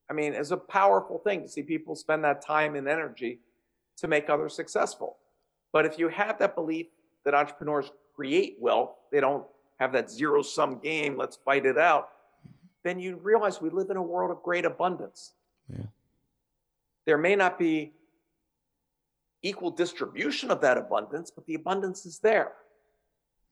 I 0.09 0.13
mean, 0.13 0.33
it's 0.33 0.51
a 0.51 0.57
powerful 0.57 1.19
thing 1.19 1.41
to 1.41 1.49
see 1.49 1.61
people 1.61 1.95
spend 1.95 2.23
that 2.23 2.41
time 2.41 2.75
and 2.75 2.87
energy 2.87 3.39
to 3.97 4.07
make 4.07 4.29
others 4.29 4.55
successful. 4.55 5.17
But 5.73 5.85
if 5.85 5.99
you 5.99 6.07
have 6.07 6.39
that 6.39 6.55
belief 6.55 6.87
that 7.25 7.33
entrepreneurs 7.33 7.91
create 8.15 8.55
wealth, 8.57 8.95
they 9.11 9.19
don't 9.19 9.45
have 9.79 9.91
that 9.91 10.09
zero 10.09 10.41
sum 10.41 10.79
game, 10.79 11.17
let's 11.17 11.35
fight 11.35 11.65
it 11.65 11.77
out, 11.77 12.09
then 12.83 12.99
you 12.99 13.17
realize 13.17 13.61
we 13.61 13.69
live 13.69 13.89
in 13.89 13.97
a 13.97 14.01
world 14.01 14.31
of 14.31 14.41
great 14.43 14.63
abundance. 14.63 15.33
Yeah. 15.69 15.85
There 17.05 17.17
may 17.17 17.35
not 17.35 17.59
be 17.59 17.91
equal 19.43 19.69
distribution 19.69 20.49
of 20.49 20.61
that 20.61 20.77
abundance, 20.77 21.29
but 21.29 21.45
the 21.45 21.55
abundance 21.55 22.05
is 22.05 22.19
there. 22.19 22.53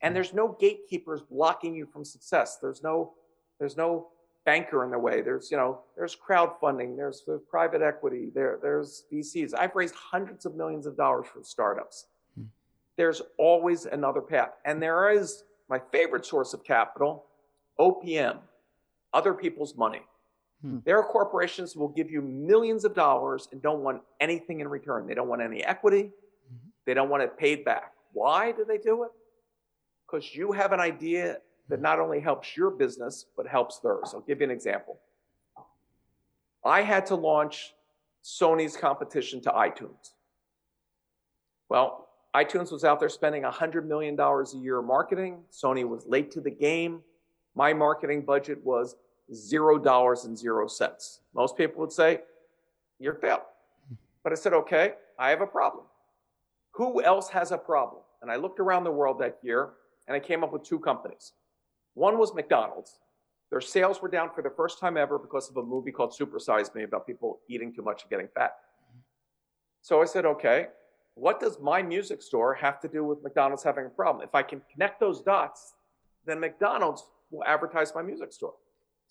And 0.02 0.16
there's 0.16 0.34
no 0.34 0.58
gatekeepers 0.60 1.22
blocking 1.22 1.76
you 1.76 1.86
from 1.86 2.04
success. 2.04 2.58
There's 2.60 2.82
no, 2.82 3.14
there's 3.60 3.78
no 3.78 4.08
banker 4.46 4.84
in 4.84 4.90
the 4.90 4.98
way. 4.98 5.22
There's, 5.22 5.52
you 5.52 5.58
know, 5.58 5.82
there's 5.96 6.16
crowdfunding, 6.16 6.98
there's, 6.98 7.24
there's 7.28 7.42
private 7.48 7.82
equity, 7.82 8.32
there, 8.34 8.58
there's 8.62 9.04
VCs. 9.14 9.54
I've 9.54 9.76
raised 9.76 9.94
hundreds 9.94 10.46
of 10.46 10.56
millions 10.56 10.88
of 10.88 10.98
dollars 10.98 11.28
for 11.32 11.44
startups. 11.44 12.08
Hmm. 12.36 12.46
There's 12.98 13.22
always 13.38 13.86
another 13.86 14.22
path. 14.22 14.54
And 14.66 14.82
there 14.82 15.12
is 15.12 15.44
my 15.70 15.80
favorite 15.92 16.26
source 16.26 16.54
of 16.54 16.64
capital, 16.64 17.26
OPM, 17.80 18.40
other 19.14 19.34
people's 19.34 19.76
money. 19.76 20.02
Hmm. 20.62 20.78
There 20.86 20.97
are 20.97 21.04
corporations 21.04 21.76
will 21.76 21.89
give 21.89 22.12
you 22.12 22.21
millions 22.21 22.86
of 22.86 22.93
dollars 22.93 23.47
and 23.52 23.62
don't 23.62 23.82
want 23.82 24.02
anything 24.19 24.60
in 24.60 24.67
return. 24.67 25.08
They 25.08 25.15
don't 25.15 25.28
want 25.28 25.41
any 25.41 25.63
equity. 25.63 26.04
Mm-hmm. 26.04 26.69
They 26.86 26.93
don't 26.93 27.10
want 27.10 27.24
it 27.24 27.38
paid 27.38 27.65
back. 27.65 27.93
Why 28.13 28.52
do 28.52 28.65
they 28.65 28.78
do 28.78 29.04
it? 29.04 29.12
Because 30.06 30.36
you 30.36 30.52
have 30.52 30.71
an 30.71 30.80
idea 30.80 31.38
that 31.69 31.82
not 31.82 32.00
only 32.00 32.19
helps 32.19 32.56
your 32.58 32.69
business, 32.69 33.26
but 33.38 33.47
helps 33.47 33.80
theirs. 33.80 34.12
I'll 34.13 34.21
give 34.21 34.39
you 34.39 34.45
an 34.45 34.52
example. 34.52 35.00
I 36.65 36.82
had 36.82 37.06
to 37.08 37.15
launch 37.15 37.74
Sony's 38.24 38.78
competition 38.78 39.41
to 39.41 39.50
iTunes. 39.52 40.12
Well, 41.69 42.10
iTunes 42.36 42.71
was 42.71 42.84
out 42.84 43.00
there 43.00 43.10
spending 43.10 43.43
$100 43.43 43.86
million 43.86 44.19
a 44.19 44.58
year 44.58 44.82
marketing. 44.82 45.39
Sony 45.52 45.88
was 45.88 46.06
late 46.06 46.32
to 46.32 46.41
the 46.41 46.52
game. 46.52 47.02
My 47.56 47.74
marketing 47.74 48.24
budget 48.24 48.63
was 48.63 48.95
zero 49.34 49.78
dollars 49.78 50.26
and 50.26 50.38
zero 50.38 50.67
cents. 50.67 51.22
Most 51.34 51.58
people 51.58 51.80
would 51.82 51.91
say, 51.91 52.22
you're 53.00 53.15
failed. 53.15 53.41
But 54.24 54.32
I 54.32 54.36
said, 54.36 54.54
okay, 54.54 54.94
I 55.17 55.30
have 55.30 55.41
a 55.41 55.48
problem. 55.48 55.86
Who 56.74 57.02
else 57.04 57.30
has 57.30 57.52
a 57.52 57.58
problem? 57.58 58.02
And 58.22 58.32
I 58.32 58.36
looked 58.36 58.60
around 58.60 58.84
the 58.84 58.91
world 58.91 59.20
that 59.20 59.39
year 59.41 59.72
and 60.08 60.15
I 60.15 60.20
came 60.20 60.44
up 60.44 60.54
with 60.54 60.63
two 60.63 60.80
companies. 60.80 61.34
One 61.96 62.17
was 62.17 62.34
McDonald's. 62.34 63.00
Their 63.50 63.62
sales 63.62 64.02
were 64.02 64.08
down 64.08 64.30
for 64.34 64.41
the 64.41 64.50
first 64.50 64.80
time 64.80 64.96
ever 64.96 65.17
because 65.17 65.50
of 65.50 65.58
a 65.58 65.63
movie 65.63 65.91
called 65.91 66.15
Super 66.15 66.39
Size 66.39 66.74
Me 66.74 66.84
about 66.84 67.06
people 67.06 67.39
eating 67.50 67.74
too 67.74 67.82
much 67.82 68.04
and 68.04 68.10
getting 68.10 68.30
fat. 68.34 68.56
So 69.82 70.02
I 70.02 70.06
said, 70.06 70.26
okay, 70.26 70.67
what 71.15 71.39
does 71.39 71.60
my 71.60 71.82
music 71.82 72.22
store 72.22 72.54
have 72.54 72.80
to 72.82 72.88
do 72.88 73.04
with 73.04 73.22
McDonald's 73.24 73.63
having 73.63 73.86
a 73.86 73.89
problem? 73.89 74.24
If 74.26 74.34
I 74.36 74.44
can 74.44 74.62
connect 74.72 75.00
those 75.00 75.22
dots, 75.22 75.74
then 76.26 76.39
McDonald's 76.39 77.10
will 77.30 77.44
advertise 77.44 77.94
my 77.94 78.02
music 78.02 78.32
store. 78.32 78.54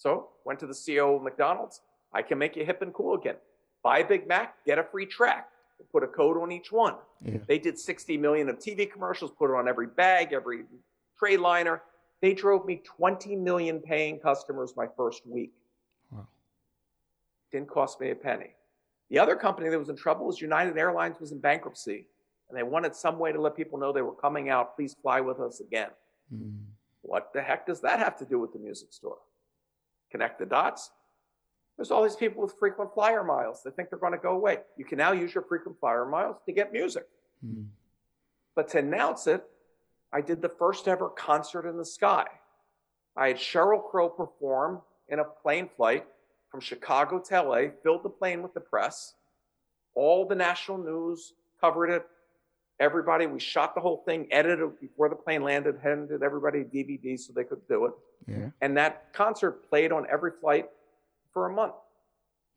So 0.00 0.28
went 0.46 0.58
to 0.60 0.66
the 0.66 0.72
CEO 0.72 1.14
of 1.14 1.22
McDonald's. 1.22 1.82
I 2.14 2.22
can 2.22 2.38
make 2.38 2.56
you 2.56 2.64
hip 2.64 2.80
and 2.80 2.92
cool 2.94 3.14
again. 3.14 3.36
Buy 3.84 3.98
a 3.98 4.04
Big 4.04 4.26
Mac, 4.26 4.54
get 4.64 4.78
a 4.78 4.82
free 4.82 5.04
track. 5.04 5.48
Put 5.92 6.02
a 6.02 6.06
code 6.06 6.38
on 6.38 6.50
each 6.50 6.72
one. 6.72 6.94
Yeah. 7.22 7.38
They 7.46 7.58
did 7.58 7.78
60 7.78 8.16
million 8.16 8.48
of 8.48 8.58
TV 8.58 8.90
commercials, 8.90 9.30
put 9.30 9.50
it 9.50 9.56
on 9.56 9.68
every 9.68 9.86
bag, 9.86 10.32
every 10.32 10.64
tray 11.18 11.36
liner. 11.36 11.82
They 12.22 12.32
drove 12.32 12.64
me 12.66 12.82
20 12.84 13.36
million 13.36 13.78
paying 13.78 14.18
customers 14.18 14.74
my 14.74 14.86
first 14.96 15.26
week. 15.26 15.52
Wow. 16.10 16.26
Didn't 17.52 17.68
cost 17.68 18.00
me 18.00 18.10
a 18.10 18.14
penny. 18.14 18.54
The 19.10 19.18
other 19.18 19.36
company 19.36 19.68
that 19.68 19.78
was 19.78 19.88
in 19.90 19.96
trouble 19.96 20.26
was 20.26 20.40
United 20.40 20.78
Airlines 20.78 21.18
was 21.20 21.32
in 21.32 21.40
bankruptcy, 21.40 22.06
and 22.48 22.58
they 22.58 22.62
wanted 22.62 22.94
some 22.94 23.18
way 23.18 23.32
to 23.32 23.40
let 23.40 23.56
people 23.56 23.78
know 23.78 23.92
they 23.92 24.02
were 24.02 24.12
coming 24.12 24.48
out. 24.48 24.76
Please 24.76 24.96
fly 25.02 25.20
with 25.20 25.40
us 25.40 25.60
again. 25.60 25.90
Mm. 26.34 26.58
What 27.02 27.32
the 27.34 27.42
heck 27.42 27.66
does 27.66 27.80
that 27.80 27.98
have 27.98 28.16
to 28.18 28.24
do 28.24 28.38
with 28.38 28.52
the 28.52 28.58
music 28.58 28.92
store? 28.92 29.18
Connect 30.10 30.38
the 30.38 30.46
dots. 30.46 30.90
There's 31.76 31.90
all 31.90 32.02
these 32.02 32.16
people 32.16 32.42
with 32.42 32.54
frequent 32.58 32.92
flyer 32.92 33.24
miles 33.24 33.62
that 33.62 33.74
think 33.74 33.88
they're 33.88 33.98
going 33.98 34.12
to 34.12 34.18
go 34.18 34.32
away. 34.32 34.58
You 34.76 34.84
can 34.84 34.98
now 34.98 35.12
use 35.12 35.34
your 35.34 35.44
frequent 35.44 35.78
flyer 35.80 36.04
miles 36.04 36.36
to 36.44 36.52
get 36.52 36.72
music. 36.72 37.06
Mm. 37.44 37.66
But 38.54 38.68
to 38.70 38.78
announce 38.78 39.26
it, 39.26 39.44
I 40.12 40.20
did 40.20 40.42
the 40.42 40.48
first 40.48 40.88
ever 40.88 41.08
concert 41.08 41.68
in 41.68 41.78
the 41.78 41.84
sky. 41.84 42.26
I 43.16 43.28
had 43.28 43.36
Sheryl 43.36 43.82
Crow 43.90 44.08
perform 44.08 44.82
in 45.08 45.20
a 45.20 45.24
plane 45.24 45.68
flight 45.76 46.06
from 46.50 46.60
Chicago 46.60 47.18
to 47.18 47.42
LA, 47.42 47.62
filled 47.82 48.02
the 48.02 48.10
plane 48.10 48.42
with 48.42 48.54
the 48.54 48.60
press. 48.60 49.14
All 49.94 50.26
the 50.26 50.34
national 50.34 50.78
news 50.78 51.34
covered 51.60 51.90
it. 51.90 52.06
Everybody, 52.84 53.26
we 53.26 53.38
shot 53.38 53.74
the 53.74 53.80
whole 53.80 53.98
thing, 54.06 54.26
edited 54.30 54.60
it 54.60 54.80
before 54.80 55.10
the 55.10 55.14
plane 55.14 55.42
landed, 55.44 55.78
handed 55.82 56.22
everybody 56.22 56.60
a 56.60 56.64
DVD 56.64 57.18
so 57.18 57.30
they 57.34 57.44
could 57.44 57.60
do 57.68 57.84
it. 57.84 57.92
Yeah. 58.26 58.50
And 58.62 58.74
that 58.78 59.12
concert 59.12 59.68
played 59.68 59.92
on 59.92 60.06
every 60.10 60.30
flight 60.40 60.70
for 61.30 61.46
a 61.46 61.52
month. 61.52 61.74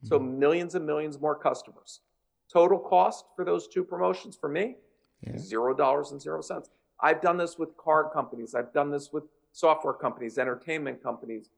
So 0.04 0.18
Mm. 0.20 0.38
millions 0.38 0.76
and 0.76 0.86
millions 0.86 1.20
more 1.20 1.36
customers. 1.36 2.00
Total 2.48 2.80
cost 2.80 3.26
for 3.36 3.44
those 3.44 3.68
two 3.68 3.84
promotions 3.84 4.38
for 4.38 4.48
me, 4.48 4.78
Yeah. 5.22 5.38
zero 5.38 5.74
dollars 5.74 6.12
and 6.14 6.22
zero 6.22 6.40
cents. 6.42 6.70
I've 7.02 7.20
done 7.20 7.36
this 7.36 7.60
with 7.60 7.76
car 7.76 8.10
companies. 8.10 8.56
I've 8.56 8.72
done 8.72 8.92
this 8.92 9.12
with 9.12 9.26
software 9.52 9.94
companies, 9.94 10.38
entertainment 10.38 11.04
companies, 11.04 11.50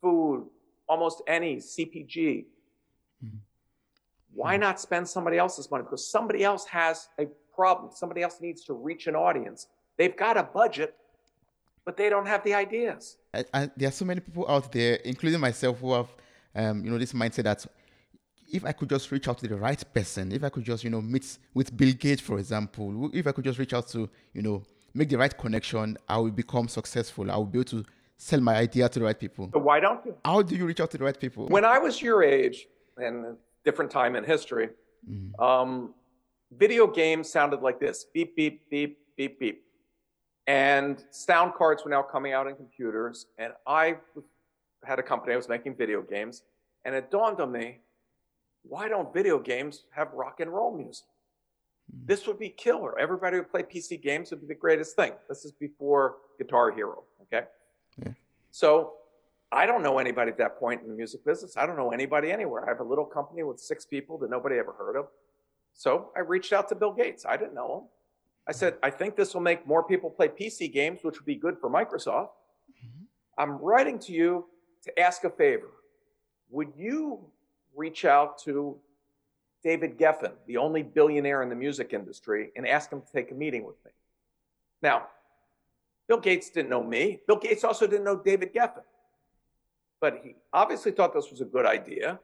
food, 0.00 0.50
almost 0.88 1.22
any 1.28 1.60
CPG. 1.60 2.46
Mhm. 3.24 3.38
Why 4.34 4.56
not 4.56 4.80
spend 4.80 5.08
somebody 5.08 5.38
else's 5.38 5.70
money? 5.70 5.84
Because 5.84 6.04
somebody 6.08 6.42
else 6.42 6.66
has 6.66 7.08
a 7.18 7.26
problem. 7.60 7.90
Somebody 8.02 8.20
else 8.26 8.36
needs 8.46 8.60
to 8.68 8.72
reach 8.88 9.04
an 9.10 9.16
audience. 9.28 9.60
They've 9.98 10.18
got 10.26 10.34
a 10.44 10.44
budget, 10.60 10.90
but 11.84 11.96
they 12.00 12.08
don't 12.14 12.28
have 12.34 12.42
the 12.48 12.54
ideas. 12.64 13.02
I, 13.38 13.40
I, 13.58 13.60
there 13.78 13.88
are 13.88 13.96
so 14.02 14.04
many 14.10 14.20
people 14.26 14.44
out 14.54 14.66
there, 14.76 14.94
including 15.12 15.40
myself, 15.48 15.74
who 15.80 15.90
have, 15.98 16.10
um, 16.60 16.76
you 16.84 16.90
know, 16.90 16.98
this 17.04 17.12
mindset 17.22 17.44
that 17.50 17.60
if 18.58 18.62
I 18.70 18.72
could 18.78 18.88
just 18.94 19.10
reach 19.14 19.26
out 19.30 19.38
to 19.42 19.48
the 19.48 19.56
right 19.68 19.82
person, 19.92 20.24
if 20.38 20.42
I 20.48 20.50
could 20.54 20.64
just, 20.72 20.84
you 20.84 20.90
know, 20.94 21.02
meet 21.14 21.26
with 21.58 21.76
Bill 21.76 21.92
Gates, 22.04 22.22
for 22.28 22.38
example, 22.38 23.10
if 23.12 23.26
I 23.26 23.32
could 23.32 23.44
just 23.50 23.58
reach 23.58 23.74
out 23.78 23.86
to, 23.88 24.08
you 24.36 24.42
know, 24.46 24.62
make 24.94 25.08
the 25.08 25.18
right 25.18 25.36
connection, 25.44 25.86
I 26.08 26.16
will 26.18 26.30
become 26.44 26.68
successful. 26.68 27.24
I 27.30 27.36
will 27.36 27.50
be 27.54 27.58
able 27.58 27.70
to 27.76 27.84
sell 28.16 28.40
my 28.40 28.56
idea 28.66 28.88
to 28.88 28.98
the 29.00 29.04
right 29.04 29.18
people. 29.26 29.44
So 29.52 29.60
why 29.70 29.78
don't 29.80 30.00
you? 30.06 30.14
How 30.24 30.42
do 30.42 30.54
you 30.56 30.64
reach 30.70 30.80
out 30.80 30.90
to 30.92 30.98
the 30.98 31.04
right 31.04 31.18
people? 31.24 31.42
When 31.48 31.64
I 31.64 31.78
was 31.86 32.00
your 32.00 32.18
age, 32.22 32.58
and 33.06 33.36
different 33.64 33.90
time 33.90 34.12
in 34.18 34.24
history, 34.24 34.68
Mm. 35.08 35.40
um, 35.48 35.94
video 36.56 36.86
games 36.86 37.30
sounded 37.30 37.60
like 37.60 37.80
this 37.80 38.06
beep, 38.12 38.36
beep, 38.36 38.68
beep, 38.70 38.98
beep, 39.16 39.38
beep. 39.38 39.64
And 40.46 41.04
sound 41.10 41.54
cards 41.54 41.84
were 41.84 41.90
now 41.90 42.02
coming 42.02 42.32
out 42.32 42.46
in 42.46 42.56
computers. 42.56 43.26
And 43.38 43.52
I 43.66 43.96
had 44.84 44.98
a 44.98 45.02
company, 45.02 45.34
I 45.34 45.36
was 45.36 45.48
making 45.48 45.76
video 45.76 46.00
games. 46.02 46.42
And 46.84 46.94
it 46.94 47.10
dawned 47.10 47.40
on 47.40 47.52
me 47.52 47.80
why 48.62 48.88
don't 48.88 49.12
video 49.12 49.38
games 49.38 49.84
have 49.90 50.12
rock 50.12 50.40
and 50.40 50.52
roll 50.52 50.76
music? 50.76 51.06
Hmm. 51.90 52.06
This 52.06 52.26
would 52.26 52.38
be 52.38 52.50
killer. 52.50 52.98
Everybody 52.98 53.38
would 53.38 53.50
play 53.50 53.62
PC 53.62 54.02
games, 54.02 54.30
would 54.30 54.40
be 54.40 54.46
the 54.46 54.54
greatest 54.54 54.96
thing. 54.96 55.12
This 55.28 55.44
is 55.44 55.52
before 55.52 56.16
Guitar 56.38 56.70
Hero, 56.70 57.04
okay? 57.22 57.46
Yeah. 58.04 58.12
So 58.50 58.94
I 59.50 59.66
don't 59.66 59.82
know 59.82 59.98
anybody 59.98 60.30
at 60.30 60.38
that 60.38 60.58
point 60.58 60.82
in 60.82 60.88
the 60.88 60.94
music 60.94 61.24
business. 61.24 61.56
I 61.56 61.66
don't 61.66 61.76
know 61.76 61.90
anybody 61.90 62.30
anywhere. 62.30 62.64
I 62.64 62.68
have 62.68 62.80
a 62.80 62.84
little 62.84 63.06
company 63.06 63.42
with 63.42 63.58
six 63.58 63.86
people 63.86 64.18
that 64.18 64.30
nobody 64.30 64.56
ever 64.58 64.72
heard 64.72 64.96
of. 64.96 65.06
So 65.78 66.10
I 66.16 66.20
reached 66.20 66.52
out 66.52 66.68
to 66.70 66.74
Bill 66.74 66.92
Gates. 66.92 67.24
I 67.24 67.36
didn't 67.36 67.54
know 67.54 67.78
him. 67.78 67.82
I 68.48 68.52
said, 68.52 68.74
I 68.82 68.90
think 68.90 69.14
this 69.14 69.32
will 69.32 69.42
make 69.42 69.64
more 69.64 69.84
people 69.84 70.10
play 70.10 70.26
PC 70.26 70.72
games, 70.72 71.00
which 71.02 71.20
would 71.20 71.24
be 71.24 71.36
good 71.36 71.56
for 71.60 71.70
Microsoft. 71.70 72.30
Mm-hmm. 72.84 73.04
I'm 73.38 73.52
writing 73.58 74.00
to 74.00 74.12
you 74.12 74.46
to 74.82 74.98
ask 74.98 75.22
a 75.22 75.30
favor. 75.30 75.70
Would 76.50 76.72
you 76.76 77.20
reach 77.76 78.04
out 78.04 78.38
to 78.38 78.76
David 79.62 79.96
Geffen, 79.96 80.32
the 80.48 80.56
only 80.56 80.82
billionaire 80.82 81.42
in 81.42 81.48
the 81.48 81.54
music 81.54 81.92
industry, 81.92 82.50
and 82.56 82.66
ask 82.66 82.90
him 82.90 83.00
to 83.00 83.12
take 83.12 83.30
a 83.30 83.34
meeting 83.34 83.64
with 83.64 83.76
me? 83.84 83.92
Now, 84.82 85.06
Bill 86.08 86.18
Gates 86.18 86.50
didn't 86.50 86.70
know 86.70 86.82
me. 86.82 87.20
Bill 87.28 87.36
Gates 87.36 87.62
also 87.62 87.86
didn't 87.86 88.04
know 88.04 88.16
David 88.16 88.52
Geffen. 88.52 88.82
But 90.00 90.22
he 90.24 90.34
obviously 90.52 90.90
thought 90.90 91.14
this 91.14 91.30
was 91.30 91.40
a 91.40 91.44
good 91.44 91.66
idea. 91.66 92.18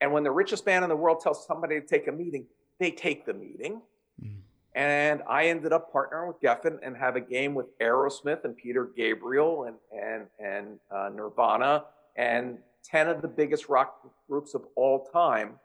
And 0.00 0.12
when 0.12 0.22
the 0.22 0.30
richest 0.30 0.64
man 0.64 0.84
in 0.84 0.88
the 0.88 0.96
world 0.96 1.18
tells 1.18 1.44
somebody 1.44 1.80
to 1.80 1.86
take 1.86 2.06
a 2.06 2.12
meeting, 2.12 2.46
they 2.78 2.90
take 2.90 3.24
the 3.26 3.34
meeting. 3.34 3.80
Mm. 4.22 4.36
And 4.74 5.22
I 5.28 5.46
ended 5.46 5.72
up 5.72 5.92
partnering 5.92 6.28
with 6.28 6.40
Geffen 6.40 6.78
and 6.82 6.96
have 6.96 7.16
a 7.16 7.20
game 7.20 7.54
with 7.54 7.66
Aerosmith 7.78 8.44
and 8.44 8.56
Peter 8.56 8.90
Gabriel 8.96 9.64
and 9.64 9.76
and 9.92 10.26
and 10.38 10.78
uh, 10.90 11.10
Nirvana 11.14 11.84
and 12.16 12.58
ten 12.84 13.08
of 13.08 13.22
the 13.22 13.28
biggest 13.28 13.68
rock 13.68 14.00
groups 14.28 14.54
of 14.54 14.62
all 14.74 15.06
time, 15.12 15.58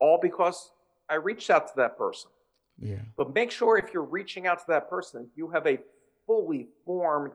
all 0.00 0.18
because 0.20 0.70
I 1.08 1.14
reached 1.14 1.50
out 1.50 1.68
to 1.68 1.72
that 1.76 1.96
person. 1.96 2.30
Yeah. 2.78 2.96
But 3.16 3.34
make 3.34 3.50
sure 3.50 3.78
if 3.78 3.92
you're 3.92 4.02
reaching 4.02 4.46
out 4.46 4.58
to 4.60 4.64
that 4.68 4.88
person, 4.88 5.28
you 5.36 5.50
have 5.50 5.66
a 5.66 5.78
fully 6.26 6.68
formed, 6.84 7.32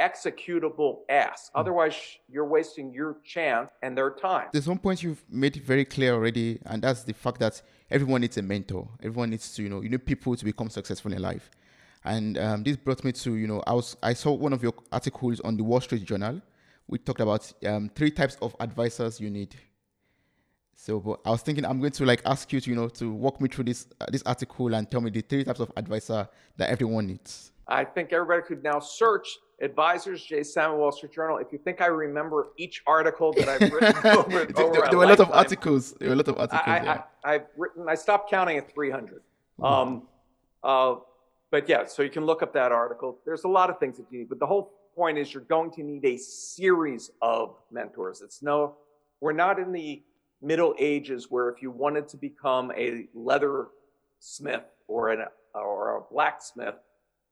executable 0.00 1.00
ask. 1.08 1.50
Otherwise, 1.54 1.94
you're 2.28 2.46
wasting 2.46 2.92
your 2.92 3.18
chance 3.24 3.70
and 3.82 3.96
their 3.96 4.10
time. 4.10 4.48
There's 4.52 4.66
one 4.66 4.78
point 4.78 5.02
you've 5.02 5.22
made 5.30 5.56
very 5.56 5.84
clear 5.84 6.14
already, 6.14 6.58
and 6.66 6.82
that's 6.82 7.04
the 7.04 7.12
fact 7.12 7.38
that 7.40 7.60
everyone 7.90 8.22
needs 8.22 8.38
a 8.38 8.42
mentor. 8.42 8.88
Everyone 9.02 9.30
needs 9.30 9.54
to, 9.54 9.62
you 9.62 9.68
know, 9.68 9.82
you 9.82 9.90
need 9.90 10.04
people 10.06 10.34
to 10.34 10.44
become 10.44 10.70
successful 10.70 11.12
in 11.12 11.20
life. 11.20 11.50
And 12.04 12.38
um, 12.38 12.62
this 12.62 12.76
brought 12.76 13.04
me 13.04 13.12
to, 13.12 13.36
you 13.36 13.46
know, 13.46 13.62
I 13.66 13.74
was 13.74 13.96
I 14.02 14.14
saw 14.14 14.32
one 14.32 14.54
of 14.54 14.62
your 14.62 14.72
articles 14.90 15.40
on 15.40 15.56
the 15.56 15.64
Wall 15.64 15.80
Street 15.80 16.04
Journal. 16.04 16.40
We 16.88 16.98
talked 16.98 17.20
about 17.20 17.52
um, 17.66 17.90
three 17.94 18.10
types 18.10 18.36
of 18.40 18.56
advisors 18.58 19.20
you 19.20 19.30
need. 19.30 19.54
So, 20.74 20.98
but 20.98 21.20
I 21.26 21.30
was 21.30 21.42
thinking 21.42 21.66
I'm 21.66 21.78
going 21.78 21.92
to 21.92 22.06
like 22.06 22.22
ask 22.24 22.50
you 22.54 22.60
to, 22.60 22.70
you 22.70 22.74
know, 22.74 22.88
to 22.88 23.12
walk 23.12 23.38
me 23.38 23.48
through 23.48 23.64
this 23.64 23.86
uh, 24.00 24.06
this 24.10 24.22
article 24.24 24.74
and 24.74 24.90
tell 24.90 25.02
me 25.02 25.10
the 25.10 25.20
three 25.20 25.44
types 25.44 25.60
of 25.60 25.70
advisor 25.76 26.26
that 26.56 26.70
everyone 26.70 27.06
needs. 27.08 27.52
I 27.70 27.84
think 27.84 28.12
everybody 28.12 28.42
could 28.42 28.62
now 28.62 28.80
search 28.80 29.38
advisors, 29.60 30.24
Jay 30.24 30.42
Samit, 30.42 30.78
Wall 30.78 30.90
Street 30.90 31.12
Journal. 31.12 31.38
If 31.38 31.52
you 31.52 31.58
think 31.58 31.80
I 31.80 31.86
remember 31.86 32.48
each 32.56 32.82
article 32.86 33.32
that 33.34 33.48
I've 33.48 33.72
written 33.72 33.94
over, 34.06 34.44
there, 34.44 34.64
over 34.64 34.88
there 34.88 34.98
were 34.98 35.04
a 35.04 35.08
lot 35.08 35.20
of 35.20 35.30
articles. 35.30 35.92
There 35.92 36.08
were 36.08 36.14
a 36.14 36.16
lot 36.16 36.28
of 36.28 36.38
articles. 36.38 36.62
I, 36.66 36.82
yeah. 36.82 37.02
I, 37.24 37.34
I've 37.34 37.46
written, 37.56 37.86
I 37.88 37.94
stopped 37.94 38.30
counting 38.30 38.58
at 38.58 38.72
300. 38.72 39.22
Um, 39.62 40.08
uh, 40.64 40.96
but 41.50 41.68
yeah, 41.68 41.84
so 41.86 42.02
you 42.02 42.10
can 42.10 42.24
look 42.24 42.42
up 42.42 42.52
that 42.54 42.72
article. 42.72 43.18
There's 43.24 43.44
a 43.44 43.48
lot 43.48 43.70
of 43.70 43.78
things 43.78 43.96
that 43.98 44.06
you 44.10 44.20
need, 44.20 44.28
but 44.28 44.38
the 44.38 44.46
whole 44.46 44.72
point 44.94 45.18
is 45.18 45.32
you're 45.32 45.42
going 45.44 45.70
to 45.72 45.82
need 45.82 46.04
a 46.04 46.16
series 46.16 47.10
of 47.22 47.56
mentors. 47.70 48.22
It's 48.22 48.42
no, 48.42 48.76
we're 49.20 49.32
not 49.32 49.58
in 49.58 49.72
the 49.72 50.02
Middle 50.42 50.74
Ages 50.78 51.30
where 51.30 51.48
if 51.50 51.60
you 51.62 51.70
wanted 51.70 52.08
to 52.08 52.16
become 52.16 52.72
a 52.76 53.06
leather 53.14 53.68
smith 54.18 54.64
or 54.88 55.10
an 55.10 55.24
or 55.54 55.96
a 55.96 56.00
blacksmith, 56.12 56.76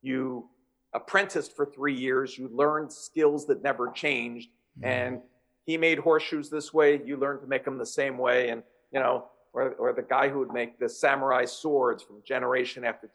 you 0.02 0.48
apprenticed 0.94 1.54
for 1.54 1.66
three 1.66 1.94
years, 1.94 2.38
you 2.38 2.48
learned 2.52 2.92
skills 2.92 3.46
that 3.46 3.62
never 3.62 3.90
changed, 3.90 4.48
mm-hmm. 4.78 4.88
and 4.88 5.20
he 5.64 5.76
made 5.76 5.98
horseshoes 5.98 6.48
this 6.48 6.72
way, 6.72 7.00
you 7.04 7.16
learned 7.16 7.40
to 7.42 7.46
make 7.46 7.64
them 7.64 7.78
the 7.78 7.86
same 7.86 8.16
way, 8.16 8.48
and 8.48 8.62
you 8.92 9.00
know, 9.00 9.26
or 9.52 9.72
or 9.72 9.92
the 9.92 10.02
guy 10.02 10.28
who 10.28 10.38
would 10.38 10.52
make 10.52 10.78
the 10.78 10.88
samurai 10.88 11.44
swords 11.44 12.02
from 12.02 12.22
generation 12.24 12.84
after. 12.84 13.08
Generation. 13.08 13.14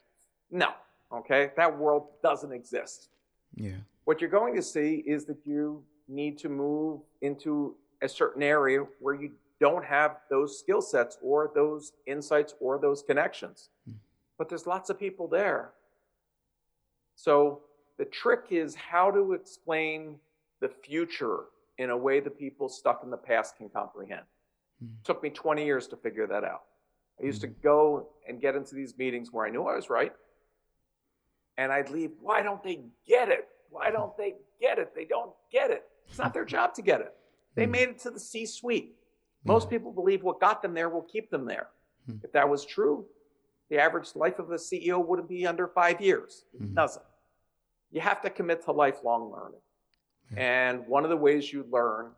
No, 0.51 1.17
okay, 1.19 1.51
that 1.57 1.77
world 1.77 2.07
doesn't 2.21 2.51
exist. 2.51 3.09
yeah. 3.55 3.71
What 4.05 4.19
you're 4.19 4.29
going 4.29 4.53
to 4.55 4.61
see 4.61 5.01
is 5.07 5.23
that 5.25 5.37
you 5.45 5.81
need 6.09 6.37
to 6.39 6.49
move 6.49 6.99
into 7.21 7.75
a 8.01 8.09
certain 8.09 8.43
area 8.43 8.85
where 8.99 9.15
you 9.15 9.31
don't 9.59 9.85
have 9.85 10.17
those 10.29 10.59
skill 10.59 10.81
sets 10.81 11.17
or 11.21 11.51
those 11.55 11.93
insights 12.05 12.53
or 12.59 12.77
those 12.77 13.01
connections. 13.01 13.69
Hmm. 13.85 13.95
But 14.37 14.49
there's 14.49 14.67
lots 14.67 14.89
of 14.89 14.99
people 14.99 15.27
there. 15.27 15.71
So 17.15 17.61
the 17.97 18.05
trick 18.05 18.45
is 18.49 18.75
how 18.75 19.11
to 19.11 19.33
explain 19.33 20.17
the 20.61 20.69
future 20.69 21.45
in 21.77 21.89
a 21.89 21.97
way 21.97 22.19
that 22.19 22.37
people 22.37 22.69
stuck 22.69 23.01
in 23.03 23.09
the 23.09 23.17
past 23.17 23.57
can 23.57 23.69
comprehend. 23.69 24.23
Hmm. 24.79 24.87
took 25.03 25.21
me 25.21 25.29
20 25.29 25.65
years 25.65 25.87
to 25.87 25.97
figure 25.97 26.27
that 26.27 26.43
out. 26.43 26.63
I 27.21 27.25
used 27.25 27.41
to 27.41 27.47
hmm. 27.47 27.61
go 27.61 28.09
and 28.27 28.41
get 28.41 28.55
into 28.55 28.75
these 28.75 28.97
meetings 28.97 29.31
where 29.31 29.45
I 29.45 29.49
knew 29.49 29.63
I 29.63 29.75
was 29.75 29.89
right. 29.89 30.13
And 31.57 31.71
I'd 31.71 31.89
leave, 31.89 32.11
why 32.19 32.41
don't 32.41 32.63
they 32.63 32.81
get 33.07 33.29
it? 33.29 33.47
Why 33.69 33.87
hmm. 33.87 33.93
don't 33.93 34.17
they 34.17 34.35
get 34.59 34.79
it? 34.79 34.93
They 34.95 35.05
don't 35.05 35.31
get 35.51 35.71
it. 35.71 35.83
It's 36.07 36.17
not 36.17 36.33
their 36.33 36.45
job 36.45 36.73
to 36.75 36.81
get 36.81 37.01
it. 37.01 37.13
They 37.55 37.65
made 37.65 37.87
it 37.89 37.99
to 37.99 38.09
the 38.09 38.19
C 38.19 38.45
suite. 38.45 38.95
Most 39.45 39.69
people 39.69 39.91
believe 39.91 40.23
what 40.23 40.39
got 40.39 40.61
them 40.61 40.73
there 40.73 40.89
will 40.89 41.03
keep 41.03 41.29
them 41.29 41.45
there. 41.45 41.67
If 42.23 42.31
that 42.33 42.49
was 42.49 42.65
true, 42.65 43.05
the 43.69 43.79
average 43.79 44.15
life 44.15 44.39
of 44.39 44.51
a 44.51 44.55
CEO 44.55 45.05
wouldn't 45.05 45.29
be 45.29 45.47
under 45.47 45.67
five 45.67 46.01
years. 46.01 46.45
It 46.53 46.75
doesn't. 46.75 47.05
You 47.91 48.01
have 48.01 48.21
to 48.21 48.29
commit 48.29 48.63
to 48.65 48.71
lifelong 48.71 49.31
learning. 49.31 49.61
And 50.35 50.87
one 50.87 51.03
of 51.03 51.09
the 51.09 51.17
ways 51.17 51.53
you 51.53 51.65
learn 51.71 52.11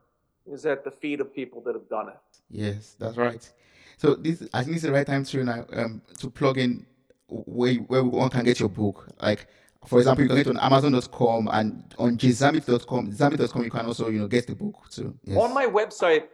is 0.45 0.65
at 0.65 0.83
the 0.83 0.91
feet 0.91 1.19
of 1.19 1.33
people 1.33 1.61
that 1.61 1.75
have 1.75 1.89
done 1.89 2.09
it. 2.09 2.17
Yes, 2.49 2.95
that's 2.99 3.17
right. 3.17 3.49
So 3.97 4.15
this, 4.15 4.47
I 4.53 4.63
think, 4.63 4.75
it's 4.75 4.85
the 4.85 4.91
right 4.91 5.05
time 5.05 5.23
to 5.25 5.43
now 5.43 5.65
um, 5.73 6.01
to 6.19 6.29
plug 6.29 6.57
in 6.57 6.85
where 7.27 7.75
where 7.75 8.03
one 8.03 8.29
can 8.29 8.43
get 8.43 8.59
your 8.59 8.69
book. 8.69 9.07
Like, 9.21 9.47
for 9.87 9.99
example, 9.99 10.23
you 10.23 10.29
can 10.29 10.37
get 10.37 10.47
on 10.47 10.59
Amazon.com 10.59 11.49
and 11.51 11.93
on 11.97 12.17
jaysamit.com. 12.17 13.11
Samit.com, 13.11 13.63
you 13.63 13.71
can 13.71 13.85
also 13.85 14.09
you 14.09 14.19
know 14.19 14.27
get 14.27 14.47
the 14.47 14.55
book 14.55 14.87
too. 14.89 15.17
Yes. 15.23 15.37
On 15.37 15.53
my 15.53 15.65
website, 15.65 16.25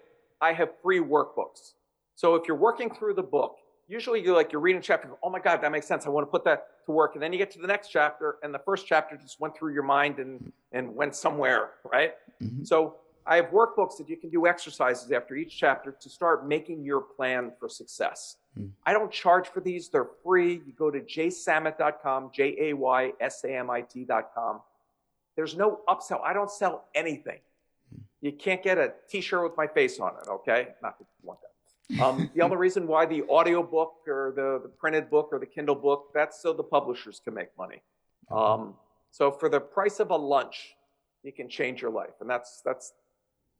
I 0.41 0.53
have 0.53 0.69
free 0.81 0.99
workbooks. 0.99 1.73
So 2.15 2.35
if 2.35 2.47
you're 2.47 2.57
working 2.57 2.93
through 2.93 3.13
the 3.13 3.23
book, 3.23 3.57
usually 3.87 4.21
you're 4.23 4.35
like 4.35 4.51
you're 4.51 4.61
reading 4.61 4.79
a 4.79 4.83
chapter, 4.83 5.09
oh 5.23 5.29
my 5.29 5.39
God, 5.39 5.61
that 5.61 5.71
makes 5.71 5.87
sense. 5.87 6.05
I 6.05 6.09
want 6.09 6.25
to 6.25 6.31
put 6.31 6.43
that 6.45 6.67
to 6.85 6.91
work. 6.91 7.15
And 7.15 7.23
then 7.23 7.31
you 7.31 7.37
get 7.37 7.51
to 7.51 7.59
the 7.59 7.67
next 7.67 7.89
chapter, 7.89 8.37
and 8.43 8.53
the 8.53 8.59
first 8.59 8.87
chapter 8.87 9.17
just 9.17 9.39
went 9.39 9.55
through 9.55 9.73
your 9.73 9.83
mind 9.83 10.19
and 10.19 10.51
and 10.71 10.95
went 10.95 11.15
somewhere, 11.15 11.71
right? 11.91 12.13
Mm-hmm. 12.41 12.63
So 12.63 12.95
I 13.25 13.35
have 13.35 13.45
workbooks 13.51 13.97
that 13.97 14.09
you 14.09 14.17
can 14.17 14.29
do 14.29 14.47
exercises 14.47 15.11
after 15.11 15.35
each 15.35 15.55
chapter 15.57 15.95
to 15.99 16.09
start 16.09 16.47
making 16.47 16.83
your 16.83 17.01
plan 17.01 17.51
for 17.59 17.69
success. 17.69 18.37
Hmm. 18.57 18.67
I 18.85 18.93
don't 18.93 19.11
charge 19.11 19.47
for 19.47 19.61
these, 19.61 19.89
they're 19.89 20.09
free. 20.23 20.61
You 20.65 20.73
go 20.77 20.89
to 20.89 20.99
jaysamit.com, 20.99 22.31
J 22.33 22.55
A 22.59 22.73
Y 22.73 23.11
S 23.19 23.43
A 23.43 23.55
M 23.55 23.69
I 23.69 23.81
T.com. 23.81 24.61
There's 25.35 25.55
no 25.55 25.79
upsell. 25.87 26.21
I 26.23 26.33
don't 26.33 26.51
sell 26.51 26.85
anything. 26.95 27.39
Hmm. 27.93 28.01
You 28.21 28.31
can't 28.31 28.63
get 28.63 28.77
a 28.77 28.93
t 29.07 29.21
shirt 29.21 29.43
with 29.43 29.55
my 29.55 29.67
face 29.67 29.99
on 29.99 30.13
it, 30.21 30.27
okay? 30.27 30.69
Not 30.81 30.97
that 30.97 31.05
you 31.21 31.27
want 31.27 31.41
that. 31.41 31.50
Um, 32.01 32.29
the 32.33 32.41
other 32.41 32.57
reason 32.57 32.87
why 32.87 33.05
the 33.05 33.23
audio 33.29 33.61
book 33.61 33.95
or 34.07 34.33
the, 34.35 34.59
the 34.63 34.69
printed 34.69 35.09
book 35.09 35.29
or 35.31 35.39
the 35.39 35.45
Kindle 35.45 35.75
book, 35.75 36.09
that's 36.13 36.41
so 36.41 36.53
the 36.53 36.63
publishers 36.63 37.21
can 37.23 37.33
make 37.33 37.49
money. 37.57 37.81
Um, 38.29 38.75
so 39.11 39.31
for 39.31 39.49
the 39.49 39.59
price 39.59 39.99
of 39.99 40.11
a 40.11 40.15
lunch, 40.15 40.75
you 41.23 41.33
can 41.33 41.49
change 41.49 41.81
your 41.81 41.91
life. 41.91 42.13
And 42.21 42.29
that's, 42.29 42.61
that's, 42.63 42.93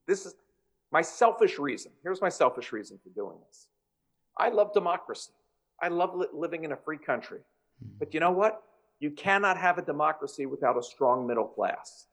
this 0.08 0.26
is 0.26 0.36
my 0.92 1.02
selfish 1.02 1.60
reason. 1.60 1.92
Here's 2.04 2.22
my 2.22 2.30
selfish 2.30 2.72
reason 2.72 3.00
for 3.04 3.10
doing 3.10 3.38
this. 3.48 3.68
I 4.38 4.50
love 4.50 4.74
democracy. 4.74 5.34
I 5.82 5.90
love 5.90 6.16
li- 6.16 6.28
living 6.34 6.64
in 6.64 6.72
a 6.72 6.78
free 6.78 6.98
country. 6.98 7.40
But 8.00 8.14
you 8.14 8.20
know 8.20 8.32
what? 8.32 8.64
You 9.00 9.12
cannot 9.12 9.58
have 9.58 9.78
a 9.78 9.82
democracy 9.82 10.46
without 10.46 10.78
a 10.78 10.84
strong 10.84 11.28
middle 11.28 11.48
class. 11.48 12.06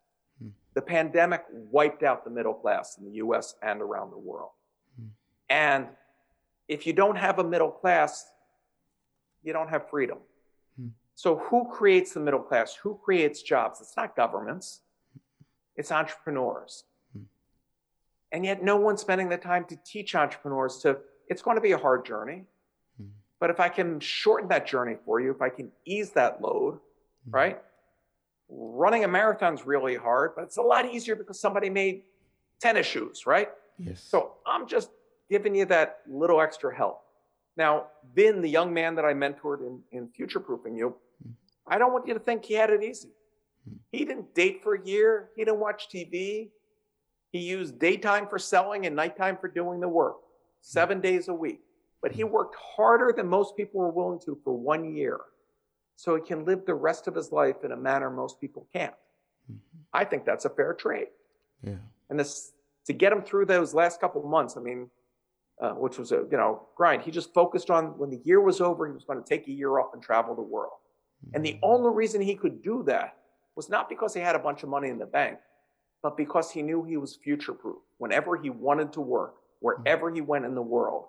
The 0.75 0.83
pandemic 0.83 1.45
wiped 1.51 2.03
out 2.03 2.25
the 2.25 2.31
middle 2.31 2.55
class 2.55 2.99
in 2.99 3.05
the 3.05 3.17
US 3.17 3.57
and 3.63 3.83
around 3.83 4.11
the 4.11 4.19
world. 4.19 4.51
And 5.51 5.87
if 6.69 6.87
you 6.87 6.93
don't 6.93 7.17
have 7.17 7.39
a 7.39 7.45
middle 7.45 7.71
class, 7.71 8.27
you 9.43 9.53
don't 9.53 9.69
have 9.69 9.89
freedom. 9.89 10.19
Hmm. 10.79 10.89
So, 11.15 11.37
who 11.37 11.69
creates 11.71 12.13
the 12.13 12.21
middle 12.21 12.41
class? 12.41 12.75
Who 12.75 12.99
creates 13.03 13.43
jobs? 13.43 13.81
It's 13.81 13.97
not 13.97 14.15
governments, 14.15 14.81
it's 15.77 15.91
entrepreneurs. 15.91 16.85
Hmm. 17.13 17.25
And 18.33 18.45
yet, 18.45 18.63
no 18.63 18.77
one's 18.77 19.01
spending 19.01 19.29
the 19.29 19.39
time 19.39 19.65
to 19.67 19.77
teach 19.85 20.15
entrepreneurs 20.15 20.79
to, 20.79 20.99
it's 21.29 21.43
going 21.43 21.57
to 21.57 21.61
be 21.61 21.73
a 21.73 21.79
hard 21.79 22.05
journey. 22.05 22.45
Hmm. 22.99 23.09
But 23.41 23.51
if 23.51 23.61
I 23.61 23.69
can 23.69 24.01
shorten 24.01 24.49
that 24.49 24.67
journey 24.67 24.97
for 25.05 25.21
you, 25.21 25.31
if 25.31 25.41
I 25.41 25.49
can 25.49 25.71
ease 25.85 26.11
that 26.11 26.43
load, 26.43 26.81
right? 27.31 27.61
Running 28.51 29.05
a 29.05 29.09
marathon's 29.09 29.67
really 29.67 29.95
hard, 29.95 30.33
but 30.35 30.45
it's 30.45 30.57
a 30.57 30.63
lot 30.63 30.87
easier 30.87 31.15
because 31.15 31.39
somebody 31.39 31.69
made 31.71 32.03
tennis 32.61 32.87
shoes, 32.87 33.27
right? 33.27 33.51
Yes. 33.79 34.03
So 34.03 34.33
I'm 34.47 34.67
just 34.67 34.91
giving 35.31 35.55
you 35.55 35.65
that 35.67 36.01
little 36.09 36.41
extra 36.41 36.75
help. 36.75 37.03
Now, 37.57 37.87
Vin, 38.15 38.41
the 38.41 38.49
young 38.49 38.73
man 38.73 38.95
that 38.95 39.05
I 39.05 39.13
mentored 39.15 39.61
in, 39.61 39.81
in 39.91 40.09
future 40.09 40.41
proofing 40.41 40.77
you, 40.77 40.95
hmm. 41.23 41.33
I 41.67 41.79
don't 41.79 41.93
want 41.93 42.07
you 42.07 42.15
to 42.15 42.21
think 42.21 42.45
he 42.45 42.55
had 42.55 42.71
it 42.71 42.83
easy. 42.83 43.11
Hmm. 43.69 43.77
He 43.91 44.05
didn't 44.05 44.35
date 44.35 44.63
for 44.63 44.75
a 44.75 44.87
year, 44.87 45.31
he 45.37 45.45
didn't 45.45 45.61
watch 45.61 45.89
TV. 45.93 46.51
He 47.31 47.41
used 47.41 47.79
daytime 47.79 48.27
for 48.27 48.39
selling 48.39 48.87
and 48.87 48.97
nighttime 48.97 49.37
for 49.39 49.49
doing 49.49 49.81
the 49.81 49.89
work, 49.89 50.17
hmm. 50.17 50.23
seven 50.63 51.01
days 51.01 51.29
a 51.29 51.35
week. 51.35 51.61
But 52.01 52.13
he 52.13 52.23
worked 52.23 52.57
harder 52.77 53.13
than 53.15 53.27
most 53.27 53.57
people 53.57 53.81
were 53.81 53.91
willing 53.91 54.21
to 54.21 54.39
for 54.45 54.57
one 54.57 54.95
year. 54.95 55.19
So 55.97 56.15
he 56.15 56.23
can 56.23 56.45
live 56.45 56.65
the 56.65 56.75
rest 56.75 57.09
of 57.09 57.15
his 57.17 57.33
life 57.33 57.65
in 57.65 57.73
a 57.73 57.77
manner 57.77 58.09
most 58.09 58.41
people 58.41 58.69
can't. 58.73 58.95
I 59.93 60.05
think 60.05 60.25
that's 60.25 60.45
a 60.45 60.51
fair 60.51 60.73
trade. 60.75 61.09
Yeah. 61.63 61.75
And 62.09 62.21
this 62.21 62.53
to 62.87 62.93
get 62.93 63.13
him 63.13 63.23
through 63.23 63.47
those 63.47 63.75
last 63.75 64.01
couple 64.01 64.23
of 64.23 64.29
months, 64.29 64.57
I 64.57 64.61
mean, 64.61 64.89
uh, 65.61 65.73
which 65.73 65.99
was 65.99 66.13
a 66.13 66.27
you 66.31 66.37
know 66.37 66.67
grind. 66.77 67.03
He 67.03 67.11
just 67.11 67.33
focused 67.35 67.71
on 67.71 67.99
when 67.99 68.11
the 68.11 68.21
year 68.25 68.41
was 68.41 68.61
over, 68.61 68.87
he 68.87 68.93
was 68.93 69.05
going 69.05 69.23
to 69.23 69.29
take 69.29 69.49
a 69.49 69.53
year 69.53 69.79
off 69.79 69.95
and 69.95 70.03
travel 70.03 70.35
the 70.35 70.43
world. 70.43 70.79
And 71.35 71.45
the 71.45 71.55
mm-hmm. 71.55 71.65
only 71.65 71.91
reason 71.91 72.21
he 72.21 72.37
could 72.37 72.63
do 72.63 72.85
that 72.85 73.17
was 73.57 73.69
not 73.69 73.89
because 73.89 74.15
he 74.15 74.21
had 74.21 74.37
a 74.37 74.39
bunch 74.39 74.63
of 74.63 74.69
money 74.69 74.89
in 74.89 74.99
the 74.99 75.07
bank, 75.07 75.39
but 76.01 76.17
because 76.17 76.51
he 76.51 76.63
knew 76.63 76.85
he 76.85 76.97
was 76.97 77.17
future 77.17 77.53
proof. 77.53 77.79
Whenever 77.99 78.37
he 78.37 78.51
wanted 78.51 78.93
to 78.93 79.01
work, 79.01 79.35
mm-hmm. 79.35 79.83
wherever 79.83 80.11
he 80.13 80.21
went 80.21 80.45
in 80.45 80.55
the 80.55 80.63
world, 80.63 81.07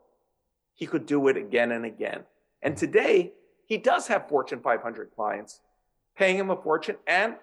he 0.73 0.87
could 0.87 1.05
do 1.05 1.27
it 1.27 1.37
again 1.37 1.71
and 1.71 1.85
again. 1.85 2.23
And 2.63 2.73
mm-hmm. 2.73 2.85
today, 2.85 3.33
he 3.67 3.77
does 3.77 4.07
have 4.07 4.27
Fortune 4.27 4.61
500 4.61 5.11
clients 5.15 5.61
paying 6.17 6.37
him 6.37 6.49
a 6.49 6.55
fortune, 6.55 6.97
and 7.05 7.35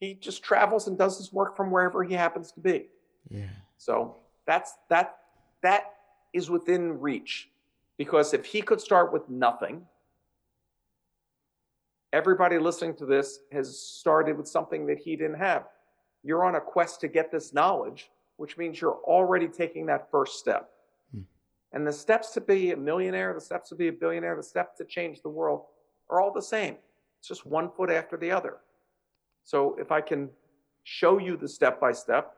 he 0.00 0.14
just 0.14 0.42
travels 0.42 0.88
and 0.88 0.96
does 0.96 1.18
his 1.18 1.32
work 1.32 1.56
from 1.56 1.70
wherever 1.70 2.02
he 2.02 2.14
happens 2.14 2.50
to 2.52 2.60
be. 2.60 2.86
Yeah. 3.28 3.50
So 3.76 4.16
that's 4.46 4.72
that 4.88 5.16
that 5.62 5.97
is 6.32 6.50
within 6.50 7.00
reach. 7.00 7.48
Because 7.96 8.32
if 8.32 8.44
he 8.44 8.62
could 8.62 8.80
start 8.80 9.12
with 9.12 9.28
nothing, 9.28 9.82
everybody 12.12 12.58
listening 12.58 12.94
to 12.94 13.06
this 13.06 13.40
has 13.52 13.78
started 13.78 14.36
with 14.36 14.46
something 14.46 14.86
that 14.86 14.98
he 14.98 15.16
didn't 15.16 15.38
have. 15.38 15.64
You're 16.22 16.44
on 16.44 16.54
a 16.54 16.60
quest 16.60 17.00
to 17.00 17.08
get 17.08 17.30
this 17.30 17.52
knowledge, 17.52 18.10
which 18.36 18.56
means 18.56 18.80
you're 18.80 19.00
already 19.04 19.48
taking 19.48 19.86
that 19.86 20.10
first 20.10 20.38
step. 20.38 20.70
Hmm. 21.12 21.22
And 21.72 21.86
the 21.86 21.92
steps 21.92 22.30
to 22.30 22.40
be 22.40 22.72
a 22.72 22.76
millionaire, 22.76 23.34
the 23.34 23.40
steps 23.40 23.68
to 23.70 23.74
be 23.74 23.88
a 23.88 23.92
billionaire, 23.92 24.36
the 24.36 24.42
steps 24.42 24.78
to 24.78 24.84
change 24.84 25.22
the 25.22 25.28
world 25.28 25.64
are 26.08 26.20
all 26.20 26.32
the 26.32 26.42
same. 26.42 26.76
It's 27.18 27.28
just 27.28 27.46
one 27.46 27.70
foot 27.70 27.90
after 27.90 28.16
the 28.16 28.30
other. 28.30 28.58
So 29.44 29.76
if 29.78 29.90
I 29.90 30.00
can 30.00 30.30
show 30.84 31.18
you 31.18 31.36
the 31.36 31.48
step 31.48 31.80
by 31.80 31.92
step, 31.92 32.34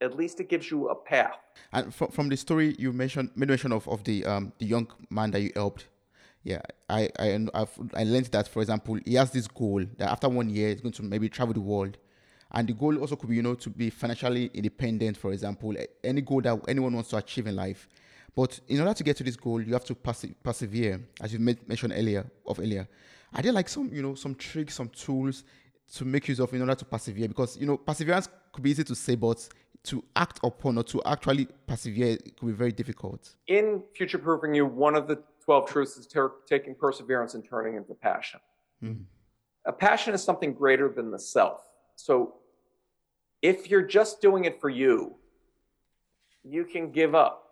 at 0.00 0.16
least 0.16 0.40
it 0.40 0.48
gives 0.48 0.70
you 0.70 0.88
a 0.88 0.94
path. 0.94 1.36
And 1.72 1.94
from, 1.94 2.08
from 2.08 2.28
the 2.28 2.36
story 2.36 2.74
you 2.78 2.92
mentioned, 2.92 3.30
made 3.34 3.48
mention 3.48 3.72
of, 3.72 3.88
of 3.88 4.04
the 4.04 4.24
um 4.24 4.52
the 4.58 4.66
young 4.66 4.88
man 5.10 5.30
that 5.32 5.40
you 5.40 5.52
helped. 5.54 5.86
Yeah, 6.42 6.60
I 6.88 7.08
I 7.18 7.46
I've, 7.54 7.70
I 7.94 8.04
learned 8.04 8.26
that 8.26 8.48
for 8.48 8.60
example, 8.60 8.98
he 9.04 9.14
has 9.14 9.30
this 9.30 9.48
goal 9.48 9.84
that 9.98 10.10
after 10.10 10.28
one 10.28 10.50
year 10.50 10.68
he's 10.70 10.80
going 10.80 10.92
to 10.92 11.02
maybe 11.02 11.28
travel 11.28 11.54
the 11.54 11.60
world, 11.60 11.96
and 12.52 12.68
the 12.68 12.74
goal 12.74 12.98
also 12.98 13.16
could 13.16 13.30
be 13.30 13.36
you 13.36 13.42
know 13.42 13.54
to 13.54 13.70
be 13.70 13.90
financially 13.90 14.50
independent. 14.52 15.16
For 15.16 15.32
example, 15.32 15.74
any 16.02 16.20
goal 16.20 16.42
that 16.42 16.60
anyone 16.68 16.94
wants 16.94 17.10
to 17.10 17.16
achieve 17.16 17.46
in 17.46 17.56
life. 17.56 17.88
But 18.36 18.58
in 18.66 18.80
order 18.80 18.92
to 18.94 19.04
get 19.04 19.16
to 19.18 19.24
this 19.24 19.36
goal, 19.36 19.62
you 19.62 19.72
have 19.74 19.84
to 19.84 19.94
perse- 19.94 20.34
persevere, 20.42 21.00
as 21.20 21.32
you 21.32 21.38
mentioned 21.38 21.92
earlier. 21.96 22.28
Of 22.46 22.58
earlier, 22.58 22.88
are 23.32 23.42
there 23.42 23.52
like 23.52 23.68
some 23.68 23.88
you 23.92 24.02
know 24.02 24.14
some 24.14 24.34
tricks, 24.34 24.74
some 24.74 24.88
tools 24.88 25.44
to 25.94 26.04
make 26.04 26.26
use 26.28 26.40
of 26.40 26.52
in 26.52 26.60
order 26.60 26.74
to 26.74 26.84
persevere? 26.84 27.28
Because 27.28 27.56
you 27.56 27.66
know 27.66 27.76
perseverance 27.76 28.28
could 28.52 28.62
be 28.62 28.70
easy 28.70 28.84
to 28.84 28.94
say, 28.94 29.14
but 29.14 29.48
to 29.84 30.02
act 30.16 30.40
upon 30.42 30.78
or 30.78 30.82
to 30.82 31.02
actually 31.04 31.46
persevere 31.66 32.16
could 32.16 32.46
be 32.46 32.52
very 32.52 32.72
difficult. 32.72 33.34
In 33.46 33.82
future 33.94 34.18
proofing 34.18 34.54
you, 34.54 34.66
one 34.66 34.94
of 34.96 35.06
the 35.06 35.22
12 35.44 35.68
truths 35.68 35.96
is 35.96 36.06
ter- 36.06 36.32
taking 36.46 36.74
perseverance 36.74 37.34
and 37.34 37.44
turning 37.46 37.76
into 37.76 37.94
passion. 37.94 38.40
Hmm. 38.80 38.92
A 39.66 39.72
passion 39.72 40.14
is 40.14 40.22
something 40.22 40.52
greater 40.54 40.88
than 40.88 41.10
the 41.10 41.18
self. 41.18 41.60
So 41.96 42.36
if 43.42 43.70
you're 43.70 43.86
just 43.86 44.22
doing 44.22 44.46
it 44.46 44.60
for 44.60 44.70
you, 44.70 45.16
you 46.42 46.64
can 46.64 46.90
give 46.90 47.14
up 47.14 47.46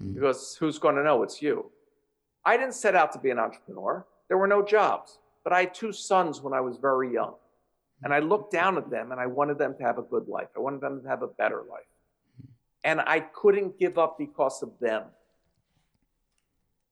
hmm. 0.00 0.14
because 0.14 0.56
who's 0.58 0.78
going 0.78 0.96
to 0.96 1.04
know 1.04 1.22
it's 1.22 1.40
you? 1.40 1.70
I 2.44 2.56
didn't 2.56 2.74
set 2.74 2.94
out 2.94 3.12
to 3.12 3.18
be 3.18 3.30
an 3.30 3.38
entrepreneur. 3.38 4.04
There 4.28 4.38
were 4.38 4.48
no 4.48 4.62
jobs, 4.62 5.18
but 5.44 5.52
I 5.52 5.60
had 5.60 5.74
two 5.74 5.92
sons 5.92 6.40
when 6.40 6.52
I 6.52 6.60
was 6.60 6.78
very 6.78 7.12
young. 7.12 7.34
And 8.02 8.12
I 8.12 8.18
looked 8.18 8.52
down 8.52 8.76
at 8.76 8.90
them 8.90 9.12
and 9.12 9.20
I 9.20 9.26
wanted 9.26 9.58
them 9.58 9.74
to 9.78 9.82
have 9.82 9.98
a 9.98 10.02
good 10.02 10.28
life. 10.28 10.48
I 10.56 10.60
wanted 10.60 10.80
them 10.80 11.02
to 11.02 11.08
have 11.08 11.22
a 11.22 11.28
better 11.28 11.62
life. 11.68 11.86
And 12.84 13.00
I 13.00 13.20
couldn't 13.20 13.78
give 13.78 13.98
up 13.98 14.16
because 14.18 14.62
of 14.62 14.70
them. 14.80 15.04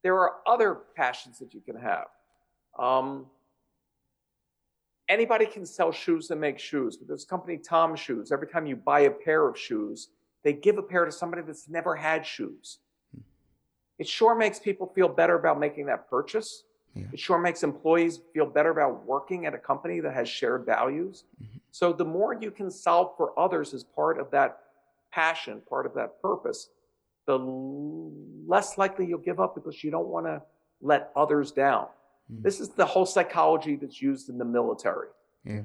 There 0.03 0.19
are 0.19 0.37
other 0.47 0.81
passions 0.97 1.39
that 1.39 1.55
you 1.55 1.61
can 1.61 1.77
have. 1.77 2.07
Um, 2.79 3.27
anybody 5.09 5.47
can 5.47 5.65
sell 5.65 5.93
shoes 5.93 6.31
and 6.31 6.41
make 6.41 6.59
shoes. 6.59 6.97
But 6.97 7.09
there's 7.09 7.25
a 7.25 7.27
company, 7.27 7.59
Tom 7.59 7.97
Shoes. 7.97 8.33
Every 8.33 8.49
time 8.49 8.67
you 8.67 8.77
buy 8.77 9.01
a 9.01 9.11
pair 9.11 9.47
of 9.49 9.59
shoes, 9.59 10.09
they 10.43 10.53
give 10.53 10.79
a 10.79 10.83
pair 10.83 11.05
to 11.05 11.13
somebody 11.13 11.43
that's 11.43 11.69
never 11.69 11.95
had 11.97 12.27
shoes. 12.27 12.79
It 13.99 14.09
sure 14.09 14.35
makes 14.35 14.59
people 14.59 14.93
feel 14.95 15.09
better 15.09 15.39
about 15.39 15.61
making 15.61 15.87
that 15.87 16.11
purchase. 16.11 16.65
Yeah. 16.95 17.05
It 17.12 17.18
sure 17.18 17.38
makes 17.38 17.62
employees 17.62 18.20
feel 18.32 18.47
better 18.47 18.70
about 18.70 19.05
working 19.05 19.47
at 19.47 19.55
a 19.55 19.59
company 19.59 20.01
that 20.01 20.14
has 20.14 20.28
shared 20.28 20.64
values. 20.64 21.24
So 21.70 21.92
the 21.92 22.05
more 22.05 22.34
you 22.34 22.53
can 22.53 22.70
solve 22.70 23.16
for 23.16 23.36
others 23.38 23.74
as 23.74 23.82
part 23.82 24.20
of 24.20 24.30
that 24.30 24.61
passion, 25.11 25.61
part 25.68 25.86
of 25.86 25.95
that 25.95 26.22
purpose, 26.22 26.68
the 27.26 27.36
less 28.47 28.78
likely 28.78 29.07
you'll 29.07 29.18
give 29.18 29.40
up 29.40 29.55
because 29.55 29.82
you 29.82 29.90
don't 29.90 30.07
want 30.07 30.26
to 30.26 30.42
let 30.80 31.11
others 31.16 31.51
down. 31.51 31.88
Mm. 32.32 32.42
This 32.42 32.61
is 32.61 32.68
the 32.68 32.86
whole 32.86 33.07
psychology 33.07 33.74
that's 33.76 34.01
used 34.01 34.28
in 34.28 34.38
the 34.38 34.45
military. 34.45 35.09
Yeah. 35.45 35.62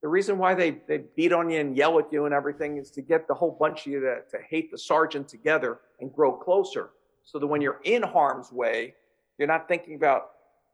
The 0.00 0.08
reason 0.08 0.38
why 0.38 0.54
they, 0.54 0.78
they 0.88 0.98
beat 1.16 1.32
on 1.32 1.50
you 1.50 1.60
and 1.60 1.76
yell 1.76 1.98
at 1.98 2.12
you 2.12 2.24
and 2.24 2.34
everything 2.34 2.78
is 2.78 2.90
to 2.92 3.02
get 3.02 3.28
the 3.28 3.34
whole 3.34 3.56
bunch 3.58 3.86
of 3.86 3.92
you 3.92 4.00
to, 4.00 4.22
to 4.30 4.38
hate 4.48 4.70
the 4.70 4.78
sergeant 4.78 5.28
together 5.28 5.80
and 6.00 6.12
grow 6.12 6.32
closer. 6.32 6.90
So 7.24 7.38
that 7.38 7.46
when 7.46 7.60
you're 7.60 7.80
in 7.84 8.02
harm's 8.02 8.50
way, 8.50 8.94
you're 9.38 9.48
not 9.48 9.68
thinking 9.68 9.94
about, 9.94 10.30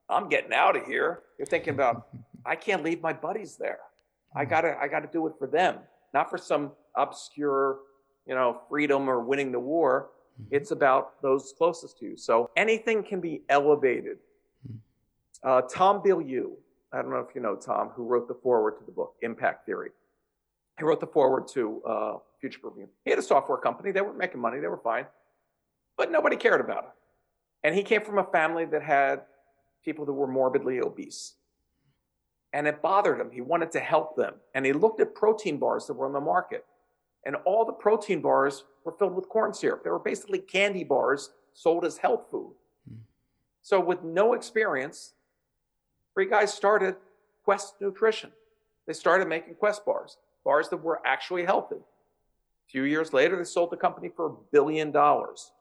I'm 0.09 0.29
getting 0.29 0.53
out 0.53 0.77
of 0.77 0.87
here. 0.87 1.23
You're 1.39 1.47
thinking 1.47 1.75
about, 1.75 2.09
I 2.47 2.57
can't 2.57 2.83
leave 2.83 3.03
my 3.03 3.13
buddies 3.13 3.57
there. 3.57 3.81
I 4.35 4.45
mm. 4.45 4.51
gotta, 4.51 4.77
I 4.81 4.89
gotta 4.89 5.09
do 5.13 5.27
it 5.27 5.35
for 5.39 5.47
them, 5.47 5.79
not 6.15 6.31
for 6.31 6.39
some 6.39 6.73
obscure, 6.97 7.79
you 8.27 8.35
know, 8.35 8.61
freedom 8.69 9.09
or 9.09 9.21
winning 9.21 9.53
the 9.53 9.61
war. 9.61 10.11
Mm-hmm. 10.41 10.55
It's 10.55 10.71
about 10.71 11.21
those 11.23 11.55
closest 11.57 11.99
to 11.99 12.07
you. 12.07 12.17
So 12.17 12.51
anything 12.57 13.03
can 13.03 13.21
be 13.21 13.43
elevated. 13.49 14.19
Mm. 14.67 14.79
Uh, 15.43 15.63
Tom 15.63 16.03
Bilyeu, 16.03 16.53
I 16.93 17.03
don't 17.03 17.11
know 17.11 17.19
if 17.19 17.35
you 17.35 17.41
know 17.41 17.57
Tom, 17.57 17.91
who 17.91 18.05
wrote 18.05 18.29
the 18.29 18.35
foreword 18.35 18.79
to 18.79 18.85
the 18.85 18.93
book, 18.93 19.15
Impact 19.23 19.67
Theory. 19.67 19.91
He 20.79 20.85
wrote 20.85 21.01
the 21.01 21.07
foreword 21.07 21.49
to 21.49 21.83
uh, 21.83 22.17
Future 22.41 22.61
Proofing. 22.61 22.89
He 23.05 23.11
had 23.11 23.19
a 23.19 23.23
software 23.23 23.59
company. 23.59 23.91
They 23.91 24.01
were 24.01 24.13
making 24.13 24.41
money. 24.41 24.61
They 24.61 24.69
were 24.69 24.79
fine. 24.79 25.07
But 25.97 26.13
nobody 26.13 26.37
cared 26.37 26.61
about 26.61 26.85
it. 26.85 26.91
And 27.65 27.75
he 27.75 27.83
came 27.83 28.03
from 28.03 28.19
a 28.19 28.25
family 28.25 28.65
that 28.67 28.83
had 28.83 29.23
people 29.85 30.05
that 30.07 30.12
were 30.12 30.26
morbidly 30.26 30.81
obese. 30.81 31.35
And 32.53 32.66
it 32.66 32.81
bothered 32.81 33.20
him. 33.20 33.31
He 33.31 33.41
wanted 33.41 33.72
to 33.72 33.81
help 33.81 34.16
them. 34.16 34.35
And 34.55 34.64
he 34.64 34.72
looked 34.72 35.01
at 35.01 35.14
protein 35.14 35.59
bars 35.59 35.87
that 35.87 35.95
were 35.95 36.07
on 36.07 36.12
the 36.12 36.20
market. 36.20 36.64
And 37.26 37.37
all 37.45 37.64
the 37.64 37.72
protein 37.72 38.22
bars 38.22 38.64
were 38.85 38.93
filled 38.93 39.14
with 39.14 39.29
corn 39.29 39.53
syrup. 39.53 39.85
They 39.85 39.91
were 39.91 39.99
basically 39.99 40.39
candy 40.39 40.85
bars 40.85 41.31
sold 41.53 41.85
as 41.85 41.99
health 41.99 42.26
food. 42.31 42.55
Mm. 42.91 42.99
So, 43.62 43.81
with 43.81 44.03
no 44.03 44.33
experience, 44.33 45.12
three 46.14 46.26
guys 46.26 46.55
started 46.55 46.97
Quest 47.45 47.74
Nutrition. 47.81 48.31
They 48.87 48.93
started 48.95 49.29
making 49.29 49.57
Quest 49.57 49.85
bars, 49.85 50.16
bars 50.45 50.68
that 50.70 50.79
were 50.79 51.01
actually 51.05 51.45
healthy. 51.45 51.76
A 51.76 52.70
few 52.70 52.85
years 52.85 53.12
later, 53.12 53.37
they 53.37 53.45
sold 53.45 53.70
the 53.70 53.76
company 53.76 54.11
for 54.14 54.26
a 54.26 54.35
billion 54.53 54.91
dollars. 54.91 55.53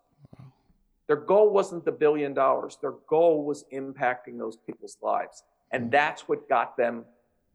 Their 1.07 1.17
goal 1.17 1.49
wasn't 1.49 1.85
the 1.85 1.91
billion 1.91 2.33
dollars, 2.33 2.77
their 2.81 2.95
goal 3.07 3.45
was 3.45 3.65
impacting 3.73 4.37
those 4.37 4.57
people's 4.57 4.97
lives. 5.01 5.43
And 5.71 5.87
mm. 5.87 5.91
that's 5.91 6.27
what 6.27 6.47
got 6.49 6.77
them 6.77 7.05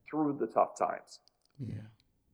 through 0.08 0.38
the 0.40 0.46
tough 0.46 0.78
times. 0.78 1.20
Yeah. 1.58 1.74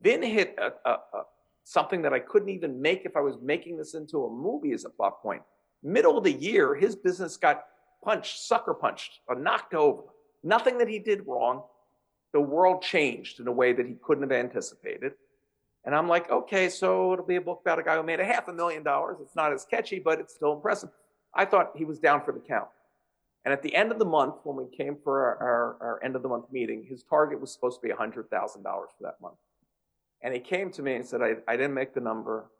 Then 0.00 0.22
hit 0.22 0.56
a, 0.58 0.72
a, 0.88 0.92
a 0.92 1.22
something 1.64 2.00
that 2.02 2.14
I 2.14 2.18
couldn't 2.18 2.48
even 2.48 2.80
make 2.80 3.04
if 3.04 3.16
I 3.16 3.20
was 3.20 3.36
making 3.42 3.76
this 3.76 3.94
into 3.94 4.24
a 4.24 4.30
movie 4.30 4.72
as 4.72 4.84
a 4.84 4.90
plot 4.90 5.20
point. 5.20 5.42
Middle 5.82 6.16
of 6.16 6.24
the 6.24 6.32
year, 6.32 6.74
his 6.74 6.96
business 6.96 7.36
got 7.36 7.64
punched, 8.02 8.40
sucker 8.46 8.74
punched, 8.74 9.20
or 9.28 9.34
knocked 9.34 9.74
over. 9.74 10.02
Nothing 10.42 10.78
that 10.78 10.88
he 10.88 10.98
did 10.98 11.26
wrong. 11.26 11.62
The 12.32 12.40
world 12.40 12.82
changed 12.82 13.40
in 13.40 13.48
a 13.48 13.52
way 13.52 13.72
that 13.72 13.86
he 13.86 13.96
couldn't 14.02 14.22
have 14.22 14.32
anticipated. 14.32 15.12
And 15.84 15.94
I'm 15.94 16.08
like, 16.08 16.30
okay, 16.30 16.68
so 16.68 17.12
it'll 17.12 17.26
be 17.26 17.36
a 17.36 17.40
book 17.40 17.60
about 17.62 17.78
a 17.78 17.82
guy 17.82 17.96
who 17.96 18.02
made 18.02 18.20
a 18.20 18.24
half 18.24 18.48
a 18.48 18.52
million 18.52 18.82
dollars. 18.82 19.18
It's 19.20 19.36
not 19.36 19.52
as 19.52 19.64
catchy, 19.64 19.98
but 19.98 20.20
it's 20.20 20.34
still 20.34 20.52
impressive. 20.52 20.90
I 21.34 21.44
thought 21.44 21.72
he 21.76 21.84
was 21.84 21.98
down 21.98 22.24
for 22.24 22.32
the 22.32 22.40
count. 22.40 22.68
And 23.44 23.52
at 23.52 23.62
the 23.62 23.74
end 23.74 23.92
of 23.92 23.98
the 23.98 24.04
month, 24.04 24.34
when 24.44 24.56
we 24.56 24.76
came 24.76 24.96
for 25.02 25.20
our, 25.20 25.36
our, 25.36 25.76
our 25.80 26.04
end 26.04 26.16
of 26.16 26.22
the 26.22 26.28
month 26.28 26.46
meeting, 26.52 26.84
his 26.88 27.02
target 27.02 27.40
was 27.40 27.52
supposed 27.52 27.80
to 27.80 27.86
be 27.86 27.94
$100,000 27.94 28.24
for 28.28 28.90
that 29.02 29.20
month. 29.20 29.36
And 30.22 30.34
he 30.34 30.40
came 30.40 30.70
to 30.72 30.82
me 30.82 30.96
and 30.96 31.06
said, 31.06 31.22
I, 31.22 31.36
I 31.46 31.56
didn't 31.56 31.74
make 31.74 31.94
the 31.94 32.00
number. 32.00 32.50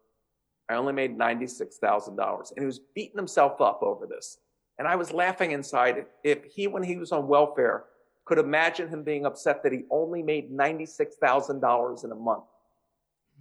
I 0.69 0.75
only 0.75 0.93
made 0.93 1.19
$96,000. 1.19 2.51
And 2.53 2.61
he 2.61 2.67
was 2.67 2.81
beating 2.95 3.17
himself 3.17 3.61
up 3.61 3.83
over 3.83 4.07
this. 4.07 4.39
And 4.79 4.87
I 4.87 4.97
was 4.97 5.13
laughing 5.13 5.51
inside. 5.51 6.07
If 6.23 6.45
he, 6.45 6.69
when 6.69 6.85
he 6.85 6.97
was 6.97 7.11
on 7.11 7.27
welfare, 7.27 7.85
could 8.25 8.39
imagine 8.39 8.89
him 8.89 9.03
being 9.03 9.27
upset 9.27 9.63
that 9.63 9.73
he 9.73 9.85
only 9.91 10.23
made 10.23 10.53
$96,000 10.53 12.05
in 12.05 12.13
a 12.13 12.15
month, 12.15 12.45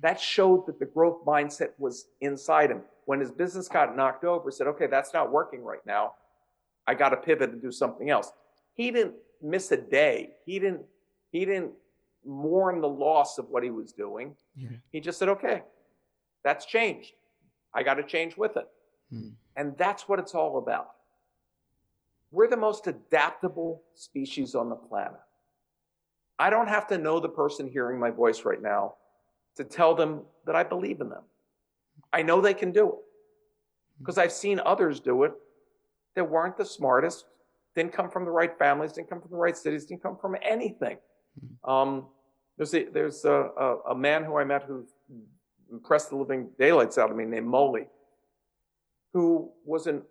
that 0.02 0.20
showed 0.20 0.66
that 0.68 0.80
the 0.80 0.86
growth 0.86 1.26
mindset 1.26 1.70
was 1.78 2.08
inside 2.22 2.70
him. 2.70 2.82
When 3.06 3.20
his 3.20 3.32
business 3.32 3.68
got 3.68 3.96
knocked 3.96 4.26
over, 4.26 4.52
said, 4.52 4.68
okay, 4.68 4.88
that's 4.88 5.14
not 5.14 5.32
working 5.32 5.64
right 5.64 5.86
now. 5.86 6.14
I 6.86 6.94
got 6.94 7.10
to 7.10 7.18
pivot 7.18 7.52
and 7.52 7.62
do 7.62 7.72
something 7.72 8.10
else. 8.10 8.32
He 8.74 8.92
didn't 8.92 9.16
miss 9.42 9.72
a 9.72 9.78
day. 9.78 10.32
He 10.46 10.60
didn't, 10.60 10.82
he 11.32 11.46
didn't 11.46 11.72
mourn 12.26 12.82
the 12.82 12.88
loss 12.88 13.38
of 13.38 13.50
what 13.50 13.64
he 13.64 13.72
was 13.72 13.92
doing. 13.92 14.36
Yeah. 14.56 14.70
He 14.92 15.00
just 15.00 15.18
said, 15.18 15.30
okay, 15.30 15.64
that's 16.44 16.66
changed. 16.66 17.14
I 17.74 17.84
got 17.84 17.96
to 17.96 18.04
change 18.04 18.38
with 18.38 18.58
it. 18.58 18.68
Hmm. 19.12 19.30
And 19.56 19.76
that's 19.78 20.08
what 20.08 20.20
it's 20.20 20.36
all 20.36 20.58
about. 20.58 20.92
We're 22.32 22.50
the 22.50 22.58
most 22.58 22.88
adaptable 22.88 23.82
species 23.96 24.54
on 24.54 24.70
the 24.70 24.76
planet. 24.76 25.20
I 26.38 26.50
don't 26.50 26.68
have 26.68 26.88
to 26.88 26.98
know 26.98 27.20
the 27.20 27.30
person 27.30 27.68
hearing 27.68 28.00
my 28.00 28.12
voice 28.12 28.44
right 28.46 28.62
now 28.62 28.96
to 29.58 29.64
tell 29.64 29.94
them 29.94 30.22
that 30.46 30.56
I 30.56 30.64
believe 30.64 31.02
in 31.02 31.10
them. 31.10 31.24
I 32.14 32.22
know 32.22 32.42
they 32.42 32.54
can 32.54 32.72
do 32.72 32.90
it 32.90 32.96
because 34.00 34.18
I've 34.18 34.32
seen 34.32 34.62
others 34.66 35.00
do 35.00 35.24
it 35.24 35.34
that 36.16 36.24
weren't 36.24 36.58
the 36.58 36.66
smartest, 36.66 37.26
didn't 37.76 37.94
come 37.94 38.10
from 38.10 38.26
the 38.26 38.32
right 38.32 38.58
families, 38.58 38.94
didn't 38.94 39.10
come 39.10 39.22
from 39.22 39.32
the 39.32 39.38
right 39.38 39.58
cities, 39.58 39.86
didn't 39.86 40.02
come 40.02 40.18
from 40.18 40.36
anything. 40.42 40.98
Um, 41.64 42.08
there's 42.58 42.74
a, 42.74 42.86
there's 42.86 43.26
a, 43.26 43.50
a, 43.58 43.78
a, 43.92 43.96
man 43.96 44.24
who 44.24 44.38
I 44.38 44.44
met 44.44 44.64
who 44.64 44.86
impressed 45.72 46.10
the 46.10 46.16
living 46.16 46.50
daylights 46.58 46.98
out 46.98 47.12
of 47.12 47.18
me 47.18 47.26
named 47.26 47.46
Molly, 47.46 47.88
who 49.14 49.52
was 49.64 49.86
an 49.86 50.02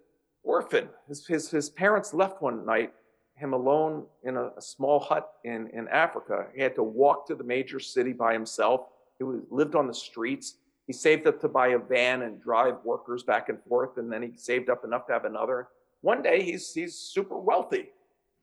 orphan. 0.45 0.89
His, 1.09 1.27
his, 1.27 1.51
his 1.51 1.71
parents 1.71 2.15
left 2.15 2.41
one 2.41 2.65
night, 2.65 2.93
him 3.35 3.53
alone 3.53 4.07
in 4.23 4.37
a, 4.37 4.51
a, 4.57 4.63
small 4.63 5.01
hut 5.01 5.29
in, 5.45 5.69
in 5.73 5.89
Africa. 5.89 6.47
He 6.55 6.63
had 6.63 6.77
to 6.77 6.85
walk 6.85 7.27
to 7.27 7.35
the 7.35 7.45
major 7.45 7.81
city 7.81 8.13
by 8.13 8.33
himself. 8.33 8.83
He 9.19 9.25
was, 9.25 9.41
lived 9.51 9.75
on 9.75 9.87
the 9.87 9.95
streets. 9.95 10.57
He 10.87 10.93
saved 10.93 11.27
up 11.27 11.41
to 11.41 11.49
buy 11.49 11.69
a 11.69 11.79
van 11.79 12.23
and 12.23 12.41
drive 12.41 12.77
workers 12.85 13.23
back 13.23 13.49
and 13.49 13.59
forth, 13.69 13.99
and 13.99 14.13
then 14.13 14.23
he 14.23 14.37
saved 14.37 14.71
up 14.71 14.85
enough 14.85 15.07
to 15.07 15.13
have 15.13 15.25
another. 15.25 15.69
One 16.03 16.23
day 16.23 16.43
he's, 16.43 16.73
he's 16.73 16.95
super 16.95 17.39
wealthy. 17.39 17.89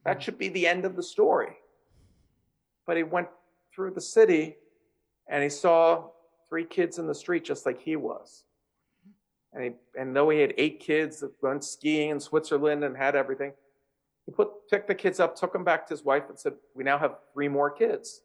That 0.05 0.19
mm. 0.19 0.21
should 0.21 0.37
be 0.37 0.49
the 0.49 0.67
end 0.67 0.85
of 0.85 0.95
the 0.95 1.03
story. 1.03 1.55
But 2.85 2.97
he 2.97 3.03
went 3.03 3.29
through 3.73 3.91
the 3.91 4.01
city 4.01 4.57
and 5.29 5.41
he 5.41 5.49
saw 5.49 6.09
three 6.49 6.65
kids 6.65 6.99
in 6.99 7.07
the 7.07 7.15
street 7.15 7.45
just 7.45 7.65
like 7.65 7.81
he 7.81 7.95
was. 7.95 8.43
And, 9.53 9.63
he, 9.63 9.71
and 9.97 10.15
though 10.15 10.29
he 10.29 10.39
had 10.39 10.53
eight 10.57 10.79
kids 10.79 11.19
that 11.19 11.31
went 11.41 11.63
skiing 11.63 12.09
in 12.09 12.19
Switzerland 12.19 12.83
and 12.83 12.97
had 12.97 13.15
everything, 13.15 13.53
he 14.25 14.31
put, 14.31 14.49
picked 14.69 14.87
the 14.87 14.95
kids 14.95 15.19
up, 15.19 15.35
took 15.35 15.53
them 15.53 15.63
back 15.63 15.87
to 15.87 15.93
his 15.93 16.03
wife, 16.03 16.23
and 16.29 16.39
said, 16.39 16.53
We 16.73 16.83
now 16.83 16.97
have 16.97 17.17
three 17.33 17.47
more 17.47 17.69
kids. 17.69 18.21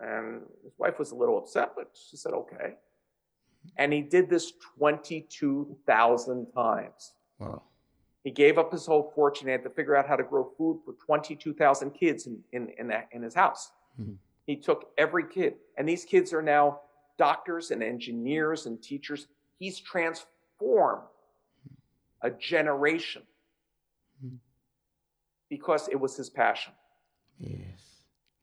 And 0.00 0.42
his 0.64 0.72
wife 0.78 0.98
was 0.98 1.10
a 1.10 1.14
little 1.14 1.38
upset, 1.38 1.72
but 1.76 1.90
she 2.08 2.16
said, 2.16 2.32
Okay. 2.32 2.74
And 3.76 3.92
he 3.92 4.00
did 4.00 4.30
this 4.30 4.52
22,000 4.78 6.46
times. 6.54 7.12
Wow. 7.38 7.62
He 8.24 8.30
gave 8.30 8.58
up 8.58 8.72
his 8.72 8.86
whole 8.86 9.12
fortune. 9.14 9.48
He 9.48 9.52
had 9.52 9.62
to 9.64 9.70
figure 9.70 9.96
out 9.96 10.06
how 10.06 10.16
to 10.16 10.22
grow 10.22 10.50
food 10.56 10.80
for 10.84 10.94
22,000 11.04 11.90
kids 11.90 12.26
in, 12.26 12.38
in, 12.52 12.70
in, 12.78 12.88
that, 12.88 13.08
in 13.12 13.22
his 13.22 13.34
house. 13.34 13.70
Mm-hmm. 14.00 14.12
He 14.46 14.56
took 14.56 14.90
every 14.98 15.24
kid. 15.26 15.54
And 15.76 15.88
these 15.88 16.04
kids 16.04 16.32
are 16.32 16.42
now 16.42 16.80
doctors 17.18 17.70
and 17.70 17.82
engineers 17.82 18.66
and 18.66 18.82
teachers. 18.82 19.26
He's 19.58 19.78
transformed 19.78 21.02
a 22.22 22.30
generation 22.30 23.22
because 25.48 25.88
it 25.88 25.96
was 25.96 26.16
his 26.16 26.30
passion. 26.30 26.72
Yes. 27.38 27.80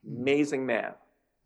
Amazing 0.06 0.66
man. 0.66 0.94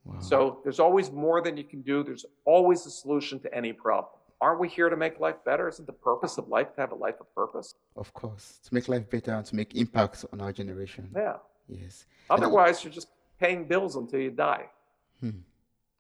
Wow. 0.06 0.20
So 0.20 0.60
there's 0.64 0.80
always 0.80 1.12
more 1.12 1.41
than 1.41 1.58
you 1.58 1.64
can 1.64 1.82
do. 1.82 2.04
There's 2.04 2.26
always 2.45 2.86
a 2.86 2.91
solution 2.91 3.39
to 3.41 3.54
any 3.54 3.74
problem. 3.74 4.14
Aren't 4.39 4.60
we 4.60 4.68
here 4.68 4.89
to 4.89 4.97
make 4.97 5.20
life 5.20 5.36
better? 5.45 5.68
Isn't 5.68 5.86
the 5.86 5.93
purpose 5.93 6.39
of 6.39 6.47
life 6.47 6.74
to 6.76 6.82
have 6.82 6.91
a 6.91 6.95
life 6.95 7.16
of 7.20 7.34
purpose? 7.36 7.76
Of 7.95 8.12
course, 8.14 8.60
to 8.64 8.74
make 8.74 8.88
life 8.89 9.08
better 9.08 9.34
and 9.34 9.45
to 9.45 9.56
make 9.56 9.76
impacts 9.76 10.26
on 10.34 10.41
our 10.41 10.52
generation. 10.52 11.10
Yeah. 11.16 11.36
Yes. 11.68 12.06
Otherwise, 12.30 12.84
you're 12.84 12.93
just 12.93 13.10
paying 13.39 13.68
bills 13.68 13.95
until 13.95 14.20
you 14.20 14.32
die. 14.32 14.66
Hmm. 15.20 15.41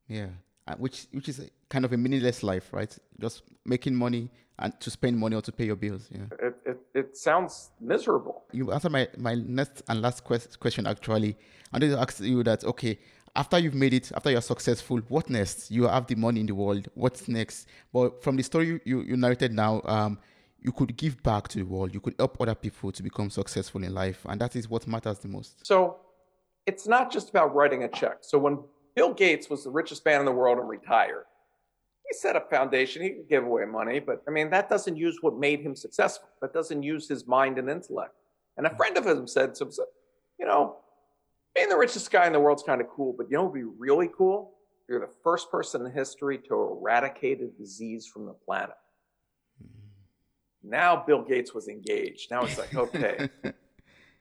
Yeah 0.07 0.29
uh, 0.67 0.75
which 0.77 1.07
which 1.11 1.29
is 1.29 1.49
kind 1.69 1.85
of 1.85 1.93
a 1.93 1.97
meaningless 1.97 2.43
life, 2.43 2.71
right? 2.73 2.95
Just 3.19 3.43
making 3.65 3.95
money 3.95 4.29
and 4.59 4.79
to 4.79 4.89
spend 4.91 5.17
money 5.17 5.35
or 5.35 5.41
to 5.41 5.51
pay 5.51 5.65
your 5.65 5.75
bills. 5.75 6.09
Yeah. 6.11 6.47
It 6.47 6.55
it, 6.65 6.79
it 6.93 7.17
sounds 7.17 7.71
miserable. 7.79 8.43
You 8.51 8.71
answer 8.71 8.89
my 8.89 9.07
my 9.17 9.35
next 9.35 9.83
and 9.87 10.01
last 10.01 10.23
quest- 10.23 10.59
question. 10.59 10.87
Actually, 10.87 11.37
I 11.71 11.77
wanted 11.77 11.89
to 11.91 11.99
ask 11.99 12.19
you 12.19 12.43
that. 12.43 12.63
Okay, 12.63 12.99
after 13.35 13.57
you've 13.59 13.73
made 13.73 13.93
it, 13.93 14.11
after 14.13 14.31
you're 14.31 14.41
successful, 14.41 14.97
what 15.07 15.29
next? 15.29 15.71
You 15.71 15.87
have 15.87 16.07
the 16.07 16.15
money 16.15 16.41
in 16.41 16.45
the 16.45 16.55
world. 16.55 16.87
What's 16.93 17.27
next? 17.27 17.67
But 17.93 18.21
from 18.23 18.35
the 18.35 18.43
story 18.43 18.81
you, 18.85 19.01
you 19.01 19.17
narrated 19.17 19.53
now, 19.53 19.81
um, 19.85 20.19
you 20.59 20.71
could 20.71 20.95
give 20.95 21.21
back 21.23 21.47
to 21.49 21.59
the 21.59 21.65
world. 21.65 21.93
You 21.93 21.99
could 21.99 22.15
help 22.19 22.39
other 22.39 22.55
people 22.55 22.91
to 22.91 23.01
become 23.01 23.29
successful 23.29 23.83
in 23.83 23.93
life, 23.93 24.25
and 24.27 24.39
that 24.41 24.55
is 24.55 24.69
what 24.69 24.85
matters 24.87 25.19
the 25.19 25.27
most. 25.27 25.65
So, 25.65 25.97
it's 26.65 26.87
not 26.87 27.11
just 27.11 27.29
about 27.29 27.55
writing 27.55 27.83
a 27.83 27.87
check. 27.87 28.17
So 28.21 28.37
when 28.37 28.59
Bill 28.95 29.13
Gates 29.13 29.49
was 29.49 29.63
the 29.63 29.71
richest 29.71 30.05
man 30.05 30.19
in 30.19 30.25
the 30.25 30.31
world 30.31 30.57
and 30.57 30.69
retired. 30.69 31.25
he 32.09 32.17
set 32.17 32.35
up 32.35 32.49
foundation. 32.49 33.01
He 33.01 33.09
could 33.11 33.29
give 33.29 33.43
away 33.43 33.65
money, 33.65 33.99
but 33.99 34.21
I 34.27 34.31
mean, 34.31 34.49
that 34.51 34.69
doesn't 34.69 34.97
use 34.97 35.17
what 35.21 35.37
made 35.37 35.61
him 35.61 35.75
successful. 35.75 36.29
That 36.41 36.53
doesn't 36.53 36.83
use 36.83 37.07
his 37.07 37.25
mind 37.27 37.57
and 37.57 37.69
intellect. 37.69 38.13
And 38.57 38.67
a 38.67 38.75
friend 38.75 38.97
of 38.97 39.05
his 39.05 39.33
said 39.33 39.55
to 39.55 39.65
him, 39.65 39.71
you 40.39 40.45
know, 40.45 40.77
being 41.55 41.69
the 41.69 41.77
richest 41.77 42.11
guy 42.11 42.27
in 42.27 42.33
the 42.33 42.39
world 42.39 42.59
is 42.59 42.63
kind 42.63 42.81
of 42.81 42.87
cool, 42.89 43.13
but 43.17 43.29
you 43.29 43.37
know 43.37 43.43
what 43.43 43.53
would 43.53 43.59
be 43.59 43.69
really 43.77 44.09
cool? 44.15 44.53
You're 44.87 44.99
the 44.99 45.13
first 45.23 45.51
person 45.51 45.85
in 45.85 45.91
history 45.91 46.37
to 46.47 46.53
eradicate 46.53 47.41
a 47.41 47.47
disease 47.47 48.07
from 48.07 48.25
the 48.25 48.33
planet. 48.33 48.75
Now 50.63 51.03
Bill 51.05 51.21
Gates 51.21 51.53
was 51.53 51.67
engaged. 51.67 52.29
Now 52.29 52.43
it's 52.43 52.57
like, 52.57 52.75
okay, 52.75 53.29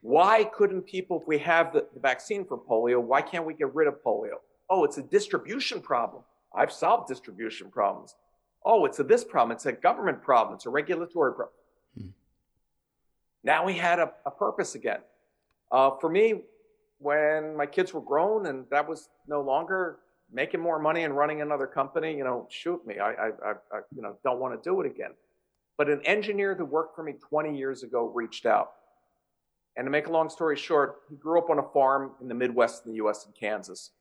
why 0.01 0.43
couldn't 0.45 0.83
people, 0.83 1.19
if 1.21 1.27
we 1.27 1.37
have 1.39 1.73
the, 1.73 1.87
the, 1.93 1.99
vaccine 1.99 2.45
for 2.45 2.57
polio, 2.57 3.01
why 3.01 3.21
can't 3.21 3.45
we 3.45 3.53
get 3.53 3.73
rid 3.75 3.87
of 3.87 4.01
polio? 4.03 4.35
Oh, 4.69 4.83
it's 4.83 4.97
a 4.97 5.03
distribution 5.03 5.81
problem. 5.81 6.23
I've 6.55 6.71
solved 6.71 7.07
distribution 7.07 7.69
problems. 7.69 8.15
Oh, 8.65 8.85
it's 8.85 8.99
a 8.99 9.03
this 9.03 9.23
problem. 9.23 9.55
It's 9.55 9.65
a 9.65 9.71
government 9.71 10.21
problem. 10.21 10.55
It's 10.55 10.65
a 10.65 10.69
regulatory 10.69 11.33
problem. 11.33 11.55
Hmm. 11.97 12.07
Now 13.43 13.65
we 13.65 13.73
had 13.73 13.99
a, 13.99 14.11
a 14.25 14.31
purpose 14.31 14.75
again. 14.75 14.99
Uh, 15.71 15.91
for 15.99 16.09
me, 16.09 16.41
when 17.01 17.55
my 17.55 17.65
kids 17.65 17.93
were 17.93 18.01
grown 18.01 18.45
and 18.45 18.65
that 18.69 18.87
was 18.87 19.09
no 19.27 19.41
longer 19.41 19.99
making 20.31 20.59
more 20.59 20.79
money 20.79 21.03
and 21.03 21.15
running 21.15 21.41
another 21.41 21.67
company, 21.67 22.15
you 22.15 22.23
know, 22.23 22.47
shoot 22.49 22.85
me. 22.85 22.99
I, 22.99 23.11
I, 23.11 23.27
I, 23.27 23.51
I 23.73 23.79
you 23.95 24.01
know, 24.01 24.15
don't 24.23 24.39
want 24.39 24.61
to 24.61 24.69
do 24.69 24.79
it 24.81 24.87
again. 24.87 25.11
But 25.77 25.89
an 25.89 26.01
engineer 26.05 26.55
that 26.55 26.65
worked 26.65 26.95
for 26.95 27.03
me 27.03 27.13
20 27.13 27.57
years 27.57 27.83
ago 27.83 28.11
reached 28.13 28.45
out. 28.45 28.73
And 29.75 29.85
to 29.85 29.91
make 29.91 30.07
a 30.07 30.11
long 30.11 30.29
story 30.29 30.57
short, 30.57 31.01
he 31.09 31.15
grew 31.15 31.39
up 31.39 31.49
on 31.49 31.59
a 31.59 31.63
farm 31.63 32.11
in 32.21 32.27
the 32.27 32.35
Midwest 32.35 32.85
in 32.85 32.91
the 32.91 32.97
US 32.97 33.25
in 33.25 33.31
Kansas. 33.31 33.91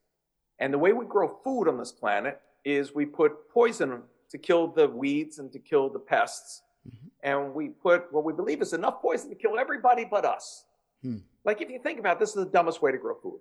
And 0.58 0.74
the 0.74 0.78
way 0.78 0.92
we 0.92 1.06
grow 1.06 1.38
food 1.42 1.68
on 1.68 1.78
this 1.78 1.92
planet 1.92 2.40
is 2.64 2.94
we 2.94 3.06
put 3.06 3.48
poison 3.50 4.02
to 4.30 4.38
kill 4.38 4.68
the 4.68 4.88
weeds 4.88 5.38
and 5.38 5.50
to 5.52 5.58
kill 5.58 5.88
the 5.88 5.98
pests. 5.98 6.62
Mm-hmm. 6.86 7.08
And 7.22 7.54
we 7.54 7.68
put 7.68 8.12
what 8.12 8.24
we 8.24 8.32
believe 8.32 8.62
is 8.62 8.72
enough 8.72 9.00
poison 9.00 9.30
to 9.30 9.34
kill 9.34 9.58
everybody 9.58 10.04
but 10.04 10.24
us. 10.24 10.64
Hmm. 11.02 11.18
Like 11.44 11.60
if 11.60 11.70
you 11.70 11.78
think 11.78 11.98
about 11.98 12.16
it, 12.16 12.20
this 12.20 12.30
is 12.30 12.36
the 12.36 12.46
dumbest 12.46 12.82
way 12.82 12.92
to 12.92 12.98
grow 12.98 13.14
food. 13.14 13.40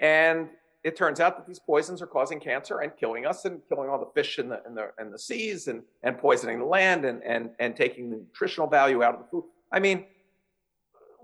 And 0.00 0.48
it 0.84 0.96
turns 0.96 1.18
out 1.18 1.36
that 1.36 1.46
these 1.46 1.58
poisons 1.58 2.02
are 2.02 2.06
causing 2.06 2.38
cancer 2.38 2.80
and 2.80 2.92
killing 2.96 3.26
us 3.26 3.44
and 3.46 3.60
killing 3.68 3.88
all 3.88 3.98
the 3.98 4.10
fish 4.14 4.38
in 4.38 4.48
the 4.48 4.62
in 4.66 4.74
the, 4.74 4.90
in 5.00 5.10
the 5.10 5.18
seas 5.18 5.68
and, 5.68 5.82
and 6.02 6.18
poisoning 6.18 6.58
the 6.58 6.64
land 6.64 7.04
and, 7.04 7.22
and, 7.22 7.50
and 7.58 7.74
taking 7.74 8.10
the 8.10 8.16
nutritional 8.16 8.68
value 8.68 9.02
out 9.02 9.14
of 9.14 9.20
the 9.20 9.26
food. 9.30 9.44
I 9.72 9.80
mean, 9.80 10.04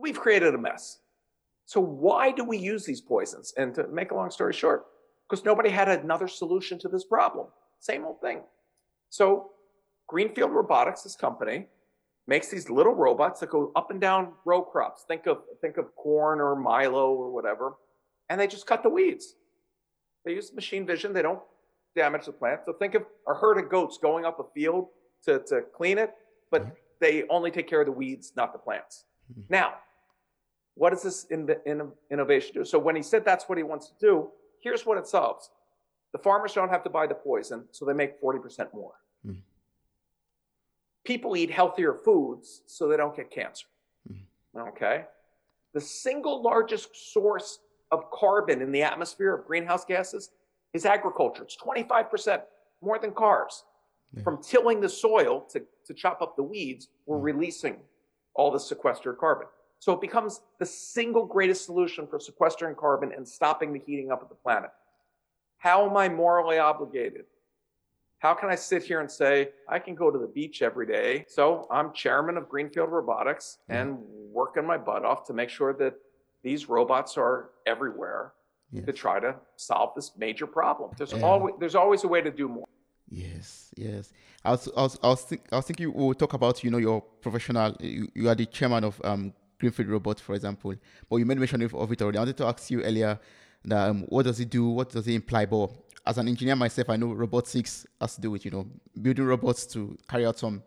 we've 0.01 0.19
created 0.19 0.55
a 0.55 0.59
mess. 0.59 0.99
So 1.67 1.81
why 1.81 2.33
do 2.33 2.43
we 2.43 2.59
use 2.59 2.85
these 2.85 3.01
poisons? 3.01 3.53
And 3.57 3.75
to 3.75 3.87
make 3.89 4.11
a 4.11 4.15
long 4.15 4.31
story 4.31 4.53
short, 4.53 4.87
because 5.29 5.45
nobody 5.45 5.69
had 5.69 5.89
another 5.89 6.27
solution 6.27 6.79
to 6.81 6.89
this 6.89 7.05
problem. 7.05 7.47
Same 7.79 8.05
old 8.05 8.21
thing. 8.21 8.41
So 9.11 9.51
Greenfield 10.09 10.51
Robotics, 10.51 11.03
this 11.03 11.15
company, 11.15 11.67
makes 12.31 12.49
these 12.49 12.71
little 12.71 12.95
robots 12.95 13.41
that 13.41 13.51
go 13.51 13.73
up 13.75 13.91
and 13.91 14.01
down 14.01 14.33
row 14.45 14.63
crops. 14.63 15.05
Think 15.09 15.27
of 15.27 15.39
think 15.61 15.77
of 15.77 15.95
corn 15.97 16.41
or 16.41 16.55
milo 16.55 17.13
or 17.13 17.31
whatever, 17.31 17.75
and 18.31 18.41
they 18.41 18.47
just 18.47 18.67
cut 18.67 18.85
the 18.85 18.89
weeds. 18.89 19.35
They 20.25 20.33
use 20.35 20.53
machine 20.55 20.87
vision. 20.87 21.13
They 21.13 21.23
don't 21.23 21.41
damage 21.97 22.27
the 22.27 22.33
plant. 22.33 22.61
So 22.67 22.73
think 22.73 22.95
of 22.95 23.03
a 23.29 23.35
herd 23.35 23.59
of 23.59 23.69
goats 23.69 23.99
going 24.01 24.25
up 24.25 24.39
a 24.39 24.45
field 24.55 24.87
to, 25.25 25.41
to 25.49 25.63
clean 25.77 25.99
it, 25.99 26.13
but 26.53 26.69
they 27.01 27.25
only 27.29 27.51
take 27.51 27.69
care 27.69 27.81
of 27.81 27.87
the 27.87 27.93
weeds, 27.93 28.33
not 28.37 28.53
the 28.53 28.59
plants. 28.61 29.07
Mm-hmm. 29.33 29.43
Now, 29.49 29.75
what 30.75 30.91
does 30.91 31.03
this 31.03 31.25
in, 31.31 31.49
in, 31.67 31.91
innovation 32.13 32.53
do? 32.55 32.65
So 32.65 32.79
when 32.79 32.95
he 32.95 33.03
said 33.03 33.25
that's 33.25 33.49
what 33.49 33.59
he 33.59 33.65
wants 33.65 33.89
to 33.89 33.95
do, 34.01 34.29
here's 34.63 34.87
what 34.87 34.99
it 34.99 35.07
solves. 35.09 35.51
The 36.13 36.19
farmers 36.19 36.53
don't 36.53 36.69
have 36.69 36.85
to 36.85 36.91
buy 36.91 37.07
the 37.09 37.15
poison, 37.15 37.65
so 37.73 37.85
they 37.85 37.93
make 37.93 38.23
40% 38.23 38.73
more. 38.73 38.93
People 41.05 41.37
eat 41.37 41.51
healthier 41.51 41.95
foods 41.95 42.63
so 42.67 42.89
they 42.89 42.97
don't 42.97 43.17
get 43.17 43.31
cancer. 43.31 43.67
Mm-hmm. 44.11 44.69
Okay? 44.69 45.05
The 45.73 45.81
single 45.81 46.43
largest 46.43 47.13
source 47.13 47.61
of 47.91 48.11
carbon 48.11 48.63
in 48.63 48.73
the 48.73 48.83
atmosphere 48.83 49.35
of 49.35 49.47
greenhouse 49.47 49.85
gases 49.85 50.31
is 50.73 50.87
agriculture. 50.87 51.43
It's 51.43 51.57
25% 51.57 52.43
more 52.83 52.99
than 52.99 53.13
cars. 53.13 53.65
Yeah. 54.13 54.23
From 54.23 54.43
tilling 54.43 54.81
the 54.81 54.89
soil 54.89 55.47
to, 55.53 55.63
to 55.87 55.95
chop 55.95 56.23
up 56.23 56.37
the 56.37 56.43
weeds, 56.43 56.89
we're 57.07 57.19
mm. 57.19 57.25
releasing 57.25 57.77
all 58.35 58.51
the 58.51 58.59
sequestered 58.59 59.19
carbon. 59.19 59.47
So 59.79 59.93
it 59.93 60.01
becomes 60.01 60.41
the 60.59 60.67
single 60.67 61.25
greatest 61.25 61.65
solution 61.65 62.07
for 62.07 62.21
sequestering 62.21 62.75
carbon 62.75 63.13
and 63.17 63.27
stopping 63.27 63.73
the 63.73 63.79
heating 63.79 64.11
up 64.11 64.23
of 64.23 64.29
the 64.29 64.35
planet. 64.35 64.71
How 65.59 65.89
am 65.89 65.97
I 65.97 66.09
morally 66.09 66.59
obligated? 66.59 67.25
How 68.21 68.35
can 68.35 68.51
I 68.51 68.55
sit 68.55 68.83
here 68.83 69.01
and 69.01 69.11
say, 69.11 69.49
I 69.67 69.79
can 69.79 69.95
go 69.95 70.11
to 70.11 70.19
the 70.19 70.27
beach 70.27 70.61
every 70.61 70.87
day? 70.87 71.25
So 71.27 71.67
I'm 71.71 71.93
chairman 71.95 72.37
of 72.37 72.51
Greenfield 72.51 72.91
Robotics 72.91 73.59
and 73.71 73.99
working 74.31 74.67
my 74.67 74.77
butt 74.77 75.07
off 75.07 75.27
to 75.29 75.33
make 75.33 75.49
sure 75.49 75.73
that 75.75 75.95
these 76.43 76.69
robots 76.69 77.17
are 77.17 77.51
everywhere 77.67 78.35
yes. 78.73 78.85
to 78.85 78.93
try 78.93 79.21
to 79.21 79.37
solve 79.57 79.95
this 79.97 80.13
major 80.19 80.47
problem. 80.47 80.91
There's 80.99 81.13
yeah. 81.13 81.23
always 81.23 81.55
there's 81.59 81.75
always 81.75 82.05
a 82.05 82.09
way 82.09 82.21
to 82.21 82.31
do 82.31 82.47
more. 82.47 82.67
Yes, 83.09 83.71
yes. 83.77 84.13
I 84.45 84.51
was 84.53 84.69
I 84.77 84.83
was 84.83 84.99
I 85.03 85.09
was, 85.09 85.23
think, 85.23 85.43
I 85.51 85.57
was 85.57 85.65
thinking 85.67 85.93
we'll 85.93 86.15
talk 86.15 86.35
about 86.35 86.63
you 86.63 86.71
know 86.71 86.79
your 86.79 87.01
professional. 87.01 87.75
You, 87.81 88.09
you 88.15 88.29
are 88.29 88.35
the 88.35 88.47
chairman 88.47 88.85
of 88.85 89.01
um, 89.03 89.33
Greenfield 89.59 89.89
Robots, 89.89 90.21
for 90.21 90.35
example. 90.35 90.75
But 91.09 91.17
you 91.17 91.25
made 91.25 91.39
mention 91.39 91.63
of 91.63 91.93
it 91.93 92.03
already. 92.03 92.19
I 92.19 92.21
wanted 92.21 92.37
to 92.37 92.47
ask 92.47 92.71
you 92.71 92.83
earlier 92.83 93.19
that 93.65 93.89
um, 93.89 94.03
what 94.09 94.25
does 94.25 94.41
it 94.41 94.51
do? 94.51 94.69
What 94.69 94.91
does 94.91 95.07
it 95.09 95.15
imply? 95.15 95.47
But 95.47 95.71
as 96.07 96.19
an 96.19 96.29
engineer 96.29 96.57
myself, 96.57 96.91
I 96.91 96.97
know 96.97 97.13
robotics 97.13 97.87
has 98.01 98.15
to 98.17 98.21
do 98.21 98.31
with 98.31 98.45
you 98.45 98.51
know 98.51 98.67
building 99.01 99.25
robots 99.25 99.67
to 99.67 99.97
carry 100.09 100.27
out 100.27 100.39
some 100.39 100.63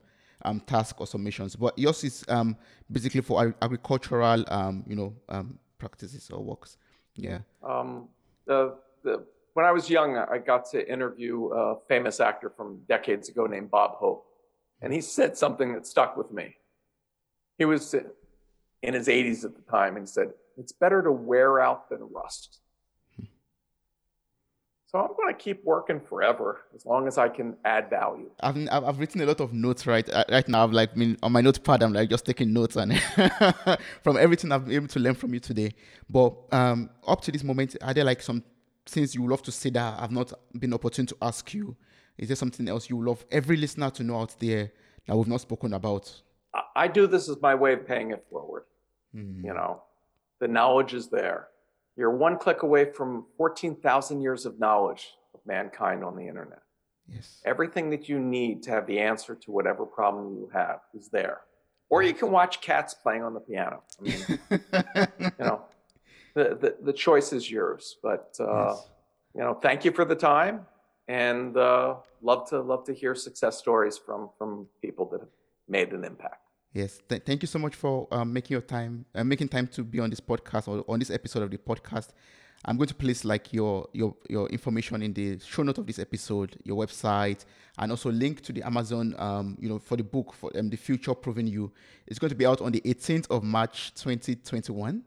um, 0.46 0.60
task 0.62 1.00
or 1.00 1.08
some 1.08 1.24
missions. 1.24 1.56
But 1.56 1.78
yours 1.78 2.04
is 2.04 2.24
um, 2.28 2.58
basically 2.92 3.22
for 3.22 3.56
agricultural 3.62 4.46
um, 4.48 4.84
you 4.88 4.96
know 4.96 5.14
um, 5.30 5.60
practices 5.78 6.30
or 6.32 6.44
works. 6.44 6.78
Yeah. 7.16 7.40
Um, 7.64 8.08
the, 8.46 8.76
the, 9.04 9.24
when 9.54 9.66
I 9.66 9.72
was 9.72 9.90
young, 9.90 10.18
I 10.18 10.40
got 10.40 10.70
to 10.72 10.92
interview 10.92 11.48
a 11.48 11.78
famous 11.88 12.20
actor 12.20 12.50
from 12.50 12.82
decades 12.88 13.30
ago 13.30 13.46
named 13.46 13.70
Bob 13.70 13.96
Hope. 13.96 14.26
And 14.82 14.92
he 14.92 15.00
said 15.00 15.38
something 15.38 15.74
that 15.74 15.86
stuck 15.86 16.18
with 16.18 16.32
me. 16.32 16.56
He 17.58 17.66
was 17.66 17.94
in 18.82 18.94
his 18.94 19.08
80s 19.08 19.46
at 19.46 19.56
the 19.56 19.62
time 19.62 19.96
and 19.96 20.10
said, 20.10 20.30
It's 20.58 20.72
better 20.72 21.02
to 21.04 21.12
wear 21.12 21.60
out 21.60 21.90
than 21.90 22.00
rust. 22.12 22.60
So 24.94 25.00
I'm 25.00 25.16
going 25.18 25.34
to 25.34 25.44
keep 25.44 25.66
working 25.66 26.00
forever 26.00 26.66
as 26.76 26.86
long 26.86 27.08
as 27.08 27.18
I 27.18 27.28
can 27.28 27.58
add 27.66 27.90
value. 27.90 28.30
I've 28.42 28.56
I've 28.72 29.00
written 29.00 29.22
a 29.22 29.26
lot 29.26 29.42
of 29.42 29.52
notes 29.52 29.88
right 29.88 30.08
uh, 30.08 30.24
right 30.30 30.48
now. 30.48 30.64
I've 30.64 30.72
like 30.72 30.94
been 30.94 31.18
on 31.24 31.32
my 31.32 31.42
notepad. 31.42 31.82
I'm 31.82 31.94
like 31.94 32.12
just 32.12 32.28
taking 32.28 32.54
notes 32.54 32.76
and 32.76 33.02
from 34.04 34.18
everything 34.18 34.52
I've 34.52 34.66
been 34.66 34.76
able 34.76 34.88
to 34.90 35.00
learn 35.00 35.16
from 35.16 35.34
you 35.34 35.40
today. 35.40 35.74
But 36.08 36.36
um, 36.52 36.92
up 37.08 37.22
to 37.22 37.32
this 37.32 37.44
moment, 37.44 37.76
are 37.82 37.92
there 37.92 38.04
like 38.04 38.22
some 38.22 38.44
things 38.86 39.16
you 39.16 39.24
would 39.24 39.32
love 39.32 39.42
to 39.44 39.52
say 39.52 39.72
that 39.72 40.00
I've 40.00 40.12
not 40.12 40.32
been 40.60 40.76
opportune 40.76 41.08
to 41.08 41.18
ask 41.24 41.52
you? 41.56 41.76
Is 42.20 42.28
there 42.28 42.36
something 42.36 42.70
else 42.70 42.88
you 42.88 42.98
would 42.98 43.08
love 43.08 43.26
every 43.32 43.58
listener 43.58 43.90
to 43.90 44.04
know 44.04 44.20
out 44.20 44.36
there 44.40 44.72
that 45.08 45.18
we've 45.18 45.28
not 45.28 45.42
spoken 45.42 45.74
about? 45.74 46.22
I 46.76 46.88
do 46.88 47.08
this 47.08 47.30
as 47.30 47.42
my 47.42 47.56
way 47.56 47.74
of 47.74 47.88
paying 47.88 48.12
it 48.12 48.24
forward. 48.30 48.66
Mm. 49.16 49.44
You 49.44 49.56
know, 49.56 49.82
the 50.40 50.48
knowledge 50.48 50.94
is 50.94 51.08
there. 51.08 51.48
You're 51.96 52.16
one 52.16 52.38
click 52.38 52.64
away 52.64 52.86
from 52.86 53.26
14,000 53.38 54.22
years 54.22 54.46
of 54.46 54.60
knowledge 54.60 55.14
of 55.34 55.40
mankind 55.46 56.04
on 56.04 56.16
the 56.16 56.28
internet. 56.28 56.60
Yes. 57.08 57.42
Everything 57.46 57.90
that 57.92 58.10
you 58.10 58.20
need 58.20 58.64
to 58.64 58.72
have 58.72 58.88
the 58.88 59.00
answer 59.00 59.36
to 59.36 59.52
whatever 59.52 59.86
problem 59.86 60.36
you 60.36 60.50
have 60.54 60.80
is 60.94 61.10
there. 61.10 61.42
Or 61.90 62.02
you 62.02 62.14
can 62.14 62.32
watch 62.32 62.62
cats 62.62 62.94
playing 62.94 63.24
on 63.24 63.34
the 63.34 63.40
piano. 63.40 63.84
I 64.00 64.04
mean, 64.04 64.40
you 65.20 65.32
know, 65.38 65.62
the, 66.34 66.58
the, 66.60 66.76
the, 66.82 66.94
choice 66.94 67.34
is 67.34 67.52
yours. 67.52 67.98
But, 68.02 68.36
uh, 68.40 68.70
yes. 68.70 68.88
you 69.36 69.42
know, 69.42 69.54
thank 69.54 69.86
you 69.86 69.92
for 69.92 70.06
the 70.06 70.16
time 70.16 70.66
and 71.08 71.58
uh, 71.58 71.96
love 72.22 72.50
to 72.50 72.62
love 72.62 72.86
to 72.86 72.94
hear 72.94 73.16
success 73.16 73.58
stories 73.58 73.98
from 73.98 74.30
from 74.38 74.68
people 74.82 75.06
that 75.12 75.22
have 75.22 75.30
made 75.68 75.92
an 75.92 76.04
impact. 76.04 76.43
Yes, 76.74 77.00
th- 77.08 77.22
thank 77.24 77.44
you 77.44 77.48
so 77.48 77.60
much 77.60 77.76
for 77.76 78.08
um, 78.12 78.34
making 78.34 78.56
your 78.56 78.62
time, 78.62 79.06
uh, 79.14 79.24
making 79.24 79.48
time 79.48 79.68
to 79.68 79.84
be 79.84 80.00
on 80.00 80.10
this 80.10 80.20
podcast 80.20 80.68
or 80.68 80.84
on 80.88 80.98
this 80.98 81.12
episode 81.12 81.44
of 81.44 81.52
the 81.52 81.58
podcast. 81.58 82.10
I'm 82.66 82.78
going 82.78 82.88
to 82.88 82.96
place 82.96 83.24
like 83.24 83.54
your 83.54 83.88
your 83.94 84.16
your 84.28 84.48
information 84.50 85.02
in 85.04 85.14
the 85.14 85.38
show 85.40 85.62
note 85.62 85.78
of 85.78 85.86
this 85.86 86.00
episode, 86.00 86.58
your 86.64 86.78
website, 86.84 87.46
and 87.78 87.92
also 87.92 88.10
link 88.10 88.42
to 88.42 88.54
the 88.54 88.64
Amazon, 88.64 89.14
um, 89.20 89.56
you 89.60 89.70
know, 89.70 89.78
for 89.78 89.98
the 89.98 90.04
book 90.04 90.34
for 90.34 90.50
um, 90.58 90.70
the 90.70 90.78
future 90.78 91.14
proofing 91.14 91.46
you. 91.46 91.72
It's 92.08 92.18
going 92.18 92.30
to 92.30 92.36
be 92.36 92.46
out 92.46 92.62
on 92.62 92.72
the 92.72 92.82
18th 92.82 93.30
of 93.30 93.44
March, 93.44 93.94
2021 93.94 95.04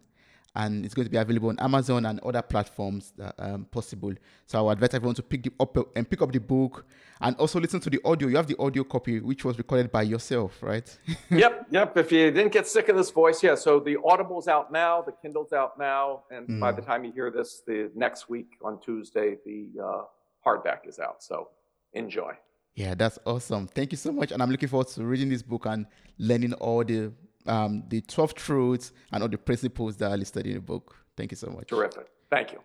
and 0.56 0.84
it's 0.84 0.94
going 0.94 1.04
to 1.04 1.10
be 1.10 1.18
available 1.18 1.50
on 1.50 1.58
Amazon 1.60 2.06
and 2.06 2.18
other 2.20 2.42
platforms 2.42 3.12
that 3.18 3.34
um, 3.38 3.66
possible. 3.66 4.12
So 4.46 4.58
I 4.58 4.62
would 4.62 4.72
advise 4.72 4.94
everyone 4.94 5.14
to 5.16 5.22
pick 5.22 5.42
the 5.42 5.52
up 5.60 5.76
and 5.94 6.08
pick 6.08 6.22
up 6.22 6.32
the 6.32 6.40
book 6.40 6.86
and 7.20 7.36
also 7.36 7.60
listen 7.60 7.78
to 7.80 7.90
the 7.90 8.00
audio. 8.04 8.28
You 8.28 8.36
have 8.36 8.46
the 8.46 8.58
audio 8.58 8.82
copy, 8.82 9.20
which 9.20 9.44
was 9.44 9.58
recorded 9.58 9.92
by 9.92 10.02
yourself, 10.02 10.62
right? 10.62 10.98
yep, 11.30 11.66
yep. 11.70 11.96
If 11.96 12.10
you 12.10 12.30
didn't 12.30 12.52
get 12.52 12.66
sick 12.66 12.88
of 12.88 12.96
this 12.96 13.10
voice, 13.10 13.42
yeah. 13.42 13.54
So 13.54 13.78
the 13.78 13.98
Audible's 14.02 14.48
out 14.48 14.72
now, 14.72 15.02
the 15.02 15.12
Kindle's 15.12 15.52
out 15.52 15.78
now, 15.78 16.24
and 16.30 16.48
mm. 16.48 16.60
by 16.60 16.72
the 16.72 16.82
time 16.82 17.04
you 17.04 17.12
hear 17.12 17.30
this, 17.30 17.62
the 17.66 17.90
next 17.94 18.30
week 18.30 18.56
on 18.64 18.80
Tuesday, 18.80 19.36
the 19.44 19.68
uh, 19.82 20.02
hardback 20.44 20.88
is 20.88 20.98
out. 20.98 21.22
So 21.22 21.50
enjoy. 21.92 22.32
Yeah, 22.74 22.94
that's 22.94 23.18
awesome. 23.24 23.66
Thank 23.68 23.92
you 23.92 23.96
so 23.96 24.12
much. 24.12 24.32
And 24.32 24.42
I'm 24.42 24.50
looking 24.50 24.68
forward 24.68 24.88
to 24.88 25.04
reading 25.04 25.30
this 25.30 25.42
book 25.42 25.66
and 25.66 25.86
learning 26.18 26.52
all 26.54 26.84
the 26.84 27.12
um, 27.46 27.84
the 27.88 28.00
12 28.02 28.34
truths 28.34 28.92
and 29.12 29.22
all 29.22 29.28
the 29.28 29.38
principles 29.38 29.96
that 29.98 30.10
are 30.10 30.16
listed 30.16 30.46
in 30.46 30.54
the 30.54 30.60
book. 30.60 30.96
Thank 31.16 31.32
you 31.32 31.36
so 31.36 31.48
much. 31.48 31.68
Terrific. 31.68 32.06
Thank 32.30 32.52
you. 32.52 32.60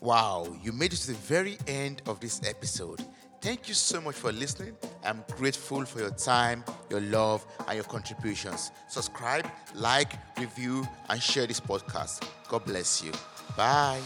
Wow, 0.00 0.46
you 0.62 0.72
made 0.72 0.92
it 0.92 0.96
to 0.96 1.08
the 1.08 1.18
very 1.18 1.58
end 1.66 2.02
of 2.06 2.20
this 2.20 2.40
episode. 2.48 3.04
Thank 3.42 3.68
you 3.68 3.74
so 3.74 4.00
much 4.00 4.16
for 4.16 4.32
listening. 4.32 4.76
I'm 5.04 5.24
grateful 5.36 5.84
for 5.84 6.00
your 6.00 6.10
time, 6.10 6.62
your 6.90 7.00
love, 7.00 7.46
and 7.66 7.74
your 7.74 7.84
contributions. 7.84 8.70
Subscribe, 8.88 9.46
like, 9.74 10.12
review, 10.38 10.86
and 11.08 11.22
share 11.22 11.46
this 11.46 11.60
podcast. 11.60 12.26
God 12.48 12.64
bless 12.66 13.02
you. 13.02 13.12
Bye. 13.56 14.00